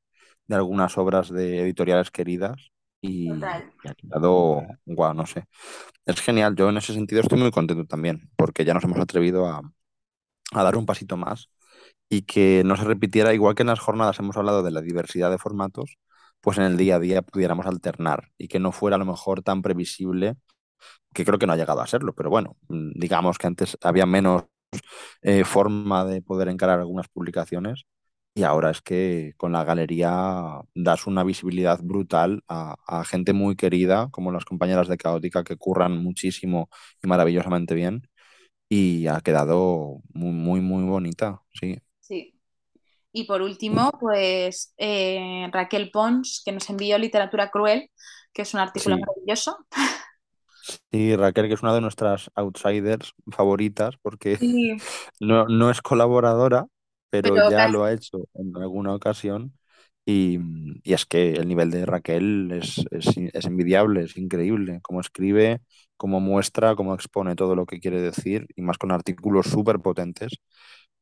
de 0.48 0.56
algunas 0.56 0.98
obras 0.98 1.30
de 1.30 1.62
editoriales 1.62 2.12
queridas 2.12 2.72
y, 3.02 3.30
ha 3.44 3.94
quedado, 3.96 4.64
wow, 4.86 5.14
no 5.14 5.26
sé. 5.26 5.46
es 6.06 6.22
genial. 6.22 6.56
Yo 6.56 6.70
en 6.70 6.78
ese 6.78 6.94
sentido 6.94 7.22
estoy 7.22 7.40
muy 7.40 7.52
contento 7.52 7.86
también, 7.86 8.30
porque 8.36 8.66
ya 8.66 8.74
nos 8.74 8.84
hemos 8.84 9.00
atrevido 9.00 9.46
a, 9.48 9.62
a 10.52 10.64
dar 10.64 10.76
un 10.76 10.86
pasito 10.86 11.18
más 11.18 11.50
y 12.10 12.24
que 12.24 12.64
no 12.66 12.76
se 12.76 12.86
repitiera, 12.86 13.34
igual 13.34 13.56
que 13.56 13.64
en 13.64 13.68
las 13.68 13.80
jornadas 13.80 14.20
hemos 14.20 14.38
hablado 14.38 14.64
de 14.64 14.72
la 14.72 14.82
diversidad 14.82 15.30
de 15.30 15.38
formatos, 15.38 15.98
pues 16.42 16.58
en 16.58 16.64
el 16.64 16.78
día 16.78 16.96
a 16.96 17.00
día 17.00 17.22
pudiéramos 17.22 17.66
alternar 17.66 18.32
y 18.38 18.48
que 18.48 18.60
no 18.60 18.72
fuera 18.72 18.96
a 18.96 19.00
lo 19.00 19.06
mejor 19.06 19.44
tan 19.44 19.62
previsible, 19.62 20.36
que 21.14 21.26
creo 21.26 21.40
que 21.40 21.48
no 21.48 21.54
ha 21.54 21.58
llegado 21.58 21.82
a 21.82 21.88
serlo, 21.88 22.14
pero 22.14 22.30
bueno, 22.30 22.58
digamos 22.70 23.38
que 23.38 23.48
antes 23.48 23.78
había 23.82 24.06
menos 24.06 24.46
eh, 25.22 25.44
forma 25.44 26.06
de 26.06 26.22
poder 26.22 26.50
encarar 26.50 26.80
algunas 26.80 27.08
publicaciones 27.10 27.86
y 28.38 28.44
ahora 28.44 28.72
es 28.72 28.82
que 28.82 29.34
con 29.38 29.52
la 29.54 29.64
galería 29.66 30.62
das 30.76 31.08
una 31.08 31.24
visibilidad 31.24 31.80
brutal 31.84 32.44
a, 32.48 32.76
a 32.88 33.04
gente 33.06 33.34
muy 33.34 33.56
querida, 33.56 34.10
como 34.12 34.32
las 34.32 34.46
compañeras 34.46 34.88
de 34.90 34.98
Caótica, 34.98 35.44
que 35.44 35.58
curran 35.58 35.98
muchísimo 36.04 36.70
y 37.04 37.08
maravillosamente 37.08 37.76
bien 37.76 38.08
y 38.70 39.08
ha 39.08 39.22
quedado 39.22 40.02
muy, 40.14 40.32
muy, 40.34 40.62
muy 40.62 40.84
bonita, 40.86 41.42
sí. 41.54 41.80
Sí. 42.00 42.34
Y 43.14 43.26
por 43.26 43.42
último, 43.42 43.92
pues 44.00 44.74
eh, 44.78 45.50
Raquel 45.54 45.92
Pons, 45.92 46.44
que 46.46 46.52
nos 46.54 46.70
envió 46.70 46.98
Literatura 46.98 47.52
Cruel, 47.52 47.92
que 48.34 48.44
es 48.44 48.54
un 48.54 48.62
artículo 48.62 48.98
Sí, 48.98 49.08
maravilloso. 49.08 49.58
sí, 50.92 51.16
Raquel, 51.16 51.48
que 51.48 51.54
es 51.56 51.62
una 51.64 51.74
de 51.74 51.82
nuestras 51.82 52.32
outsiders 52.36 53.14
favoritas, 53.32 53.98
porque 54.02 54.40
Sí, 54.40 54.78
no, 55.20 55.48
no 55.48 55.72
es 55.72 55.82
colaboradora, 55.82 56.68
pero 57.10 57.32
pero 57.32 57.42
ya 57.42 57.68
lo 57.68 57.84
ha 57.84 57.94
hecho 57.94 58.28
en 58.36 58.56
alguna 58.58 58.94
ocasión. 58.96 59.54
Y, 60.06 60.40
y 60.84 60.94
es 60.94 61.06
que 61.06 61.34
el 61.34 61.48
nivel 61.50 61.70
de 61.72 61.86
Raquel 61.86 62.52
es, 62.54 62.86
es, 62.92 63.08
es 63.18 63.46
envidiable, 63.46 64.04
es 64.04 64.18
increíble. 64.18 64.80
Cómo 64.84 65.02
escribe, 65.02 65.62
cómo 65.98 66.20
muestra, 66.22 66.76
cómo 66.76 66.96
expone 66.96 67.36
todo 67.36 67.56
lo 67.56 67.66
que 67.66 67.80
quiere 67.80 68.02
decir, 68.02 68.48
y 68.56 68.62
más 68.62 68.78
con 68.78 68.92
artículos 68.92 69.48
súper 69.48 69.80
potentes. 69.80 70.32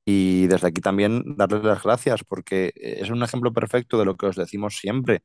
Y 0.06 0.47
desde 0.47 0.68
aquí 0.68 0.82
también 0.82 1.24
darles 1.38 1.64
las 1.64 1.84
gracias 1.84 2.24
porque 2.24 2.72
es 2.76 3.10
un 3.10 3.24
ejemplo 3.24 3.53
perfecto 3.53 3.97
de 3.99 4.06
lo 4.06 4.18
que 4.18 4.28
os 4.28 4.36
decimos 4.36 4.78
siempre, 4.78 5.22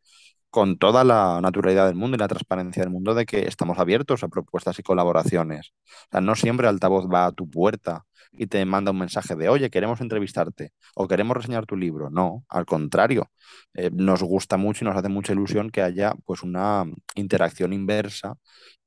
con 0.50 0.78
toda 0.78 1.04
la 1.04 1.40
naturalidad 1.40 1.86
del 1.86 1.94
mundo 1.96 2.16
y 2.16 2.18
la 2.20 2.28
transparencia 2.28 2.82
del 2.82 2.90
mundo, 2.92 3.14
de 3.14 3.26
que 3.26 3.46
estamos 3.46 3.78
abiertos 3.78 4.22
a 4.24 4.28
propuestas 4.28 4.78
y 4.78 4.82
colaboraciones. 4.82 5.72
O 5.86 6.08
sea, 6.12 6.20
no 6.20 6.34
siempre 6.34 6.66
el 6.66 6.70
altavoz 6.74 7.06
va 7.12 7.26
a 7.26 7.32
tu 7.32 7.48
puerta 7.48 8.04
y 8.32 8.46
te 8.46 8.64
manda 8.64 8.90
un 8.92 8.98
mensaje 8.98 9.36
de, 9.36 9.48
oye, 9.48 9.70
queremos 9.70 10.00
entrevistarte 10.00 10.72
o 10.94 11.08
queremos 11.08 11.36
reseñar 11.36 11.66
tu 11.66 11.76
libro. 11.76 12.10
No, 12.10 12.44
al 12.48 12.66
contrario, 12.66 13.30
eh, 13.74 13.90
nos 13.92 14.22
gusta 14.22 14.56
mucho 14.56 14.84
y 14.84 14.88
nos 14.88 14.96
hace 14.96 15.08
mucha 15.08 15.32
ilusión 15.32 15.70
que 15.70 15.82
haya 15.82 16.14
pues 16.24 16.42
una 16.42 16.84
interacción 17.14 17.72
inversa 17.72 18.36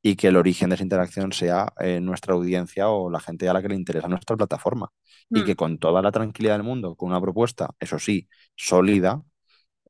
y 0.01 0.16
que 0.16 0.28
el 0.28 0.38
origen 0.38 0.70
de 0.70 0.76
esa 0.76 0.84
interacción 0.84 1.32
sea 1.34 1.74
eh, 1.80 1.99
nuestra 2.01 2.34
audiencia 2.34 2.89
o 2.89 3.09
la 3.09 3.20
gente 3.20 3.47
a 3.49 3.53
la 3.53 3.61
que 3.61 3.70
le 3.70 3.76
interesa 3.76 4.07
nuestra 4.07 4.36
plataforma 4.36 4.89
y 5.34 5.41
Mm, 5.41 5.45
que 5.45 5.55
con 5.55 5.78
toda 5.80 6.01
la 6.01 6.11
tranquilidad 6.11 6.55
del 6.55 6.64
mundo, 6.64 6.95
con 6.95 7.09
una 7.09 7.22
propuesta, 7.22 7.72
eso 7.80 7.99
sí, 7.99 8.28
sólida, 8.55 9.24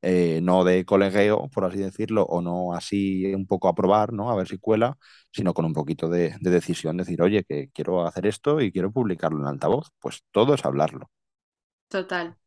eh, 0.03 0.41
no 0.43 0.65
de 0.65 0.85
colegueo, 0.85 1.49
por 1.53 1.65
así 1.65 1.79
decirlo, 1.79 2.23
o 2.25 2.41
no 2.41 2.73
así 2.75 3.33
un 3.35 3.47
poco 3.47 3.69
a 3.69 3.75
probar, 3.75 4.13
¿no? 4.13 4.31
A 4.31 4.35
ver 4.37 4.47
si 4.49 4.59
cuela, 4.59 4.97
sino 5.31 5.53
con 5.55 5.65
un 5.65 5.73
poquito 5.73 6.09
de, 6.09 6.35
de 6.41 6.51
decisión, 6.51 6.97
decir, 6.97 7.21
oye, 7.23 7.45
que 7.45 7.69
quiero 7.73 8.05
hacer 8.07 8.27
esto 8.27 8.61
y 8.61 8.71
quiero 8.73 8.91
publicarlo 8.93 9.39
en 9.41 9.47
altavoz. 9.47 9.89
Pues 9.99 10.23
todo 10.31 10.55
es 10.55 10.65
hablarlo. 10.65 11.09
total, 11.87 12.37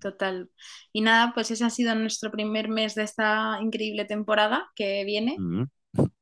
total. 0.00 0.50
Y 0.92 1.00
nada, 1.02 1.32
pues 1.34 1.50
ese 1.50 1.64
ha 1.64 1.70
sido 1.70 1.94
nuestro 1.94 2.30
primer 2.30 2.68
mes 2.68 2.94
de 2.94 3.04
esta 3.04 3.58
increíble 3.60 4.04
temporada 4.04 4.70
que 4.74 5.04
viene 5.04 5.38
Mm. 5.38 5.66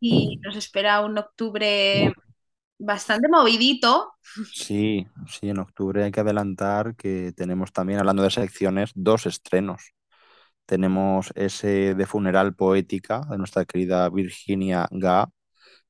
y 0.00 0.38
nos 0.44 0.56
espera 0.56 1.02
un 1.02 1.18
octubre 1.18 2.22
bastante 2.78 3.28
movidito. 3.30 4.12
Sí, 4.50 5.06
sí, 5.26 5.48
en 5.48 5.58
octubre 5.58 6.04
hay 6.04 6.12
que 6.12 6.20
adelantar 6.20 6.94
que 6.96 7.32
tenemos 7.36 7.72
también, 7.72 7.98
hablando 7.98 8.22
de 8.22 8.30
secciones, 8.30 8.92
dos 8.94 9.26
estrenos. 9.26 9.82
Tenemos 10.66 11.32
ese 11.36 11.94
de 11.94 12.06
Funeral 12.06 12.54
Poética 12.54 13.20
de 13.30 13.38
nuestra 13.38 13.64
querida 13.66 14.08
Virginia 14.10 14.88
Ga, 14.90 15.28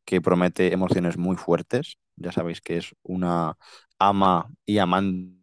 que 0.04 0.20
promete 0.22 0.72
emociones 0.72 1.18
muy 1.18 1.36
fuertes. 1.36 1.98
Ya 2.16 2.32
sabéis 2.32 2.60
que 2.62 2.78
es 2.78 2.94
una 3.04 3.56
ama 3.98 4.50
y 4.66 4.78
amante 4.78 5.34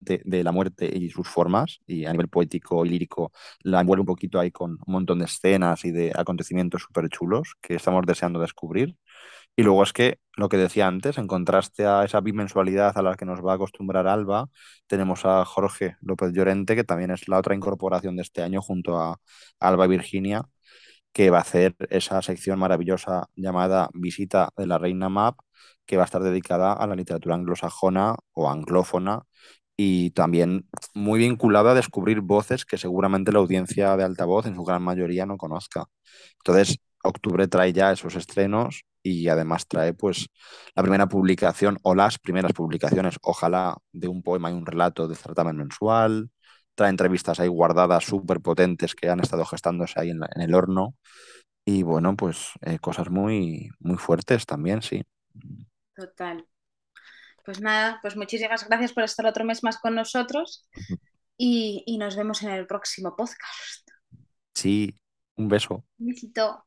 de 0.00 0.42
la 0.42 0.50
muerte 0.52 0.90
y 0.92 1.10
sus 1.10 1.28
formas, 1.28 1.78
y 1.86 2.04
a 2.06 2.12
nivel 2.12 2.28
poético 2.28 2.84
y 2.84 2.88
lírico 2.88 3.30
la 3.60 3.80
envuelve 3.80 4.00
un 4.00 4.06
poquito 4.06 4.40
ahí 4.40 4.50
con 4.50 4.72
un 4.72 4.78
montón 4.92 5.20
de 5.20 5.26
escenas 5.26 5.84
y 5.84 5.92
de 5.92 6.12
acontecimientos 6.14 6.82
súper 6.82 7.08
chulos 7.08 7.54
que 7.60 7.74
estamos 7.76 8.04
deseando 8.06 8.40
descubrir. 8.40 8.96
Y 9.56 9.62
luego 9.64 9.82
es 9.82 9.92
que, 9.92 10.18
lo 10.36 10.48
que 10.48 10.56
decía 10.56 10.86
antes, 10.86 11.18
en 11.18 11.26
contraste 11.26 11.86
a 11.86 12.04
esa 12.04 12.20
bimensualidad 12.20 12.96
a 12.96 13.02
la 13.02 13.16
que 13.16 13.26
nos 13.26 13.44
va 13.44 13.52
a 13.52 13.54
acostumbrar 13.56 14.06
Alba, 14.06 14.48
tenemos 14.86 15.26
a 15.26 15.44
Jorge 15.44 15.96
López 16.00 16.32
Llorente, 16.32 16.74
que 16.74 16.84
también 16.84 17.10
es 17.10 17.28
la 17.28 17.38
otra 17.38 17.54
incorporación 17.54 18.16
de 18.16 18.22
este 18.22 18.42
año 18.42 18.62
junto 18.62 18.98
a 18.98 19.18
Alba 19.60 19.86
Virginia, 19.86 20.48
que 21.12 21.30
va 21.30 21.38
a 21.38 21.40
hacer 21.42 21.76
esa 21.90 22.22
sección 22.22 22.58
maravillosa 22.58 23.28
llamada 23.36 23.90
Visita 23.94 24.50
de 24.56 24.66
la 24.66 24.78
Reina 24.78 25.08
Map, 25.08 25.38
que 25.86 25.96
va 25.96 26.04
a 26.04 26.06
estar 26.06 26.22
dedicada 26.22 26.72
a 26.72 26.86
la 26.86 26.96
literatura 26.96 27.34
anglosajona 27.34 28.16
o 28.32 28.50
anglófona 28.50 29.22
y 29.76 30.10
también 30.12 30.68
muy 30.94 31.18
vinculada 31.20 31.72
a 31.72 31.74
descubrir 31.74 32.20
voces 32.20 32.64
que 32.64 32.78
seguramente 32.78 33.32
la 33.32 33.40
audiencia 33.40 33.96
de 33.96 34.04
altavoz 34.04 34.46
en 34.46 34.54
su 34.54 34.64
gran 34.64 34.82
mayoría 34.82 35.26
no 35.26 35.36
conozca. 35.38 35.86
Entonces, 36.38 36.78
octubre 37.02 37.48
trae 37.48 37.72
ya 37.72 37.92
esos 37.92 38.16
estrenos 38.16 38.84
y 39.02 39.28
además 39.28 39.66
trae 39.66 39.94
pues 39.94 40.28
la 40.74 40.82
primera 40.82 41.08
publicación 41.08 41.78
o 41.82 41.94
las 41.94 42.18
primeras 42.18 42.52
publicaciones, 42.52 43.16
ojalá, 43.22 43.76
de 43.92 44.08
un 44.08 44.22
poema 44.22 44.50
y 44.50 44.54
un 44.54 44.66
relato 44.66 45.08
de 45.08 45.16
certamen 45.16 45.56
mensual, 45.56 46.30
trae 46.74 46.90
entrevistas 46.90 47.40
ahí 47.40 47.48
guardadas 47.48 48.04
súper 48.04 48.40
potentes 48.40 48.94
que 48.94 49.08
han 49.10 49.20
estado 49.20 49.44
gestándose 49.44 50.00
ahí 50.00 50.10
en, 50.10 50.20
la- 50.20 50.30
en 50.34 50.42
el 50.42 50.54
horno 50.54 50.94
y 51.64 51.82
bueno, 51.84 52.16
pues 52.16 52.50
eh, 52.62 52.78
cosas 52.80 53.10
muy, 53.10 53.70
muy 53.80 53.96
fuertes 53.98 54.46
también, 54.46 54.82
sí. 54.82 55.02
Total. 55.94 56.46
Pues 57.44 57.60
nada, 57.60 57.98
pues 58.02 58.16
muchísimas 58.16 58.66
gracias 58.68 58.92
por 58.92 59.04
estar 59.04 59.26
otro 59.26 59.44
mes 59.44 59.62
más 59.64 59.78
con 59.78 59.94
nosotros 59.94 60.68
y, 61.38 61.84
y 61.86 61.98
nos 61.98 62.16
vemos 62.16 62.42
en 62.42 62.50
el 62.52 62.66
próximo 62.66 63.16
podcast. 63.16 63.40
Sí, 64.54 64.98
un 65.36 65.48
beso. 65.48 65.84
Un 66.00 66.06
besito. 66.08 66.66